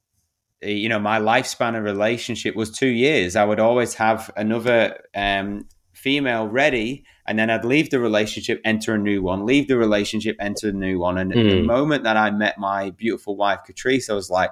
you 0.62 0.90
know, 0.90 1.00
my 1.00 1.20
lifespan 1.20 1.78
of 1.78 1.84
relationship 1.84 2.56
was 2.56 2.70
two 2.70 2.88
years. 2.88 3.36
I 3.36 3.44
would 3.44 3.60
always 3.60 3.96
have 3.96 4.30
another 4.36 5.00
um, 5.16 5.68
female 5.94 6.48
ready, 6.48 7.04
and 7.26 7.38
then 7.40 7.50
I'd 7.50 7.66
leave 7.66 7.90
the 7.90 8.00
relationship, 8.00 8.62
enter 8.64 8.96
a 8.96 8.98
new 8.98 9.22
one, 9.24 9.46
leave 9.46 9.68
the 9.68 9.78
relationship, 9.78 10.36
enter 10.40 10.70
a 10.70 10.74
new 10.74 11.00
one. 11.00 11.18
And 11.18 11.32
mm. 11.32 11.50
the 11.50 11.60
hmm. 11.62 11.66
moment 11.66 12.04
that 12.04 12.18
I 12.18 12.32
met 12.32 12.58
my 12.58 12.92
beautiful 12.92 13.36
wife, 13.36 13.60
Catrice, 13.68 14.10
I 14.10 14.14
was 14.14 14.30
like, 14.30 14.52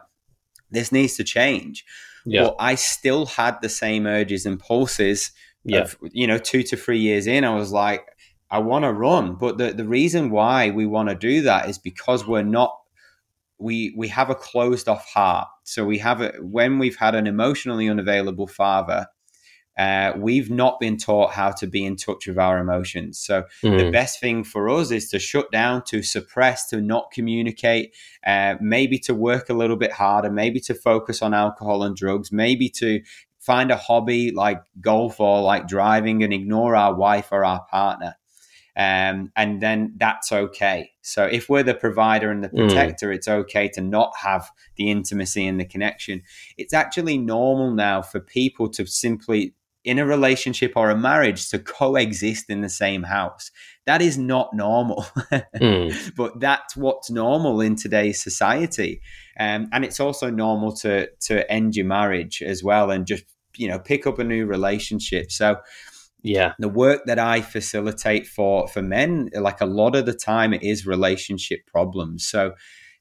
this 0.72 0.92
needs 0.92 1.16
to 1.18 1.24
change. 1.24 1.86
Yeah. 2.26 2.44
But 2.44 2.56
I 2.60 2.76
still 2.76 3.26
had 3.26 3.62
the 3.62 3.70
same 3.70 4.06
urges 4.06 4.46
and 4.46 4.60
pulses 4.60 5.32
yeah. 5.64 5.82
of, 5.82 5.98
you 6.02 6.28
know, 6.28 6.38
two 6.38 6.64
to 6.64 6.78
three 6.78 7.00
years 7.00 7.28
in. 7.28 7.44
I 7.44 7.56
was 7.56 7.72
like, 7.72 8.06
I 8.52 8.60
want 8.60 8.84
to 8.84 8.92
run. 8.92 9.36
But 9.36 9.58
the, 9.58 9.74
the 9.74 9.86
reason 9.86 10.30
why 10.30 10.72
we 10.72 10.86
want 10.86 11.10
to 11.10 11.16
do 11.16 11.42
that 11.44 11.70
is 11.70 11.78
because 11.78 12.28
we're 12.28 12.44
not 12.44 12.79
we 13.60 13.94
we 13.98 14.08
have 14.08 14.30
a 14.30 14.36
closed 14.36 14.88
off 14.88 15.06
heart. 15.06 15.48
So 15.64 15.86
we 15.86 15.98
have 16.00 16.22
a 16.22 16.34
when 16.42 16.80
we've 16.80 16.98
had 16.98 17.16
an 17.16 17.28
emotionally 17.28 17.90
unavailable 17.90 18.48
father, 18.48 19.08
uh, 19.80 20.12
we've 20.18 20.50
not 20.50 20.78
been 20.80 20.98
taught 20.98 21.32
how 21.32 21.52
to 21.52 21.66
be 21.66 21.86
in 21.86 21.96
touch 21.96 22.28
with 22.28 22.38
our 22.38 22.58
emotions. 22.58 23.18
So 23.18 23.46
mm. 23.64 23.78
the 23.78 23.92
best 23.92 24.20
thing 24.20 24.44
for 24.44 24.70
us 24.70 24.92
is 24.92 25.10
to 25.12 25.20
shut 25.20 25.52
down, 25.52 25.84
to 25.86 26.04
suppress, 26.04 26.68
to 26.68 26.82
not 26.82 27.12
communicate, 27.12 27.96
uh, 28.28 28.56
maybe 28.60 29.00
to 29.00 29.14
work 29.14 29.50
a 29.50 29.54
little 29.54 29.78
bit 29.78 29.94
harder, 29.94 30.30
maybe 30.30 30.60
to 30.62 30.74
focus 30.74 31.22
on 31.22 31.34
alcohol 31.34 31.84
and 31.84 31.96
drugs, 31.96 32.30
maybe 32.30 32.68
to 32.70 33.02
find 33.40 33.72
a 33.72 33.78
hobby 33.78 34.32
like 34.32 34.62
golf 34.82 35.20
or 35.20 35.42
like 35.42 35.66
driving 35.66 36.24
and 36.24 36.34
ignore 36.34 36.76
our 36.76 36.94
wife 36.94 37.30
or 37.32 37.46
our 37.46 37.66
partner. 37.72 38.16
Um, 38.76 39.32
and 39.36 39.62
then 39.62 39.94
that's 39.98 40.32
okay. 40.32 40.92
So 41.10 41.26
if 41.26 41.50
we're 41.50 41.64
the 41.64 41.74
provider 41.74 42.32
and 42.32 42.44
the 42.44 42.50
hmm. 42.50 42.58
protector, 42.58 43.10
mm. 43.10 43.16
it's 43.16 43.28
okay 43.28 43.68
to 43.70 43.82
not 43.82 44.14
have 44.18 44.50
the 44.76 44.90
intimacy 44.92 45.46
and 45.48 45.60
the 45.60 45.66
connection. 45.66 46.22
It's 46.58 46.74
actually 46.74 47.18
normal 47.18 47.72
now 47.72 48.02
for 48.02 48.20
people 48.20 48.70
to 48.70 48.86
simply 48.86 49.54
in 49.86 49.98
a 49.98 50.06
relationship 50.06 50.74
or 50.76 50.90
a 50.90 50.98
marriage 50.98 51.50
to 51.50 51.58
coexist 51.58 52.50
in 52.50 52.62
the 52.62 52.70
same 52.70 53.04
house. 53.04 53.50
That 53.86 54.02
is 54.02 54.18
not 54.18 54.54
normal, 54.54 55.06
mm. 55.56 56.16
but 56.16 56.40
that's 56.40 56.76
what's 56.76 57.10
normal 57.10 57.62
in 57.62 57.76
today's 57.76 58.22
society. 58.22 59.02
Um, 59.40 59.70
and 59.72 59.86
it's 59.86 60.00
also 60.00 60.30
normal 60.30 60.74
to 60.78 61.10
to 61.22 61.52
end 61.52 61.76
your 61.76 61.86
marriage 61.86 62.44
as 62.44 62.64
well 62.64 62.92
and 62.92 63.08
just 63.08 63.24
you 63.56 63.68
know 63.68 63.80
pick 63.80 64.06
up 64.06 64.20
a 64.20 64.24
new 64.24 64.46
relationship. 64.46 65.32
So 65.32 65.58
yeah. 66.22 66.54
The 66.60 66.70
work 66.70 67.02
that 67.06 67.20
i 67.20 67.42
facilitate 67.42 68.28
for 68.28 68.68
for 68.68 68.82
men 68.82 69.30
like 69.34 69.62
a 69.62 69.66
lot 69.66 69.96
of 69.96 70.06
the 70.06 70.14
time 70.14 70.54
it 70.54 70.64
is 70.64 70.86
relationship 70.86 71.66
problems. 71.66 72.28
So 72.28 72.54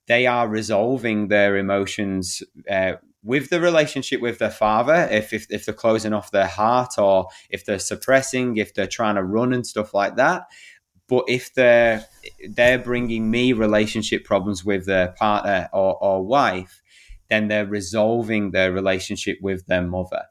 they 0.06 0.26
are 0.26 0.48
resolving 0.48 1.28
their 1.28 1.56
emotions 1.56 2.42
uh, 2.70 2.92
with 3.22 3.50
the 3.50 3.60
relationship 3.60 4.20
with 4.20 4.38
their 4.38 4.50
father 4.50 5.08
if, 5.10 5.32
if 5.32 5.46
if 5.50 5.66
they're 5.66 5.74
closing 5.74 6.12
off 6.12 6.30
their 6.30 6.46
heart 6.46 6.98
or 6.98 7.26
if 7.50 7.64
they're 7.64 7.78
suppressing 7.78 8.56
if 8.56 8.74
they're 8.74 8.86
trying 8.86 9.16
to 9.16 9.24
run 9.24 9.52
and 9.52 9.66
stuff 9.66 9.94
like 9.94 10.16
that. 10.16 10.44
But 11.08 11.24
if 11.26 11.54
they're 11.54 12.04
they're 12.50 12.78
bringing 12.78 13.30
me 13.30 13.52
relationship 13.52 14.24
problems 14.24 14.64
with 14.64 14.86
their 14.86 15.08
partner 15.08 15.68
or, 15.72 16.02
or 16.02 16.22
wife 16.22 16.82
then 17.28 17.48
they're 17.48 17.66
resolving 17.66 18.52
their 18.52 18.72
relationship 18.72 19.38
with 19.42 19.66
their 19.66 19.82
mother 19.82 20.22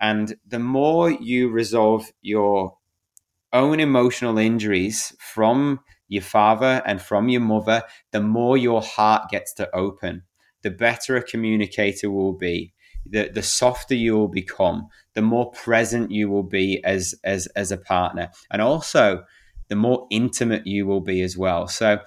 and 0.00 0.36
the 0.46 0.58
more 0.58 1.10
you 1.10 1.48
resolve 1.48 2.10
your 2.22 2.76
own 3.52 3.80
emotional 3.80 4.38
injuries 4.38 5.16
from 5.18 5.80
your 6.08 6.22
father 6.22 6.82
and 6.86 7.00
from 7.00 7.28
your 7.28 7.40
mother, 7.40 7.82
the 8.12 8.20
more 8.20 8.56
your 8.56 8.82
heart 8.82 9.30
gets 9.30 9.52
to 9.54 9.74
open, 9.74 10.22
the 10.62 10.70
better 10.70 11.16
a 11.16 11.22
communicator 11.22 12.10
will 12.10 12.32
be. 12.32 12.72
The, 13.10 13.30
the 13.32 13.42
softer 13.42 13.94
you 13.94 14.16
will 14.18 14.28
become, 14.28 14.88
the 15.14 15.22
more 15.22 15.50
present 15.52 16.10
you 16.10 16.28
will 16.28 16.42
be 16.42 16.84
as, 16.84 17.14
as, 17.24 17.46
as 17.48 17.72
a 17.72 17.78
partner. 17.78 18.30
And 18.50 18.60
also, 18.60 19.24
the 19.68 19.76
more 19.76 20.06
intimate 20.10 20.66
you 20.66 20.86
will 20.86 21.00
be 21.00 21.22
as 21.22 21.36
well. 21.36 21.68
So, 21.68 22.00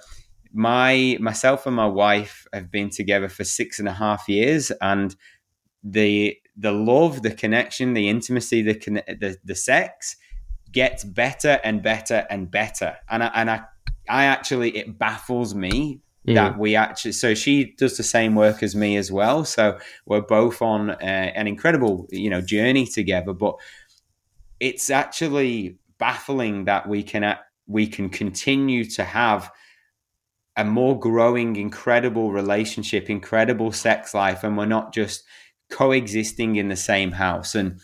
my 0.52 1.16
myself 1.18 1.66
and 1.66 1.74
my 1.74 1.86
wife 1.86 2.46
have 2.52 2.70
been 2.70 2.90
together 2.90 3.28
for 3.28 3.42
six 3.42 3.78
and 3.78 3.88
a 3.88 3.92
half 3.92 4.28
years, 4.28 4.70
and 4.80 5.16
the 5.82 6.36
the 6.56 6.72
love, 6.72 7.22
the 7.22 7.30
connection, 7.30 7.94
the 7.94 8.08
intimacy, 8.08 8.62
the 8.62 8.74
the, 8.74 9.36
the 9.44 9.54
sex 9.54 10.16
gets 10.70 11.04
better 11.04 11.60
and 11.64 11.82
better 11.82 12.26
and 12.30 12.50
better. 12.50 12.96
And 13.08 13.22
I, 13.22 13.30
and 13.34 13.50
I 13.50 13.62
I 14.08 14.24
actually 14.24 14.76
it 14.76 14.98
baffles 14.98 15.54
me 15.54 16.00
mm. 16.26 16.34
that 16.34 16.58
we 16.58 16.76
actually 16.76 17.12
so 17.12 17.34
she 17.34 17.74
does 17.76 17.96
the 17.96 18.02
same 18.02 18.34
work 18.34 18.62
as 18.62 18.74
me 18.74 18.96
as 18.96 19.12
well. 19.12 19.44
So 19.44 19.78
we're 20.06 20.22
both 20.22 20.62
on 20.62 20.90
uh, 20.90 20.96
an 21.00 21.46
incredible 21.46 22.06
you 22.10 22.30
know 22.30 22.40
journey 22.40 22.86
together. 22.86 23.32
But 23.32 23.56
it's 24.60 24.90
actually 24.90 25.78
baffling 25.98 26.64
that 26.64 26.88
we 26.88 27.02
can 27.02 27.36
we 27.66 27.86
can 27.86 28.08
continue 28.08 28.84
to 28.84 29.04
have 29.04 29.50
a 30.56 30.64
more 30.64 30.98
growing, 30.98 31.56
incredible 31.56 32.30
relationship, 32.30 33.08
incredible 33.08 33.72
sex 33.72 34.12
life, 34.12 34.44
and 34.44 34.56
we're 34.56 34.66
not 34.66 34.92
just 34.92 35.24
coexisting 35.72 36.56
in 36.56 36.68
the 36.68 36.76
same 36.76 37.12
house. 37.12 37.54
And 37.54 37.80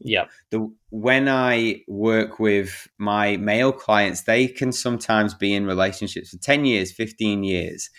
yeah. 0.00 0.26
The 0.50 0.72
when 0.90 1.28
I 1.28 1.82
work 1.88 2.38
with 2.38 2.88
my 2.98 3.36
male 3.36 3.72
clients, 3.72 4.22
they 4.22 4.46
can 4.46 4.72
sometimes 4.72 5.34
be 5.34 5.54
in 5.54 5.66
relationships 5.66 6.30
for 6.30 6.38
10 6.38 6.64
years, 6.64 6.92
15 6.92 7.44
years. 7.44 7.90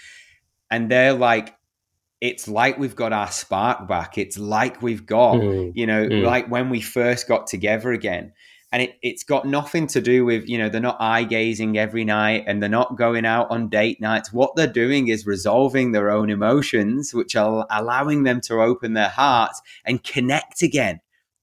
And 0.70 0.89
they're 0.89 1.14
like, 1.14 1.56
it's 2.22 2.48
like 2.48 2.78
we've 2.78 2.96
got 2.96 3.14
our 3.14 3.32
spark 3.32 3.88
back. 3.88 4.18
It's 4.18 4.38
like 4.38 4.82
we've 4.82 5.06
got, 5.06 5.36
mm. 5.36 5.72
you 5.76 5.86
know, 5.86 6.08
mm. 6.08 6.24
like 6.24 6.50
when 6.50 6.70
we 6.70 6.82
first 6.82 7.28
got 7.28 7.48
together 7.48 7.91
again. 7.91 8.34
And 8.74 8.82
it, 8.82 8.98
it's 9.04 9.24
got 9.24 9.46
nothing 9.46 9.86
to 9.88 10.02
do 10.02 10.26
with, 10.26 10.50
you 10.50 10.58
know, 10.58 10.68
they're 10.68 10.82
not 10.82 10.98
eye 11.00 11.24
gazing 11.24 11.78
every 11.78 12.04
night 12.04 12.44
and 12.48 12.62
they're 12.62 12.70
not 12.70 12.98
going 12.98 13.24
out 13.24 13.52
on 13.52 13.70
date 13.70 14.02
nights. 14.02 14.34
What 14.34 14.56
they're 14.56 14.66
doing 14.66 15.10
is 15.10 15.28
resolving 15.28 15.92
their 15.92 16.10
own 16.10 16.32
emotions, 16.32 17.14
which 17.14 17.36
are 17.36 17.68
allowing 17.70 18.24
them 18.24 18.42
to 18.42 18.64
open 18.64 18.94
their 18.94 19.10
hearts 19.10 19.62
and 19.86 20.04
connect 20.04 20.64
again 20.64 21.02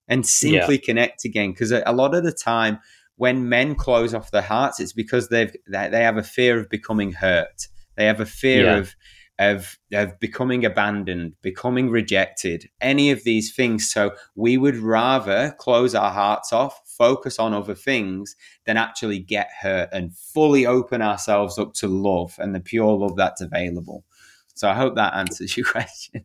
and 0.09 0.27
simply 0.27 0.75
yeah. 0.75 0.85
connect 0.85 1.25
again. 1.25 1.53
Because 1.53 1.71
a, 1.71 1.85
a 1.87 1.95
lot 1.95 2.17
of 2.17 2.25
the 2.25 2.33
time, 2.33 2.81
when 3.15 3.49
men 3.49 3.77
close 3.77 4.13
off 4.13 4.33
their 4.33 4.43
hearts, 4.43 4.81
it's 4.81 4.93
because 4.93 5.29
they've 5.29 5.55
they 5.69 6.03
have 6.03 6.17
a 6.17 6.23
fear 6.25 6.59
of 6.59 6.69
becoming 6.69 7.13
hurt. 7.13 7.69
They 7.95 8.07
have 8.07 8.19
a 8.19 8.27
fear 8.27 8.65
yeah. 8.65 8.77
of 8.79 8.97
of 9.41 9.79
of 9.93 10.21
becoming 10.21 10.67
abandoned, 10.67 11.35
becoming 11.41 11.89
rejected, 11.91 12.69
any 12.81 13.11
of 13.11 13.25
these 13.25 13.53
things. 13.55 13.91
So 13.91 14.13
we 14.37 14.59
would 14.59 14.77
rather 14.77 15.57
close 15.59 15.95
our 15.95 16.13
hearts 16.13 16.53
off, 16.53 16.79
focus 16.85 17.39
on 17.39 17.55
other 17.55 17.75
things, 17.75 18.37
than 18.67 18.77
actually 18.77 19.19
get 19.19 19.49
hurt 19.59 19.89
and 19.93 20.15
fully 20.15 20.67
open 20.67 21.01
ourselves 21.01 21.59
up 21.59 21.73
to 21.75 21.89
love 21.89 22.37
and 22.39 22.55
the 22.55 22.61
pure 22.61 22.93
love 22.93 23.17
that's 23.17 23.41
available. 23.41 24.05
So 24.55 24.69
I 24.69 24.75
hope 24.75 24.95
that 24.97 25.15
answers 25.15 25.57
your 25.57 25.67
question. 25.73 26.23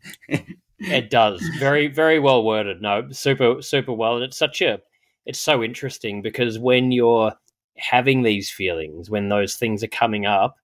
It 0.79 1.09
does. 1.09 1.41
Very, 1.57 1.87
very 1.87 2.19
well 2.19 2.43
worded. 2.43 2.81
No, 2.81 3.09
super, 3.11 3.61
super 3.61 3.93
well. 3.93 4.15
And 4.15 4.25
it's 4.25 4.37
such 4.37 4.61
a, 4.61 4.81
it's 5.25 5.39
so 5.39 5.63
interesting 5.63 6.21
because 6.21 6.59
when 6.59 6.91
you're 6.91 7.33
having 7.77 8.23
these 8.23 8.51
feelings, 8.51 9.09
when 9.09 9.29
those 9.29 9.55
things 9.55 9.85
are 9.85 9.87
coming 9.87 10.25
up, 10.25 10.57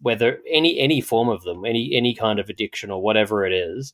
whether 0.00 0.40
any 0.50 0.78
any 0.78 1.00
form 1.00 1.28
of 1.28 1.42
them, 1.42 1.64
any 1.64 1.94
any 1.94 2.14
kind 2.14 2.38
of 2.38 2.48
addiction 2.48 2.90
or 2.90 3.02
whatever 3.02 3.44
it 3.44 3.52
is, 3.52 3.92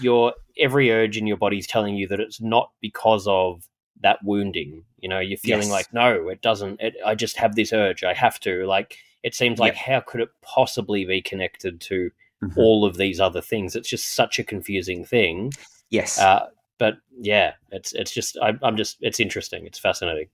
your 0.00 0.34
every 0.58 0.90
urge 0.90 1.16
in 1.16 1.26
your 1.26 1.36
body 1.36 1.58
is 1.58 1.66
telling 1.66 1.96
you 1.96 2.08
that 2.08 2.20
it's 2.20 2.40
not 2.40 2.70
because 2.80 3.26
of 3.26 3.68
that 4.02 4.18
wounding. 4.22 4.84
You 4.98 5.08
know, 5.08 5.20
you're 5.20 5.38
feeling 5.38 5.68
yes. 5.68 5.70
like, 5.70 5.92
no, 5.92 6.28
it 6.28 6.42
doesn't. 6.42 6.80
It, 6.80 6.94
I 7.04 7.14
just 7.14 7.36
have 7.36 7.54
this 7.54 7.72
urge. 7.72 8.04
I 8.04 8.14
have 8.14 8.38
to. 8.40 8.66
Like, 8.66 8.98
it 9.22 9.34
seems 9.34 9.58
like, 9.58 9.74
how 9.74 10.00
could 10.00 10.20
it 10.20 10.28
possibly 10.42 11.04
be 11.04 11.20
connected 11.22 11.80
to 11.82 12.10
mm-hmm. 12.42 12.58
all 12.58 12.84
of 12.84 12.96
these 12.96 13.20
other 13.20 13.40
things. 13.40 13.76
It's 13.76 13.88
just 13.88 14.14
such 14.14 14.38
a 14.38 14.44
confusing 14.44 15.04
thing. 15.04 15.52
Yes. 15.90 16.18
Uh, 16.18 16.48
but 16.78 16.98
yeah, 17.18 17.52
it's 17.70 17.92
it's 17.92 18.12
just 18.12 18.36
I, 18.42 18.52
am 18.62 18.76
just 18.76 18.98
it's 19.00 19.20
interesting. 19.20 19.66
It's 19.66 19.78
fascinating. 19.78 20.28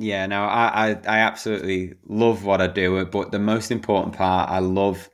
Yeah, 0.00 0.24
no, 0.24 0.44
I, 0.44 0.88
I 0.88 0.90
I 1.06 1.18
absolutely 1.18 1.92
love 2.08 2.42
what 2.42 2.62
I 2.62 2.68
do, 2.68 3.04
but 3.04 3.32
the 3.32 3.38
most 3.38 3.70
important 3.70 4.16
part, 4.16 4.48
I 4.48 4.58
love 4.58 5.10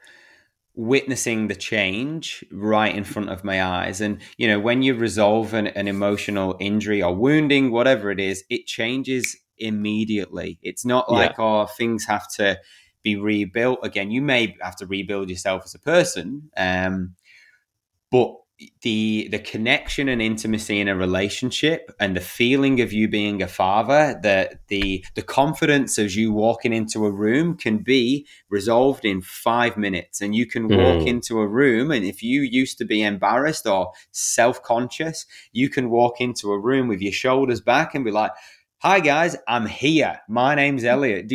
witnessing 0.77 1.49
the 1.49 1.57
change 1.57 2.45
right 2.53 2.95
in 2.95 3.03
front 3.03 3.31
of 3.31 3.43
my 3.43 3.65
eyes. 3.65 4.01
And 4.01 4.21
you 4.37 4.47
know, 4.47 4.61
when 4.61 4.83
you 4.83 4.95
resolve 4.95 5.55
an, 5.55 5.67
an 5.67 5.89
emotional 5.89 6.57
injury 6.61 7.03
or 7.03 7.17
wounding, 7.17 7.73
whatever 7.73 8.13
it 8.13 8.21
is, 8.21 8.45
it 8.49 8.67
changes 8.67 9.37
immediately. 9.59 10.61
It's 10.63 10.85
not 10.85 11.11
like 11.11 11.33
yeah. 11.37 11.45
oh 11.45 11.67
things 11.67 12.05
have 12.05 12.29
to 12.35 12.57
be 13.03 13.17
rebuilt 13.17 13.81
again. 13.83 14.13
You 14.13 14.23
may 14.23 14.57
have 14.61 14.77
to 14.77 14.87
rebuild 14.87 15.31
yourself 15.31 15.63
as 15.65 15.75
a 15.75 15.81
person, 15.81 16.49
um, 16.57 17.17
but 18.13 18.37
the 18.81 19.29
the 19.31 19.39
connection 19.39 20.09
and 20.09 20.23
intimacy 20.23 20.81
in 20.81 20.89
a 20.89 20.97
relationship 20.97 21.95
and 22.01 22.17
the 22.17 22.23
feeling 22.23 22.81
of 22.81 22.91
you 22.91 23.07
being 23.07 23.43
a 23.43 23.47
father 23.47 24.19
the 24.23 24.59
the 24.69 25.05
the 25.15 25.21
confidence 25.21 25.99
as 25.99 26.17
you 26.17 26.33
walking 26.33 26.73
into 26.73 27.05
a 27.05 27.11
room 27.11 27.55
can 27.55 27.79
be 27.79 28.27
resolved 28.49 29.05
in 29.05 29.21
5 29.21 29.77
minutes 29.77 30.23
and 30.23 30.35
you 30.35 30.47
can 30.47 30.69
walk 30.69 31.03
mm. 31.03 31.07
into 31.07 31.39
a 31.39 31.47
room 31.47 31.91
and 31.91 32.07
if 32.07 32.23
you 32.23 32.41
used 32.41 32.79
to 32.79 32.87
be 32.87 33.03
embarrassed 33.03 33.67
or 33.67 33.93
self-conscious 34.13 35.27
you 35.53 35.69
can 35.69 35.91
walk 35.91 36.19
into 36.19 36.51
a 36.51 36.59
room 36.59 36.89
with 36.89 37.03
your 37.03 37.13
shoulders 37.13 37.61
back 37.61 37.95
and 37.95 38.07
be 38.07 38.11
like 38.11 38.33
hi 38.79 39.01
guys 39.01 39.37
i'm 39.47 39.67
here 39.67 40.21
my 40.29 40.55
name's 40.55 40.85
elliot 40.85 41.31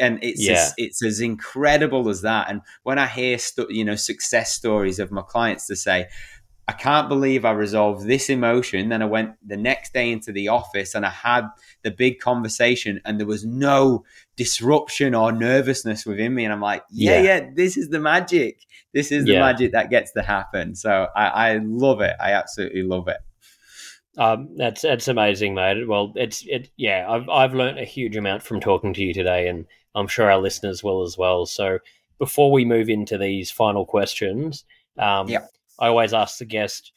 and 0.00 0.18
it's 0.22 0.46
yeah. 0.46 0.52
as, 0.52 0.74
it's 0.76 1.04
as 1.04 1.20
incredible 1.20 2.08
as 2.08 2.22
that. 2.22 2.48
And 2.48 2.62
when 2.82 2.98
I 2.98 3.06
hear 3.06 3.36
stu- 3.36 3.66
you 3.68 3.84
know 3.84 3.94
success 3.94 4.52
stories 4.52 4.98
of 4.98 5.10
my 5.10 5.20
clients 5.20 5.66
to 5.66 5.76
say, 5.76 6.08
I 6.68 6.72
can't 6.72 7.08
believe 7.08 7.44
I 7.44 7.50
resolved 7.50 8.06
this 8.06 8.30
emotion. 8.30 8.88
Then 8.88 9.02
I 9.02 9.06
went 9.06 9.34
the 9.46 9.56
next 9.56 9.92
day 9.92 10.12
into 10.12 10.30
the 10.30 10.48
office 10.48 10.94
and 10.94 11.04
I 11.04 11.10
had 11.10 11.48
the 11.82 11.90
big 11.90 12.20
conversation, 12.20 13.00
and 13.04 13.18
there 13.18 13.26
was 13.26 13.44
no 13.44 14.04
disruption 14.36 15.14
or 15.14 15.32
nervousness 15.32 16.06
within 16.06 16.34
me. 16.34 16.44
And 16.44 16.52
I'm 16.52 16.60
like, 16.60 16.84
yeah, 16.90 17.16
yeah, 17.16 17.22
yeah 17.22 17.50
this 17.54 17.76
is 17.76 17.88
the 17.88 18.00
magic. 18.00 18.64
This 18.94 19.10
is 19.10 19.24
the 19.24 19.32
yeah. 19.32 19.40
magic 19.40 19.72
that 19.72 19.90
gets 19.90 20.12
to 20.12 20.22
happen. 20.22 20.74
So 20.74 21.08
I, 21.16 21.26
I 21.26 21.60
love 21.62 22.00
it. 22.00 22.14
I 22.20 22.32
absolutely 22.32 22.82
love 22.82 23.08
it. 23.08 23.18
Um, 24.18 24.56
that's 24.56 24.82
that's 24.82 25.08
amazing, 25.08 25.54
mate. 25.54 25.88
Well, 25.88 26.12
it's 26.16 26.44
it. 26.46 26.70
Yeah, 26.76 27.06
I've 27.08 27.28
I've 27.28 27.54
learned 27.54 27.78
a 27.78 27.84
huge 27.84 28.16
amount 28.16 28.42
from 28.42 28.60
talking 28.60 28.92
to 28.94 29.02
you 29.02 29.14
today, 29.14 29.48
and 29.48 29.66
I'm 29.94 30.06
sure 30.06 30.30
our 30.30 30.38
listeners 30.38 30.84
will 30.84 31.02
as 31.02 31.16
well. 31.16 31.46
So 31.46 31.78
before 32.18 32.52
we 32.52 32.64
move 32.64 32.88
into 32.88 33.16
these 33.16 33.50
final 33.50 33.86
questions, 33.86 34.64
um, 34.98 35.28
yep. 35.28 35.50
I 35.82 35.88
always 35.88 36.14
ask 36.14 36.38
the 36.38 36.44
guest, 36.44 36.92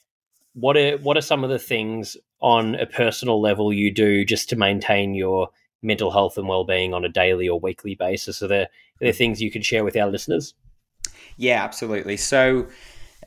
what 0.53 0.77
are 0.77 0.97
what 0.99 1.17
are 1.17 1.21
some 1.21 1.43
of 1.43 1.49
the 1.49 1.59
things 1.59 2.15
on 2.39 2.75
a 2.75 2.85
personal 2.85 3.41
level 3.41 3.73
you 3.73 3.91
do 3.91 4.23
just 4.23 4.47
to 4.49 4.55
maintain 4.55 5.15
your 5.15 5.49
mental 5.81 6.11
health 6.11 6.37
and 6.37 6.47
well-being 6.47 6.93
on 6.93 7.03
a 7.03 7.09
daily 7.09 7.49
or 7.49 7.59
weekly 7.59 7.95
basis? 7.95 8.43
Are 8.43 8.47
there, 8.47 8.65
are 8.65 9.01
there 9.01 9.11
things 9.11 9.41
you 9.41 9.49
could 9.49 9.65
share 9.65 9.83
with 9.83 9.97
our 9.97 10.07
listeners? 10.07 10.53
Yeah, 11.35 11.63
absolutely. 11.63 12.15
So 12.17 12.67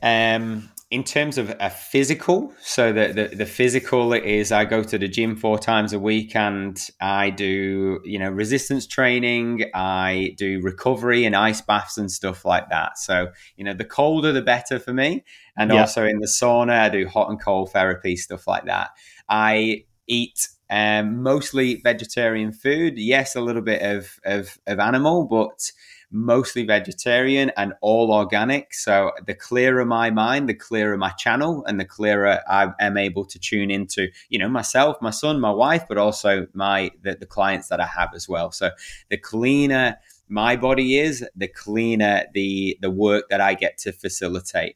um, 0.01 0.69
in 0.91 1.03
terms 1.03 1.37
of 1.37 1.55
a 1.59 1.69
physical, 1.69 2.51
so 2.61 2.91
the, 2.91 3.13
the, 3.13 3.35
the 3.35 3.45
physical 3.45 4.11
is 4.13 4.51
I 4.51 4.65
go 4.65 4.83
to 4.83 4.97
the 4.97 5.07
gym 5.07 5.35
four 5.35 5.59
times 5.59 5.93
a 5.93 5.99
week 5.99 6.35
and 6.35 6.79
I 6.99 7.29
do 7.29 8.01
you 8.03 8.17
know 8.17 8.29
resistance 8.29 8.87
training, 8.87 9.65
I 9.75 10.33
do 10.37 10.59
recovery 10.61 11.25
and 11.25 11.35
ice 11.35 11.61
baths 11.61 11.99
and 11.99 12.11
stuff 12.11 12.43
like 12.43 12.69
that. 12.69 12.97
So 12.97 13.27
you 13.55 13.63
know 13.63 13.73
the 13.73 13.85
colder 13.85 14.31
the 14.31 14.41
better 14.41 14.79
for 14.79 14.91
me, 14.91 15.23
and 15.55 15.71
yeah. 15.71 15.81
also 15.81 16.05
in 16.05 16.19
the 16.19 16.27
sauna 16.27 16.79
I 16.79 16.89
do 16.89 17.07
hot 17.07 17.29
and 17.29 17.39
cold 17.39 17.71
therapy 17.71 18.15
stuff 18.15 18.47
like 18.47 18.65
that. 18.65 18.89
I 19.29 19.85
eat 20.07 20.47
um, 20.71 21.21
mostly 21.23 21.75
vegetarian 21.75 22.51
food. 22.51 22.97
Yes, 22.97 23.35
a 23.35 23.41
little 23.41 23.61
bit 23.61 23.81
of, 23.81 24.19
of, 24.25 24.57
of 24.67 24.79
animal, 24.79 25.25
but 25.25 25.71
mostly 26.11 26.65
vegetarian 26.65 27.51
and 27.55 27.73
all 27.81 28.11
organic. 28.11 28.73
So 28.73 29.11
the 29.27 29.35
clearer 29.35 29.85
my 29.85 30.09
mind, 30.09 30.49
the 30.49 30.55
clearer 30.55 30.97
my 30.97 31.11
channel, 31.11 31.63
and 31.67 31.79
the 31.79 31.85
clearer 31.85 32.39
I 32.49 32.71
am 32.79 32.97
able 32.97 33.25
to 33.25 33.39
tune 33.39 33.69
into, 33.69 34.07
you 34.29 34.39
know, 34.39 34.49
myself, 34.49 34.97
my 35.01 35.11
son, 35.11 35.39
my 35.39 35.51
wife, 35.51 35.85
but 35.87 35.97
also 35.97 36.47
my 36.53 36.91
the, 37.03 37.15
the 37.15 37.25
clients 37.25 37.67
that 37.67 37.79
I 37.79 37.85
have 37.85 38.09
as 38.15 38.27
well. 38.27 38.51
So 38.51 38.71
the 39.09 39.17
cleaner 39.17 39.97
my 40.27 40.55
body 40.55 40.97
is, 40.97 41.27
the 41.35 41.47
cleaner 41.47 42.25
the 42.33 42.77
the 42.81 42.91
work 42.91 43.25
that 43.29 43.41
I 43.41 43.53
get 43.53 43.77
to 43.79 43.91
facilitate. 43.91 44.75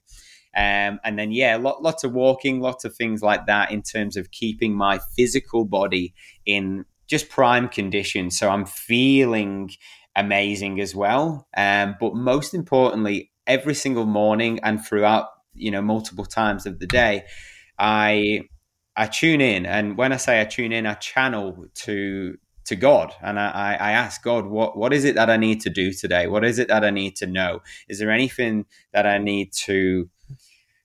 Um, 0.55 0.99
and 1.03 1.17
then, 1.17 1.31
yeah, 1.31 1.57
lot, 1.57 1.81
lots 1.81 2.03
of 2.03 2.13
walking, 2.13 2.61
lots 2.61 2.85
of 2.85 2.95
things 2.95 3.23
like 3.23 3.47
that 3.47 3.71
in 3.71 3.81
terms 3.81 4.15
of 4.15 4.29
keeping 4.29 4.75
my 4.75 4.99
physical 5.15 5.65
body 5.65 6.13
in 6.45 6.85
just 7.07 7.29
prime 7.29 7.67
condition. 7.67 8.29
So 8.29 8.49
I'm 8.49 8.65
feeling 8.65 9.71
amazing 10.15 10.79
as 10.79 10.95
well. 10.95 11.47
Um, 11.55 11.95
but 11.99 12.15
most 12.15 12.53
importantly, 12.53 13.31
every 13.47 13.75
single 13.75 14.05
morning 14.05 14.59
and 14.63 14.83
throughout, 14.83 15.27
you 15.53 15.71
know, 15.71 15.81
multiple 15.81 16.25
times 16.25 16.65
of 16.65 16.79
the 16.79 16.87
day, 16.87 17.23
I 17.77 18.41
I 18.95 19.07
tune 19.07 19.41
in, 19.41 19.65
and 19.65 19.97
when 19.97 20.13
I 20.13 20.17
say 20.17 20.39
I 20.39 20.45
tune 20.45 20.71
in, 20.71 20.85
I 20.85 20.93
channel 20.95 21.65
to 21.73 22.37
to 22.65 22.75
God, 22.75 23.13
and 23.21 23.39
I, 23.39 23.77
I 23.79 23.91
ask 23.91 24.23
God, 24.23 24.45
what 24.45 24.77
what 24.77 24.93
is 24.93 25.03
it 25.03 25.15
that 25.15 25.29
I 25.29 25.37
need 25.37 25.61
to 25.61 25.69
do 25.69 25.91
today? 25.91 26.27
What 26.27 26.45
is 26.45 26.59
it 26.59 26.67
that 26.67 26.83
I 26.83 26.91
need 26.91 27.15
to 27.17 27.25
know? 27.25 27.61
Is 27.89 27.99
there 27.99 28.11
anything 28.11 28.65
that 28.93 29.05
I 29.05 29.17
need 29.17 29.51
to 29.65 30.09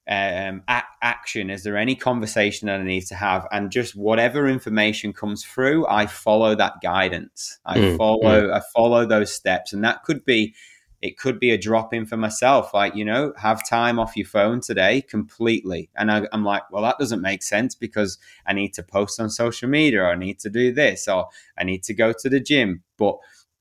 um, 0.08 0.62
a- 0.68 0.82
action? 1.02 1.50
Is 1.50 1.62
there 1.62 1.76
any 1.76 1.94
conversation 1.94 2.66
that 2.66 2.80
I 2.80 2.84
need 2.84 3.06
to 3.06 3.14
have? 3.14 3.46
And 3.52 3.70
just 3.70 3.94
whatever 3.94 4.48
information 4.48 5.12
comes 5.12 5.44
through, 5.44 5.86
I 5.86 6.06
follow 6.06 6.54
that 6.54 6.74
guidance. 6.82 7.58
I 7.66 7.78
mm, 7.78 7.96
follow, 7.96 8.48
mm. 8.48 8.54
I 8.54 8.62
follow 8.74 9.06
those 9.06 9.32
steps, 9.32 9.72
and 9.72 9.84
that 9.84 10.04
could 10.04 10.24
be, 10.24 10.54
it 11.02 11.18
could 11.18 11.38
be 11.38 11.50
a 11.50 11.58
drop 11.58 11.92
in 11.92 12.06
for 12.06 12.16
myself. 12.16 12.72
Like 12.72 12.96
you 12.96 13.04
know, 13.04 13.34
have 13.36 13.68
time 13.68 13.98
off 13.98 14.16
your 14.16 14.26
phone 14.26 14.60
today 14.60 15.02
completely. 15.02 15.90
And 15.94 16.10
I, 16.10 16.26
I'm 16.32 16.44
like, 16.44 16.70
well, 16.70 16.82
that 16.82 16.98
doesn't 16.98 17.20
make 17.20 17.42
sense 17.42 17.74
because 17.74 18.18
I 18.46 18.54
need 18.54 18.72
to 18.74 18.82
post 18.82 19.20
on 19.20 19.28
social 19.28 19.68
media, 19.68 20.02
or 20.02 20.08
I 20.08 20.16
need 20.16 20.38
to 20.40 20.50
do 20.50 20.72
this, 20.72 21.06
or 21.06 21.28
I 21.58 21.64
need 21.64 21.82
to 21.84 21.94
go 21.94 22.12
to 22.12 22.28
the 22.30 22.40
gym, 22.40 22.82
but 22.96 23.18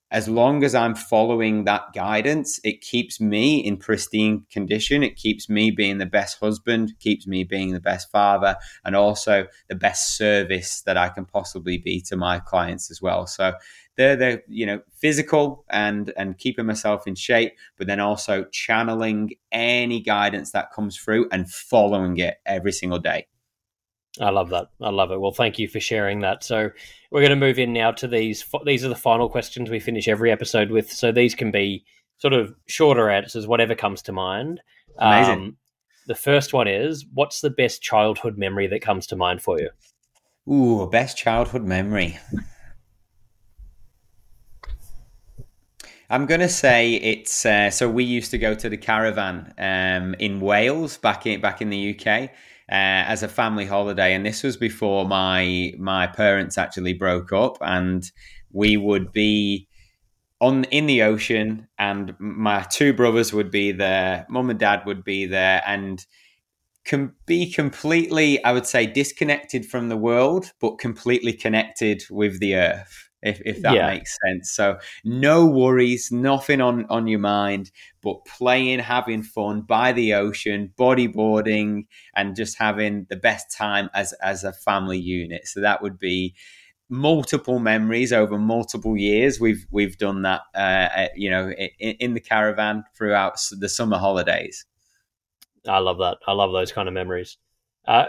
as 0.09 0.29
long 0.29 0.63
as 0.63 0.73
I'm 0.73 0.95
following 0.95 1.65
that 1.65 1.93
guidance, 1.93 2.59
it 2.63 2.79
keeps 2.81 3.19
me 3.19 3.57
in 3.57 3.75
pristine 3.75 4.45
condition. 4.49 5.03
It 5.03 5.17
keeps 5.17 5.49
me 5.49 5.69
being 5.69 5.97
the 5.97 6.05
best 6.05 6.39
husband, 6.39 6.93
keeps 6.99 7.27
me 7.27 7.43
being 7.43 7.73
the 7.73 7.81
best 7.81 8.09
father, 8.09 8.55
and 8.85 8.95
also 8.95 9.47
the 9.67 9.75
best 9.75 10.15
service 10.15 10.81
that 10.83 10.95
I 10.95 11.09
can 11.09 11.25
possibly 11.25 11.77
be 11.77 11.99
to 12.03 12.15
my 12.15 12.39
clients 12.39 12.89
as 12.89 13.01
well. 13.01 13.27
So 13.27 13.53
they're 13.97 14.15
the 14.15 14.41
you 14.47 14.65
know 14.65 14.81
physical 14.95 15.65
and 15.69 16.13
and 16.15 16.37
keeping 16.37 16.65
myself 16.65 17.05
in 17.05 17.15
shape, 17.15 17.53
but 17.77 17.87
then 17.87 17.99
also 17.99 18.45
channeling 18.51 19.31
any 19.51 19.99
guidance 19.99 20.51
that 20.51 20.71
comes 20.71 20.97
through 20.97 21.27
and 21.31 21.49
following 21.51 22.17
it 22.17 22.35
every 22.45 22.71
single 22.71 22.99
day. 22.99 23.27
I 24.19 24.29
love 24.29 24.49
that. 24.49 24.67
I 24.81 24.89
love 24.89 25.11
it. 25.11 25.19
Well, 25.19 25.31
thank 25.31 25.59
you 25.59 25.67
for 25.67 25.79
sharing 25.79 26.21
that. 26.21 26.43
So 26.43 26.69
we're 27.11 27.21
going 27.21 27.29
to 27.29 27.35
move 27.35 27.59
in 27.59 27.73
now 27.73 27.91
to 27.91 28.07
these. 28.07 28.45
These 28.65 28.83
are 28.83 28.89
the 28.89 28.95
final 28.95 29.29
questions 29.29 29.69
we 29.69 29.79
finish 29.79 30.07
every 30.07 30.31
episode 30.31 30.71
with. 30.71 30.91
So 30.91 31.11
these 31.11 31.35
can 31.35 31.51
be 31.51 31.85
sort 32.17 32.33
of 32.33 32.53
shorter 32.67 33.09
answers, 33.09 33.47
whatever 33.47 33.75
comes 33.75 34.01
to 34.03 34.11
mind. 34.11 34.61
Amazing. 34.97 35.33
Um, 35.33 35.57
the 36.07 36.15
first 36.15 36.53
one 36.53 36.67
is, 36.67 37.05
what's 37.13 37.41
the 37.41 37.49
best 37.49 37.81
childhood 37.81 38.37
memory 38.37 38.67
that 38.67 38.81
comes 38.81 39.07
to 39.07 39.15
mind 39.15 39.41
for 39.41 39.59
you? 39.59 39.69
Ooh, 40.51 40.87
best 40.89 41.17
childhood 41.17 41.63
memory. 41.63 42.17
I'm 46.09 46.25
going 46.25 46.39
to 46.39 46.49
say 46.49 46.93
it's 46.93 47.45
uh, 47.45 47.69
so 47.69 47.89
we 47.89 48.05
used 48.05 48.31
to 48.31 48.37
go 48.37 48.55
to 48.55 48.69
the 48.69 48.77
caravan 48.77 49.53
um, 49.57 50.15
in 50.19 50.39
Wales 50.39 50.97
back 50.97 51.25
in 51.25 51.41
back 51.41 51.61
in 51.61 51.69
the 51.69 51.99
UK 51.99 52.29
uh, 52.71 53.05
as 53.07 53.23
a 53.23 53.27
family 53.27 53.65
holiday, 53.65 54.13
and 54.13 54.25
this 54.25 54.43
was 54.43 54.57
before 54.57 55.07
my 55.07 55.73
my 55.77 56.07
parents 56.07 56.57
actually 56.57 56.93
broke 56.93 57.31
up, 57.33 57.57
and 57.61 58.11
we 58.51 58.77
would 58.77 59.11
be 59.11 59.67
on 60.41 60.65
in 60.65 60.85
the 60.87 61.03
ocean, 61.03 61.67
and 61.79 62.15
my 62.19 62.61
two 62.71 62.93
brothers 62.93 63.33
would 63.33 63.51
be 63.51 63.71
there, 63.71 64.25
mum 64.29 64.49
and 64.49 64.59
dad 64.59 64.83
would 64.85 65.03
be 65.03 65.25
there, 65.25 65.63
and 65.65 66.05
can 66.85 67.13
be 67.25 67.51
completely, 67.51 68.43
I 68.43 68.53
would 68.53 68.65
say, 68.65 68.85
disconnected 68.85 69.65
from 69.65 69.89
the 69.89 69.97
world, 69.97 70.53
but 70.61 70.79
completely 70.79 71.33
connected 71.33 72.03
with 72.09 72.39
the 72.39 72.55
earth 72.55 73.06
if, 73.21 73.41
if 73.45 73.61
that 73.61 73.73
yeah. 73.73 73.87
makes 73.87 74.15
sense. 74.25 74.51
So 74.51 74.77
no 75.03 75.45
worries, 75.45 76.11
nothing 76.11 76.61
on, 76.61 76.85
on 76.89 77.07
your 77.07 77.19
mind, 77.19 77.71
but 78.01 78.25
playing, 78.25 78.79
having 78.79 79.23
fun 79.23 79.61
by 79.61 79.91
the 79.91 80.13
ocean, 80.13 80.73
bodyboarding, 80.77 81.87
and 82.15 82.35
just 82.35 82.57
having 82.57 83.07
the 83.09 83.15
best 83.15 83.55
time 83.55 83.89
as 83.93 84.13
as 84.21 84.43
a 84.43 84.53
family 84.53 84.99
unit. 84.99 85.47
So 85.47 85.61
that 85.61 85.81
would 85.81 85.97
be 85.97 86.35
multiple 86.89 87.59
memories 87.59 88.13
over 88.13 88.37
multiple 88.37 88.95
years. 88.95 89.39
We've 89.39 89.65
we've 89.71 89.97
done 89.97 90.21
that, 90.21 90.41
uh, 90.55 90.57
uh 90.95 91.07
you 91.15 91.29
know, 91.29 91.51
in, 91.51 91.95
in 91.95 92.13
the 92.13 92.21
caravan 92.21 92.83
throughout 92.95 93.39
the 93.51 93.69
summer 93.69 93.97
holidays. 93.97 94.65
I 95.67 95.79
love 95.79 95.97
that. 95.97 96.17
I 96.27 96.33
love 96.33 96.53
those 96.53 96.71
kind 96.71 96.87
of 96.87 96.93
memories. 96.93 97.37
Uh, 97.85 98.05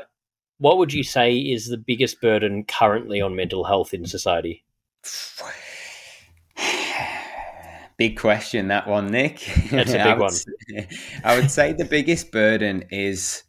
what 0.59 0.79
would 0.79 0.93
you 0.93 1.03
say 1.03 1.37
is 1.37 1.69
the 1.69 1.79
biggest 1.79 2.21
burden 2.21 2.65
currently 2.65 3.21
on 3.21 3.37
mental 3.37 3.65
health 3.65 3.95
in 3.95 4.07
society? 4.07 4.65
Big 7.97 8.19
question, 8.19 8.69
that 8.69 8.87
one, 8.87 9.09
Nick. 9.09 9.41
That's 9.71 9.93
a 9.93 10.05
big 10.05 10.19
one. 10.19 10.31
Say, 10.31 10.89
I 11.25 11.37
would 11.39 11.51
say 11.51 11.73
the 11.73 11.85
biggest 11.85 12.31
burden 12.31 12.85
is 12.91 13.43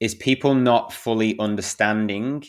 is 0.00 0.16
people 0.16 0.54
not 0.54 0.92
fully 0.92 1.38
understanding 1.38 2.42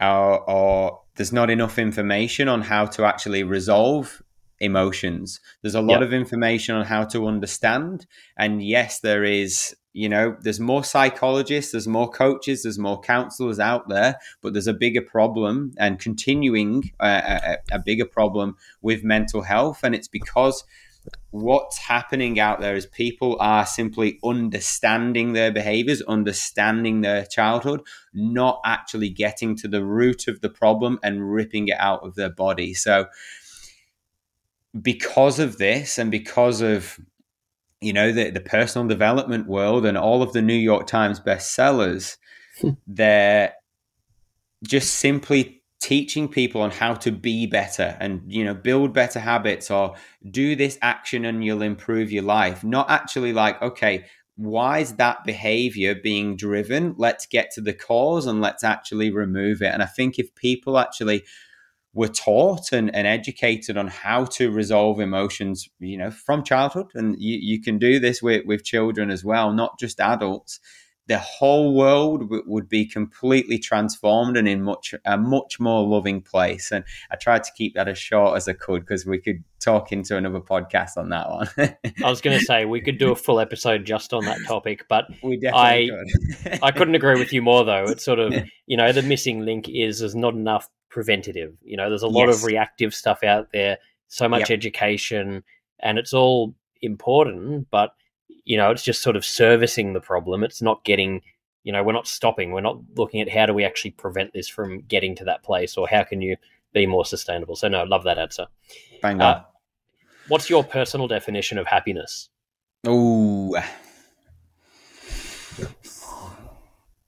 or, 0.00 0.48
or 0.48 1.00
there's 1.16 1.32
not 1.32 1.50
enough 1.50 1.76
information 1.76 2.46
on 2.48 2.62
how 2.62 2.86
to 2.86 3.04
actually 3.04 3.42
resolve 3.42 4.22
emotions. 4.60 5.40
There's 5.60 5.74
a 5.74 5.80
lot 5.80 6.00
yep. 6.00 6.02
of 6.02 6.12
information 6.12 6.76
on 6.76 6.84
how 6.86 7.04
to 7.06 7.26
understand. 7.26 8.06
And 8.38 8.62
yes, 8.62 9.00
there 9.00 9.24
is 9.24 9.74
you 9.92 10.08
know 10.08 10.36
there's 10.42 10.60
more 10.60 10.84
psychologists 10.84 11.72
there's 11.72 11.88
more 11.88 12.08
coaches 12.08 12.62
there's 12.62 12.78
more 12.78 13.00
counselors 13.00 13.58
out 13.58 13.88
there 13.88 14.16
but 14.40 14.52
there's 14.52 14.68
a 14.68 14.72
bigger 14.72 15.02
problem 15.02 15.72
and 15.78 15.98
continuing 15.98 16.92
uh, 17.00 17.38
a, 17.42 17.56
a, 17.72 17.78
bigger 17.78 18.04
problem 18.04 18.56
with 18.82 19.02
mental 19.02 19.42
health. 19.42 19.80
And 19.82 19.94
it's 19.94 20.08
because 20.08 20.64
what's 21.30 21.78
happening 21.78 22.38
out 22.38 22.60
there 22.60 22.76
is 22.76 22.86
people 22.86 23.36
are 23.40 23.64
simply 23.64 24.18
understanding 24.22 25.32
their 25.32 25.50
behaviors 25.50 26.02
understanding 26.02 27.00
their 27.00 27.24
childhood 27.24 27.80
not 28.12 28.60
actually 28.64 29.08
getting 29.08 29.56
to 29.56 29.68
the 29.68 29.84
root 29.84 30.28
of 30.28 30.40
the 30.40 30.50
problem 30.50 30.98
and 31.02 31.32
ripping 31.32 31.68
it 31.68 31.78
out 31.78 32.02
of 32.02 32.14
their 32.14 32.30
body. 32.30 32.74
So 32.74 33.06
because 34.80 35.38
of 35.38 35.58
this 35.58 35.98
and 35.98 36.10
because 36.10 36.60
of 36.60 36.98
you 37.80 37.92
know 37.92 38.12
the, 38.12 38.30
the 38.30 38.40
personal 38.40 38.86
development 38.86 39.46
world 39.46 39.86
and 39.86 39.96
all 39.96 40.22
of 40.22 40.32
the 40.32 40.42
new 40.42 40.54
york 40.54 40.86
times 40.86 41.18
bestsellers 41.20 42.16
hmm. 42.60 42.70
they're 42.86 43.52
just 44.62 44.94
simply 44.96 45.60
teaching 45.80 46.28
people 46.28 46.60
on 46.60 46.70
how 46.70 46.92
to 46.92 47.10
be 47.10 47.46
better 47.46 47.96
and 48.00 48.22
you 48.26 48.44
know 48.44 48.54
build 48.54 48.92
better 48.92 49.18
habits 49.18 49.70
or 49.70 49.94
do 50.30 50.54
this 50.54 50.78
action 50.82 51.24
and 51.24 51.42
you'll 51.42 51.62
improve 51.62 52.12
your 52.12 52.22
life. 52.22 52.62
Not 52.62 52.90
actually 52.90 53.32
like 53.32 53.60
okay 53.62 54.04
why 54.36 54.78
is 54.78 54.94
that 54.96 55.24
behavior 55.24 55.94
being 55.94 56.34
driven? 56.34 56.94
Let's 56.96 57.26
get 57.26 57.50
to 57.52 57.60
the 57.60 57.74
cause 57.74 58.26
and 58.26 58.40
let's 58.40 58.64
actually 58.64 59.10
remove 59.10 59.62
it. 59.62 59.72
And 59.72 59.82
i 59.82 59.86
think 59.86 60.18
if 60.18 60.34
people 60.34 60.78
actually 60.78 61.24
were 61.92 62.08
taught 62.08 62.72
and, 62.72 62.94
and 62.94 63.06
educated 63.06 63.76
on 63.76 63.88
how 63.88 64.24
to 64.24 64.50
resolve 64.50 65.00
emotions, 65.00 65.68
you 65.80 65.96
know, 65.96 66.10
from 66.10 66.44
childhood. 66.44 66.86
And 66.94 67.16
you, 67.18 67.38
you 67.40 67.60
can 67.60 67.78
do 67.78 67.98
this 67.98 68.22
with, 68.22 68.46
with 68.46 68.64
children 68.64 69.10
as 69.10 69.24
well, 69.24 69.52
not 69.52 69.78
just 69.78 70.00
adults. 70.00 70.60
The 71.10 71.18
whole 71.18 71.74
world 71.74 72.20
w- 72.20 72.44
would 72.46 72.68
be 72.68 72.86
completely 72.86 73.58
transformed 73.58 74.36
and 74.36 74.46
in 74.46 74.62
much 74.62 74.94
a 75.04 75.18
much 75.18 75.58
more 75.58 75.84
loving 75.84 76.22
place. 76.22 76.70
And 76.70 76.84
I 77.10 77.16
tried 77.16 77.42
to 77.42 77.50
keep 77.56 77.74
that 77.74 77.88
as 77.88 77.98
short 77.98 78.36
as 78.36 78.46
I 78.46 78.52
could 78.52 78.82
because 78.82 79.04
we 79.04 79.18
could 79.18 79.42
talk 79.58 79.90
into 79.90 80.16
another 80.16 80.38
podcast 80.38 80.96
on 80.96 81.08
that 81.08 81.28
one. 81.28 81.48
I 81.58 82.08
was 82.08 82.20
going 82.20 82.38
to 82.38 82.44
say 82.44 82.64
we 82.64 82.80
could 82.80 82.98
do 82.98 83.10
a 83.10 83.16
full 83.26 83.40
episode 83.40 83.84
just 83.84 84.14
on 84.14 84.24
that 84.26 84.38
topic, 84.46 84.86
but 84.88 85.06
we 85.20 85.36
definitely 85.36 85.90
I 85.90 86.48
could. 86.48 86.58
I 86.62 86.70
couldn't 86.70 86.94
agree 86.94 87.18
with 87.18 87.32
you 87.32 87.42
more 87.42 87.64
though. 87.64 87.86
It's 87.88 88.04
sort 88.04 88.20
of 88.20 88.32
you 88.66 88.76
know 88.76 88.92
the 88.92 89.02
missing 89.02 89.40
link 89.40 89.68
is 89.68 89.98
there's 89.98 90.14
not 90.14 90.34
enough 90.34 90.68
preventative. 90.90 91.56
You 91.60 91.76
know, 91.76 91.88
there's 91.88 92.04
a 92.04 92.08
lot 92.08 92.28
yes. 92.28 92.38
of 92.38 92.44
reactive 92.44 92.94
stuff 92.94 93.24
out 93.24 93.48
there, 93.52 93.78
so 94.06 94.28
much 94.28 94.50
yep. 94.50 94.50
education, 94.50 95.42
and 95.80 95.98
it's 95.98 96.14
all 96.14 96.54
important, 96.82 97.66
but 97.70 97.94
you 98.50 98.56
know, 98.56 98.72
it's 98.72 98.82
just 98.82 99.00
sort 99.00 99.14
of 99.14 99.24
servicing 99.24 99.92
the 99.92 100.00
problem. 100.00 100.42
It's 100.42 100.60
not 100.60 100.82
getting, 100.82 101.22
you 101.62 101.72
know, 101.72 101.84
we're 101.84 101.92
not 101.92 102.08
stopping. 102.08 102.50
We're 102.50 102.60
not 102.60 102.80
looking 102.96 103.20
at 103.20 103.28
how 103.28 103.46
do 103.46 103.54
we 103.54 103.64
actually 103.64 103.92
prevent 103.92 104.32
this 104.32 104.48
from 104.48 104.80
getting 104.88 105.14
to 105.14 105.24
that 105.26 105.44
place, 105.44 105.76
or 105.76 105.86
how 105.86 106.02
can 106.02 106.20
you 106.20 106.36
be 106.72 106.84
more 106.84 107.04
sustainable. 107.04 107.54
So, 107.54 107.68
no, 107.68 107.78
I 107.78 107.84
love 107.84 108.02
that 108.02 108.18
answer. 108.18 108.48
Bang 109.02 109.20
uh, 109.20 109.44
What's 110.26 110.50
your 110.50 110.64
personal 110.64 111.06
definition 111.06 111.58
of 111.58 111.68
happiness? 111.68 112.28
Oh, 112.84 113.56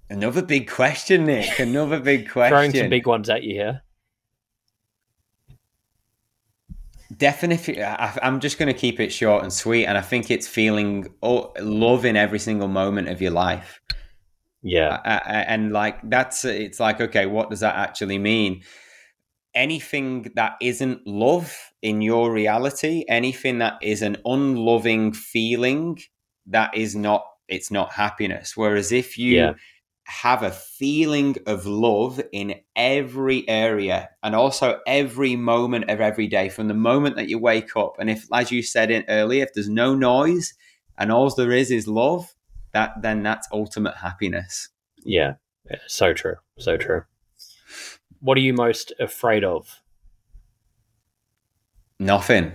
another 0.09 0.43
big 0.43 0.71
question, 0.71 1.25
Nick. 1.25 1.59
Another 1.59 1.99
big 1.99 2.31
question. 2.31 2.53
Throwing 2.53 2.73
some 2.73 2.89
big 2.89 3.09
ones 3.09 3.29
at 3.29 3.43
you 3.43 3.55
here. 3.55 3.83
Definitely, 7.17 7.83
I, 7.83 8.17
am 8.23 8.41
just 8.41 8.59
going 8.59 8.73
to 8.73 8.79
keep 8.79 9.01
it 9.01 9.13
short 9.13 9.43
and 9.43 9.53
sweet, 9.53 9.87
and 9.87 9.99
I 9.99 10.03
think 10.03 10.31
it's 10.31 10.47
feeling 10.47 11.13
oh, 11.23 11.53
love 11.61 12.05
in 12.05 12.17
every 12.17 12.39
single 12.39 12.69
moment 12.69 13.09
of 13.09 13.21
your 13.21 13.33
life. 13.33 13.81
Yeah, 14.63 15.01
and 15.05 15.73
like 15.73 15.99
that's 16.09 16.45
it's 16.45 16.79
like 16.79 17.01
okay, 17.01 17.27
what 17.27 17.51
does 17.51 17.61
that 17.61 17.75
actually 17.75 18.19
mean? 18.19 18.63
Anything 19.55 20.31
that 20.37 20.57
isn't 20.61 21.05
love 21.07 21.55
in 21.83 22.03
your 22.03 22.33
reality, 22.33 23.05
anything 23.09 23.59
that 23.59 23.79
is 23.83 24.01
an 24.03 24.17
unloving 24.25 25.13
feeling, 25.13 25.99
that 26.47 26.77
is 26.77 26.95
not 26.95 27.25
it's 27.49 27.73
not 27.73 27.93
happiness. 27.93 28.57
Whereas 28.57 28.93
if 28.93 29.19
you 29.19 29.37
yeah 29.37 29.53
have 30.13 30.43
a 30.43 30.51
feeling 30.51 31.37
of 31.47 31.65
love 31.65 32.21
in 32.33 32.55
every 32.77 33.49
area 33.49 34.11
and 34.23 34.35
also 34.35 34.79
every 34.87 35.37
moment 35.37 35.89
of 35.91 36.03
every 36.03 36.27
day 36.27 36.51
from 36.51 36.69
the 36.69 36.75
moment 36.75 37.17
that 37.17 37.29
you 37.29 37.39
wake 37.39 37.75
up. 37.77 37.97
And 37.99 38.11
if, 38.11 38.27
as 38.33 38.53
you 38.53 38.63
said 38.63 38.91
in 38.91 39.05
earlier, 39.09 39.43
if 39.43 39.55
there's 39.55 39.71
no 39.71 39.95
noise 39.95 40.53
and 40.99 41.11
all 41.11 41.31
there 41.31 41.51
is 41.51 41.71
is 41.71 41.89
love, 41.89 42.35
that 42.73 43.01
then 43.01 43.23
that's 43.23 43.49
ultimate 43.53 43.97
happiness. 43.97 44.69
Yeah, 45.03 45.35
so 45.87 46.13
true, 46.13 46.37
so 46.59 46.77
true. 46.77 47.05
What 48.21 48.37
are 48.37 48.43
you 48.43 48.53
most 48.53 48.93
afraid 49.01 49.45
of? 49.45 49.81
Nothing. 51.99 52.53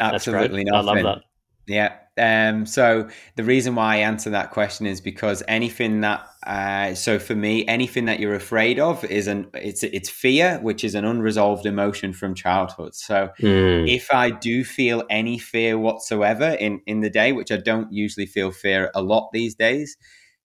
Absolutely 0.00 0.64
nothing. 0.64 0.88
I 0.88 1.02
love 1.02 1.02
that. 1.04 1.24
Yeah, 1.66 1.94
um, 2.16 2.64
so 2.64 3.08
the 3.34 3.42
reason 3.42 3.74
why 3.74 3.94
I 3.94 3.98
answer 3.98 4.30
that 4.30 4.52
question 4.52 4.86
is 4.86 5.00
because 5.00 5.42
anything 5.48 6.00
that 6.02 6.26
uh, 6.46 6.94
so 6.94 7.18
for 7.18 7.34
me, 7.34 7.66
anything 7.66 8.04
that 8.04 8.20
you're 8.20 8.34
afraid 8.34 8.78
of 8.78 9.04
is 9.04 9.26
an 9.26 9.48
it's 9.54 9.82
it's 9.82 10.08
fear, 10.08 10.58
which 10.62 10.84
is 10.84 10.94
an 10.94 11.04
unresolved 11.04 11.66
emotion 11.66 12.12
from 12.12 12.34
childhood. 12.34 12.94
So 12.94 13.30
mm. 13.40 13.88
if 13.88 14.12
I 14.12 14.30
do 14.30 14.62
feel 14.62 15.04
any 15.10 15.38
fear 15.38 15.78
whatsoever 15.78 16.50
in 16.50 16.80
in 16.86 17.00
the 17.00 17.10
day, 17.10 17.32
which 17.32 17.50
I 17.50 17.56
don't 17.56 17.92
usually 17.92 18.26
feel 18.26 18.52
fear 18.52 18.90
a 18.94 19.02
lot 19.02 19.30
these 19.32 19.54
days, 19.54 19.96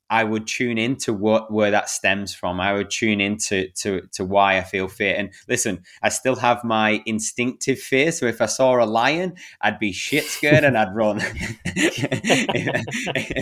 I 0.10 0.24
would 0.24 0.48
tune 0.48 0.80
into 0.80 1.14
what 1.14 1.52
where 1.52 1.70
that 1.72 1.90
stems 1.90 2.34
from. 2.34 2.60
I 2.60 2.74
would 2.74 2.90
tune 2.90 3.22
into 3.22 3.70
to 3.82 4.02
to 4.14 4.26
why 4.26 4.58
I 4.58 4.64
feel 4.64 4.88
fear. 4.88 5.16
And 5.16 5.32
listen, 5.48 5.84
I 6.02 6.10
still 6.10 6.36
have 6.38 6.64
my 6.64 7.04
instinctive 7.06 7.80
fear. 7.80 8.12
So 8.12 8.26
if 8.26 8.42
I 8.42 8.48
saw 8.48 8.84
a 8.84 8.86
lion, 8.86 9.36
I'd 9.62 9.78
be 9.78 9.92
shit 9.92 10.24
scared 10.26 10.64
and 10.64 10.76
I'd 10.78 10.96
run. 10.96 11.18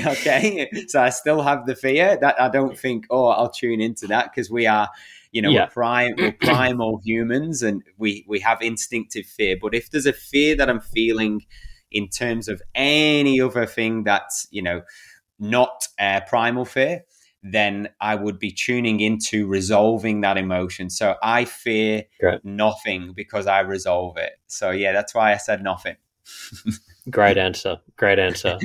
okay, 0.07 0.69
so 0.87 1.01
I 1.01 1.09
still 1.09 1.41
have 1.41 1.65
the 1.65 1.75
fear 1.75 2.17
that 2.19 2.39
I 2.39 2.49
don't 2.49 2.77
think. 2.77 3.05
Oh, 3.09 3.27
I'll 3.27 3.49
tune 3.49 3.79
into 3.81 4.07
that 4.07 4.31
because 4.33 4.51
we 4.51 4.67
are. 4.67 4.89
You 5.33 5.41
know, 5.41 5.49
yeah. 5.49 5.65
we're, 5.65 5.71
prime, 5.71 6.13
we're 6.17 6.31
primal 6.41 7.01
humans, 7.03 7.61
and 7.61 7.83
we 7.97 8.25
we 8.27 8.39
have 8.39 8.61
instinctive 8.61 9.25
fear. 9.25 9.57
But 9.61 9.75
if 9.75 9.91
there's 9.91 10.05
a 10.05 10.13
fear 10.13 10.55
that 10.55 10.69
I'm 10.69 10.79
feeling 10.79 11.45
in 11.91 12.07
terms 12.09 12.47
of 12.47 12.61
any 12.75 13.39
other 13.39 13.65
thing 13.65 14.03
that's 14.03 14.47
you 14.51 14.61
know 14.61 14.81
not 15.39 15.87
uh, 15.99 16.21
primal 16.27 16.65
fear, 16.65 17.03
then 17.43 17.89
I 18.01 18.15
would 18.15 18.39
be 18.39 18.51
tuning 18.51 18.99
into 18.99 19.47
resolving 19.47 20.21
that 20.21 20.37
emotion. 20.37 20.89
So 20.89 21.15
I 21.21 21.45
fear 21.45 22.03
Great. 22.19 22.43
nothing 22.43 23.13
because 23.15 23.47
I 23.47 23.59
resolve 23.59 24.17
it. 24.17 24.33
So 24.47 24.71
yeah, 24.71 24.91
that's 24.91 25.13
why 25.13 25.33
I 25.33 25.37
said 25.37 25.63
nothing. 25.63 25.95
Great 27.09 27.37
answer. 27.37 27.77
Great 27.95 28.19
answer. 28.19 28.57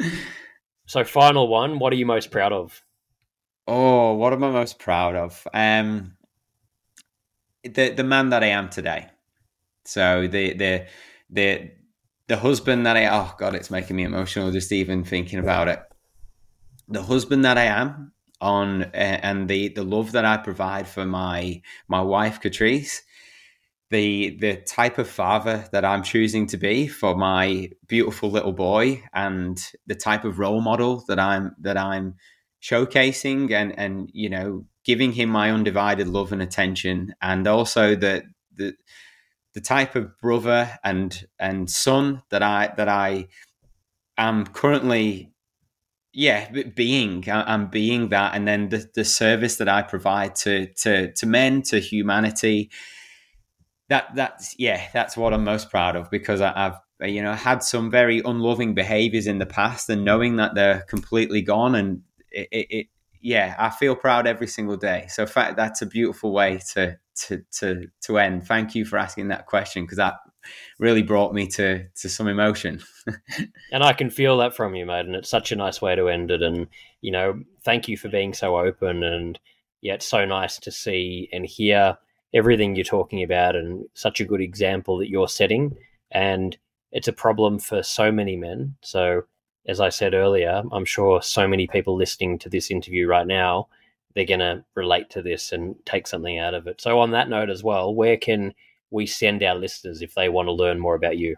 so 0.86 1.04
final 1.04 1.48
one, 1.48 1.78
what 1.78 1.92
are 1.92 1.96
you 1.96 2.06
most 2.06 2.30
proud 2.30 2.52
of? 2.52 2.82
Oh, 3.66 4.14
what 4.14 4.32
am 4.32 4.44
I 4.44 4.50
most 4.50 4.78
proud 4.78 5.14
of? 5.14 5.46
Um 5.54 6.16
the 7.62 7.90
the 7.90 8.04
man 8.04 8.30
that 8.30 8.42
I 8.42 8.48
am 8.48 8.68
today. 8.68 9.08
So 9.84 10.28
the 10.28 10.54
the 10.54 10.86
the 11.30 11.70
the 12.26 12.36
husband 12.36 12.84
that 12.86 12.96
I 12.96 13.06
oh 13.06 13.34
god, 13.38 13.54
it's 13.54 13.70
making 13.70 13.96
me 13.96 14.04
emotional 14.04 14.50
just 14.50 14.72
even 14.72 15.04
thinking 15.04 15.38
about 15.38 15.68
it 15.68 15.87
the 16.88 17.02
husband 17.02 17.44
that 17.44 17.58
I 17.58 17.64
am 17.64 18.12
on 18.40 18.84
and 18.94 19.48
the 19.48 19.68
the 19.68 19.82
love 19.82 20.12
that 20.12 20.24
I 20.24 20.36
provide 20.36 20.86
for 20.88 21.04
my 21.04 21.60
my 21.88 22.00
wife 22.00 22.40
Catrice 22.40 23.00
the 23.90 24.36
the 24.38 24.56
type 24.56 24.98
of 24.98 25.08
father 25.08 25.68
that 25.72 25.84
I'm 25.84 26.02
choosing 26.02 26.46
to 26.48 26.56
be 26.56 26.86
for 26.86 27.16
my 27.16 27.70
beautiful 27.86 28.30
little 28.30 28.52
boy 28.52 29.02
and 29.12 29.60
the 29.86 29.94
type 29.94 30.24
of 30.24 30.38
role 30.38 30.60
model 30.60 31.04
that 31.08 31.18
I'm 31.18 31.56
that 31.60 31.76
I'm 31.76 32.14
showcasing 32.62 33.50
and 33.50 33.76
and 33.78 34.10
you 34.12 34.28
know 34.28 34.66
giving 34.84 35.12
him 35.12 35.30
my 35.30 35.50
undivided 35.50 36.06
love 36.08 36.32
and 36.32 36.42
attention 36.42 37.14
and 37.22 37.46
also 37.46 37.94
the 37.94 38.24
the 38.54 38.74
the 39.54 39.60
type 39.60 39.96
of 39.96 40.18
brother 40.20 40.78
and 40.84 41.26
and 41.38 41.70
son 41.70 42.22
that 42.30 42.42
I 42.42 42.72
that 42.76 42.88
I 42.88 43.28
am 44.18 44.46
currently 44.46 45.32
yeah 46.18 46.50
being 46.74 47.24
i'm 47.30 47.68
being 47.68 48.08
that 48.08 48.34
and 48.34 48.46
then 48.48 48.68
the, 48.70 48.90
the 48.96 49.04
service 49.04 49.54
that 49.56 49.68
i 49.68 49.82
provide 49.82 50.34
to 50.34 50.66
to 50.74 51.12
to 51.12 51.26
men 51.26 51.62
to 51.62 51.78
humanity 51.78 52.68
that 53.88 54.08
that's 54.16 54.56
yeah 54.58 54.88
that's 54.92 55.16
what 55.16 55.32
i'm 55.32 55.44
most 55.44 55.70
proud 55.70 55.94
of 55.94 56.10
because 56.10 56.40
I, 56.40 56.52
have 56.56 56.80
you 57.02 57.22
know 57.22 57.34
had 57.34 57.62
some 57.62 57.88
very 57.88 58.20
unloving 58.24 58.74
behaviors 58.74 59.28
in 59.28 59.38
the 59.38 59.46
past 59.46 59.88
and 59.88 60.04
knowing 60.04 60.36
that 60.36 60.56
they're 60.56 60.80
completely 60.88 61.40
gone 61.40 61.76
and 61.76 62.02
it, 62.32 62.48
it, 62.50 62.66
it 62.70 62.86
yeah 63.20 63.54
i 63.56 63.70
feel 63.70 63.94
proud 63.94 64.26
every 64.26 64.48
single 64.48 64.76
day. 64.76 65.06
So 65.08 65.24
fact 65.24 65.56
that's 65.56 65.82
a 65.82 65.86
beautiful 65.86 66.32
way 66.32 66.58
to 66.72 66.98
to 67.26 67.42
to 67.58 67.86
to 68.02 68.18
end. 68.18 68.46
Thank 68.46 68.74
you 68.74 68.84
for 68.84 68.98
asking 68.98 69.28
that 69.28 69.46
question 69.46 69.84
because 69.84 69.98
that 69.98 70.14
really 70.78 71.02
brought 71.02 71.34
me 71.34 71.46
to 71.48 71.86
to 71.88 72.08
some 72.08 72.28
emotion. 72.28 72.80
and 73.72 73.82
I 73.82 73.92
can 73.92 74.10
feel 74.10 74.38
that 74.38 74.54
from 74.54 74.74
you, 74.74 74.86
mate. 74.86 75.06
And 75.06 75.14
it's 75.14 75.30
such 75.30 75.52
a 75.52 75.56
nice 75.56 75.80
way 75.80 75.94
to 75.94 76.08
end 76.08 76.30
it. 76.30 76.42
And 76.42 76.66
you 77.00 77.10
know, 77.10 77.40
thank 77.64 77.88
you 77.88 77.96
for 77.96 78.08
being 78.08 78.34
so 78.34 78.58
open. 78.58 79.02
And 79.02 79.38
yeah, 79.80 79.94
it's 79.94 80.06
so 80.06 80.24
nice 80.24 80.58
to 80.60 80.70
see 80.70 81.28
and 81.32 81.46
hear 81.46 81.96
everything 82.34 82.76
you're 82.76 82.84
talking 82.84 83.22
about, 83.22 83.56
and 83.56 83.84
such 83.94 84.20
a 84.20 84.24
good 84.24 84.40
example 84.40 84.98
that 84.98 85.08
you're 85.08 85.28
setting. 85.28 85.76
And 86.10 86.56
it's 86.92 87.08
a 87.08 87.12
problem 87.12 87.58
for 87.58 87.82
so 87.82 88.10
many 88.10 88.36
men. 88.36 88.76
So 88.82 89.24
as 89.68 89.80
I 89.80 89.90
said 89.90 90.14
earlier, 90.14 90.62
I'm 90.72 90.86
sure 90.86 91.20
so 91.20 91.46
many 91.46 91.66
people 91.66 91.94
listening 91.94 92.38
to 92.40 92.48
this 92.48 92.70
interview 92.70 93.06
right 93.06 93.26
now, 93.26 93.68
they're 94.14 94.24
going 94.24 94.40
to 94.40 94.64
relate 94.74 95.10
to 95.10 95.22
this 95.22 95.52
and 95.52 95.76
take 95.84 96.06
something 96.06 96.38
out 96.38 96.54
of 96.54 96.66
it. 96.66 96.80
So, 96.80 96.98
on 96.98 97.10
that 97.10 97.28
note 97.28 97.50
as 97.50 97.62
well, 97.62 97.94
where 97.94 98.16
can 98.16 98.54
we 98.90 99.06
send 99.06 99.42
our 99.42 99.54
listeners 99.54 100.02
if 100.02 100.14
they 100.14 100.28
want 100.28 100.46
to 100.46 100.52
learn 100.52 100.78
more 100.78 100.94
about 100.94 101.18
you? 101.18 101.36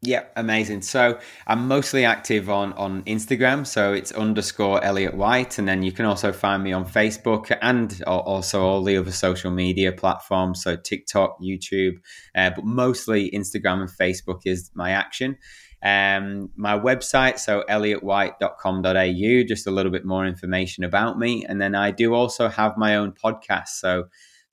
Yeah, 0.00 0.26
amazing. 0.36 0.82
So 0.82 1.18
I'm 1.48 1.66
mostly 1.66 2.04
active 2.04 2.48
on 2.48 2.72
on 2.74 3.02
Instagram, 3.02 3.66
so 3.66 3.92
it's 3.92 4.12
underscore 4.12 4.82
Elliot 4.84 5.14
White, 5.14 5.58
and 5.58 5.66
then 5.66 5.82
you 5.82 5.90
can 5.90 6.04
also 6.04 6.30
find 6.30 6.62
me 6.62 6.72
on 6.72 6.84
Facebook 6.84 7.56
and 7.60 8.00
also 8.06 8.62
all 8.62 8.84
the 8.84 8.96
other 8.96 9.10
social 9.10 9.50
media 9.50 9.90
platforms, 9.90 10.62
so 10.62 10.76
TikTok, 10.76 11.40
YouTube, 11.42 11.94
uh, 12.36 12.50
but 12.54 12.64
mostly 12.64 13.28
Instagram 13.32 13.80
and 13.80 13.90
Facebook 13.90 14.42
is 14.44 14.70
my 14.72 14.90
action. 14.92 15.36
Um, 15.82 16.50
my 16.54 16.78
website, 16.78 17.40
so 17.40 17.64
elliotwhite.com.au, 17.68 19.46
just 19.48 19.66
a 19.66 19.70
little 19.72 19.92
bit 19.92 20.04
more 20.04 20.26
information 20.26 20.84
about 20.84 21.18
me, 21.18 21.44
and 21.44 21.60
then 21.60 21.74
I 21.74 21.90
do 21.90 22.14
also 22.14 22.48
have 22.48 22.76
my 22.76 22.94
own 22.94 23.12
podcast, 23.12 23.70
so 23.70 24.04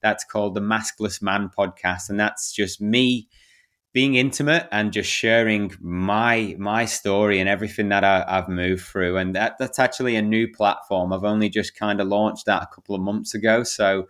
that's 0.05 0.23
called 0.23 0.53
the 0.53 0.61
Maskless 0.61 1.19
Man 1.19 1.49
podcast, 1.49 2.11
and 2.11 2.19
that's 2.19 2.53
just 2.53 2.79
me 2.79 3.27
being 3.91 4.13
intimate 4.13 4.67
and 4.71 4.93
just 4.93 5.09
sharing 5.09 5.71
my 5.81 6.55
my 6.59 6.85
story 6.85 7.39
and 7.39 7.49
everything 7.49 7.89
that 7.89 8.03
I, 8.03 8.23
have 8.27 8.47
moved 8.47 8.85
through. 8.85 9.17
And 9.17 9.35
that 9.35 9.55
that's 9.57 9.79
actually 9.79 10.15
a 10.15 10.21
new 10.21 10.47
platform. 10.47 11.11
I've 11.11 11.23
only 11.23 11.49
just 11.49 11.75
kind 11.75 11.99
of 11.99 12.07
launched 12.07 12.45
that 12.45 12.61
a 12.61 12.67
couple 12.67 12.93
of 12.93 13.01
months 13.01 13.33
ago. 13.33 13.63
So 13.63 14.01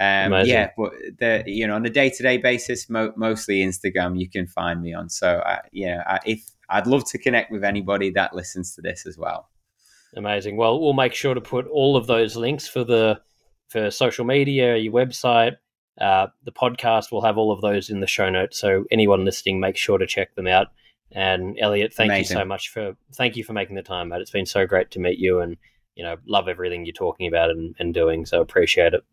um, 0.00 0.32
yeah, 0.46 0.70
but 0.74 0.94
the 1.18 1.44
you 1.44 1.66
know 1.66 1.74
on 1.74 1.84
a 1.84 1.90
day 1.90 2.08
to 2.08 2.22
day 2.22 2.38
basis, 2.38 2.88
mo- 2.88 3.12
mostly 3.14 3.58
Instagram 3.58 4.18
you 4.18 4.30
can 4.30 4.46
find 4.46 4.80
me 4.80 4.94
on. 4.94 5.10
So 5.10 5.28
uh, 5.40 5.58
yeah, 5.70 6.02
I, 6.06 6.20
if 6.24 6.48
I'd 6.70 6.86
love 6.86 7.04
to 7.10 7.18
connect 7.18 7.52
with 7.52 7.62
anybody 7.62 8.08
that 8.12 8.34
listens 8.34 8.74
to 8.76 8.80
this 8.80 9.04
as 9.04 9.18
well. 9.18 9.50
Amazing. 10.16 10.56
Well, 10.56 10.80
we'll 10.80 10.94
make 10.94 11.12
sure 11.12 11.34
to 11.34 11.42
put 11.42 11.66
all 11.66 11.94
of 11.94 12.06
those 12.06 12.36
links 12.36 12.66
for 12.66 12.84
the 12.84 13.20
for 13.72 13.90
social 13.90 14.24
media, 14.24 14.76
your 14.76 14.92
website, 14.92 15.56
uh, 16.00 16.28
the 16.44 16.52
podcast. 16.52 17.10
We'll 17.10 17.22
have 17.22 17.38
all 17.38 17.50
of 17.50 17.60
those 17.60 17.90
in 17.90 18.00
the 18.00 18.06
show 18.06 18.30
notes. 18.30 18.58
So 18.58 18.84
anyone 18.90 19.24
listening, 19.24 19.60
make 19.60 19.76
sure 19.76 19.98
to 19.98 20.06
check 20.06 20.34
them 20.34 20.46
out. 20.46 20.68
And 21.10 21.58
Elliot, 21.60 21.92
thank 21.92 22.10
Amazing. 22.10 22.36
you 22.36 22.42
so 22.42 22.46
much 22.46 22.68
for 22.70 22.96
thank 23.14 23.36
you 23.36 23.44
for 23.44 23.52
making 23.52 23.76
the 23.76 23.82
time, 23.82 24.08
mate. 24.08 24.20
It's 24.20 24.30
been 24.30 24.46
so 24.46 24.66
great 24.66 24.90
to 24.92 24.98
meet 24.98 25.18
you, 25.18 25.40
and 25.40 25.56
you 25.94 26.04
know, 26.04 26.16
love 26.26 26.48
everything 26.48 26.86
you're 26.86 26.94
talking 26.94 27.26
about 27.26 27.50
and, 27.50 27.74
and 27.78 27.92
doing. 27.92 28.24
So 28.24 28.40
appreciate 28.40 28.94
it. 28.94 29.04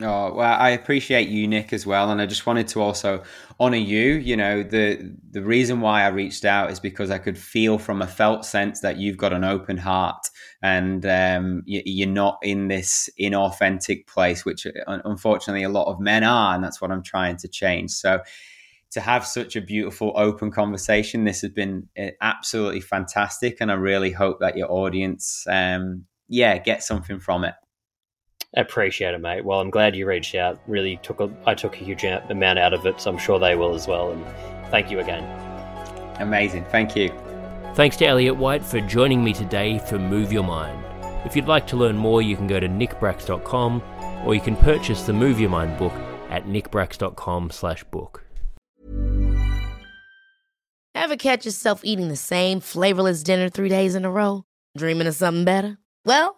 Oh 0.00 0.32
well, 0.32 0.56
I 0.60 0.70
appreciate 0.70 1.28
you, 1.28 1.48
Nick, 1.48 1.72
as 1.72 1.84
well, 1.84 2.12
and 2.12 2.20
I 2.20 2.26
just 2.26 2.46
wanted 2.46 2.68
to 2.68 2.80
also 2.80 3.24
honor 3.58 3.78
you. 3.78 4.12
You 4.12 4.36
know, 4.36 4.62
the 4.62 5.12
the 5.32 5.42
reason 5.42 5.80
why 5.80 6.04
I 6.04 6.08
reached 6.08 6.44
out 6.44 6.70
is 6.70 6.78
because 6.78 7.10
I 7.10 7.18
could 7.18 7.36
feel 7.36 7.78
from 7.78 8.00
a 8.00 8.06
felt 8.06 8.44
sense 8.44 8.78
that 8.82 8.98
you've 8.98 9.16
got 9.16 9.32
an 9.32 9.42
open 9.42 9.76
heart 9.76 10.24
and 10.62 11.04
um, 11.04 11.62
you, 11.66 12.06
are 12.06 12.10
not 12.12 12.38
in 12.42 12.68
this 12.68 13.10
inauthentic 13.20 14.06
place, 14.06 14.44
which 14.44 14.66
uh, 14.68 15.00
unfortunately 15.04 15.64
a 15.64 15.68
lot 15.68 15.88
of 15.90 15.98
men 15.98 16.22
are, 16.22 16.54
and 16.54 16.62
that's 16.62 16.80
what 16.80 16.92
I'm 16.92 17.02
trying 17.02 17.36
to 17.38 17.48
change. 17.48 17.90
So. 17.90 18.20
To 18.92 19.00
have 19.02 19.26
such 19.26 19.56
a 19.56 19.60
beautiful 19.60 20.12
open 20.16 20.50
conversation, 20.50 21.24
this 21.24 21.42
has 21.42 21.50
been 21.50 21.88
uh, 21.98 22.08
absolutely 22.22 22.80
fantastic, 22.80 23.58
and 23.60 23.70
I 23.70 23.74
really 23.74 24.12
hope 24.12 24.40
that 24.40 24.56
your 24.56 24.72
audience, 24.72 25.46
um, 25.46 26.06
yeah, 26.28 26.58
get 26.58 26.82
something 26.82 27.20
from 27.20 27.44
it. 27.44 27.54
Appreciate 28.56 29.14
it, 29.14 29.18
mate. 29.18 29.44
Well, 29.44 29.60
I'm 29.60 29.70
glad 29.70 29.94
you 29.94 30.06
reached 30.06 30.34
out. 30.34 30.58
Really 30.66 30.98
took 31.02 31.20
a, 31.20 31.30
I 31.46 31.54
took 31.54 31.74
a 31.74 31.78
huge 31.78 32.04
amount 32.04 32.58
out 32.58 32.72
of 32.72 32.86
it, 32.86 33.00
so 33.00 33.10
I'm 33.10 33.18
sure 33.18 33.38
they 33.38 33.54
will 33.54 33.74
as 33.74 33.86
well. 33.86 34.10
And 34.12 34.24
thank 34.70 34.90
you 34.90 35.00
again. 35.00 35.24
Amazing. 36.18 36.64
Thank 36.66 36.96
you. 36.96 37.12
Thanks 37.74 37.96
to 37.98 38.06
Elliot 38.06 38.36
White 38.36 38.64
for 38.64 38.80
joining 38.80 39.22
me 39.22 39.32
today 39.32 39.78
for 39.78 39.98
Move 39.98 40.32
Your 40.32 40.44
Mind. 40.44 40.82
If 41.24 41.36
you'd 41.36 41.46
like 41.46 41.66
to 41.68 41.76
learn 41.76 41.96
more, 41.96 42.22
you 42.22 42.36
can 42.36 42.46
go 42.46 42.58
to 42.58 42.68
nickbracks.com 42.68 43.82
or 44.24 44.34
you 44.34 44.40
can 44.40 44.56
purchase 44.56 45.02
the 45.02 45.12
Move 45.12 45.38
Your 45.38 45.50
Mind 45.50 45.78
book 45.78 45.92
at 46.30 46.46
nickbracks.com 46.46 47.50
slash 47.50 47.84
book. 47.84 48.24
Ever 50.94 51.16
catch 51.16 51.44
yourself 51.44 51.82
eating 51.84 52.08
the 52.08 52.16
same 52.16 52.60
flavorless 52.60 53.22
dinner 53.22 53.48
three 53.48 53.68
days 53.68 53.94
in 53.94 54.04
a 54.04 54.10
row? 54.10 54.44
Dreaming 54.76 55.06
of 55.06 55.14
something 55.14 55.44
better? 55.44 55.78
Well, 56.04 56.37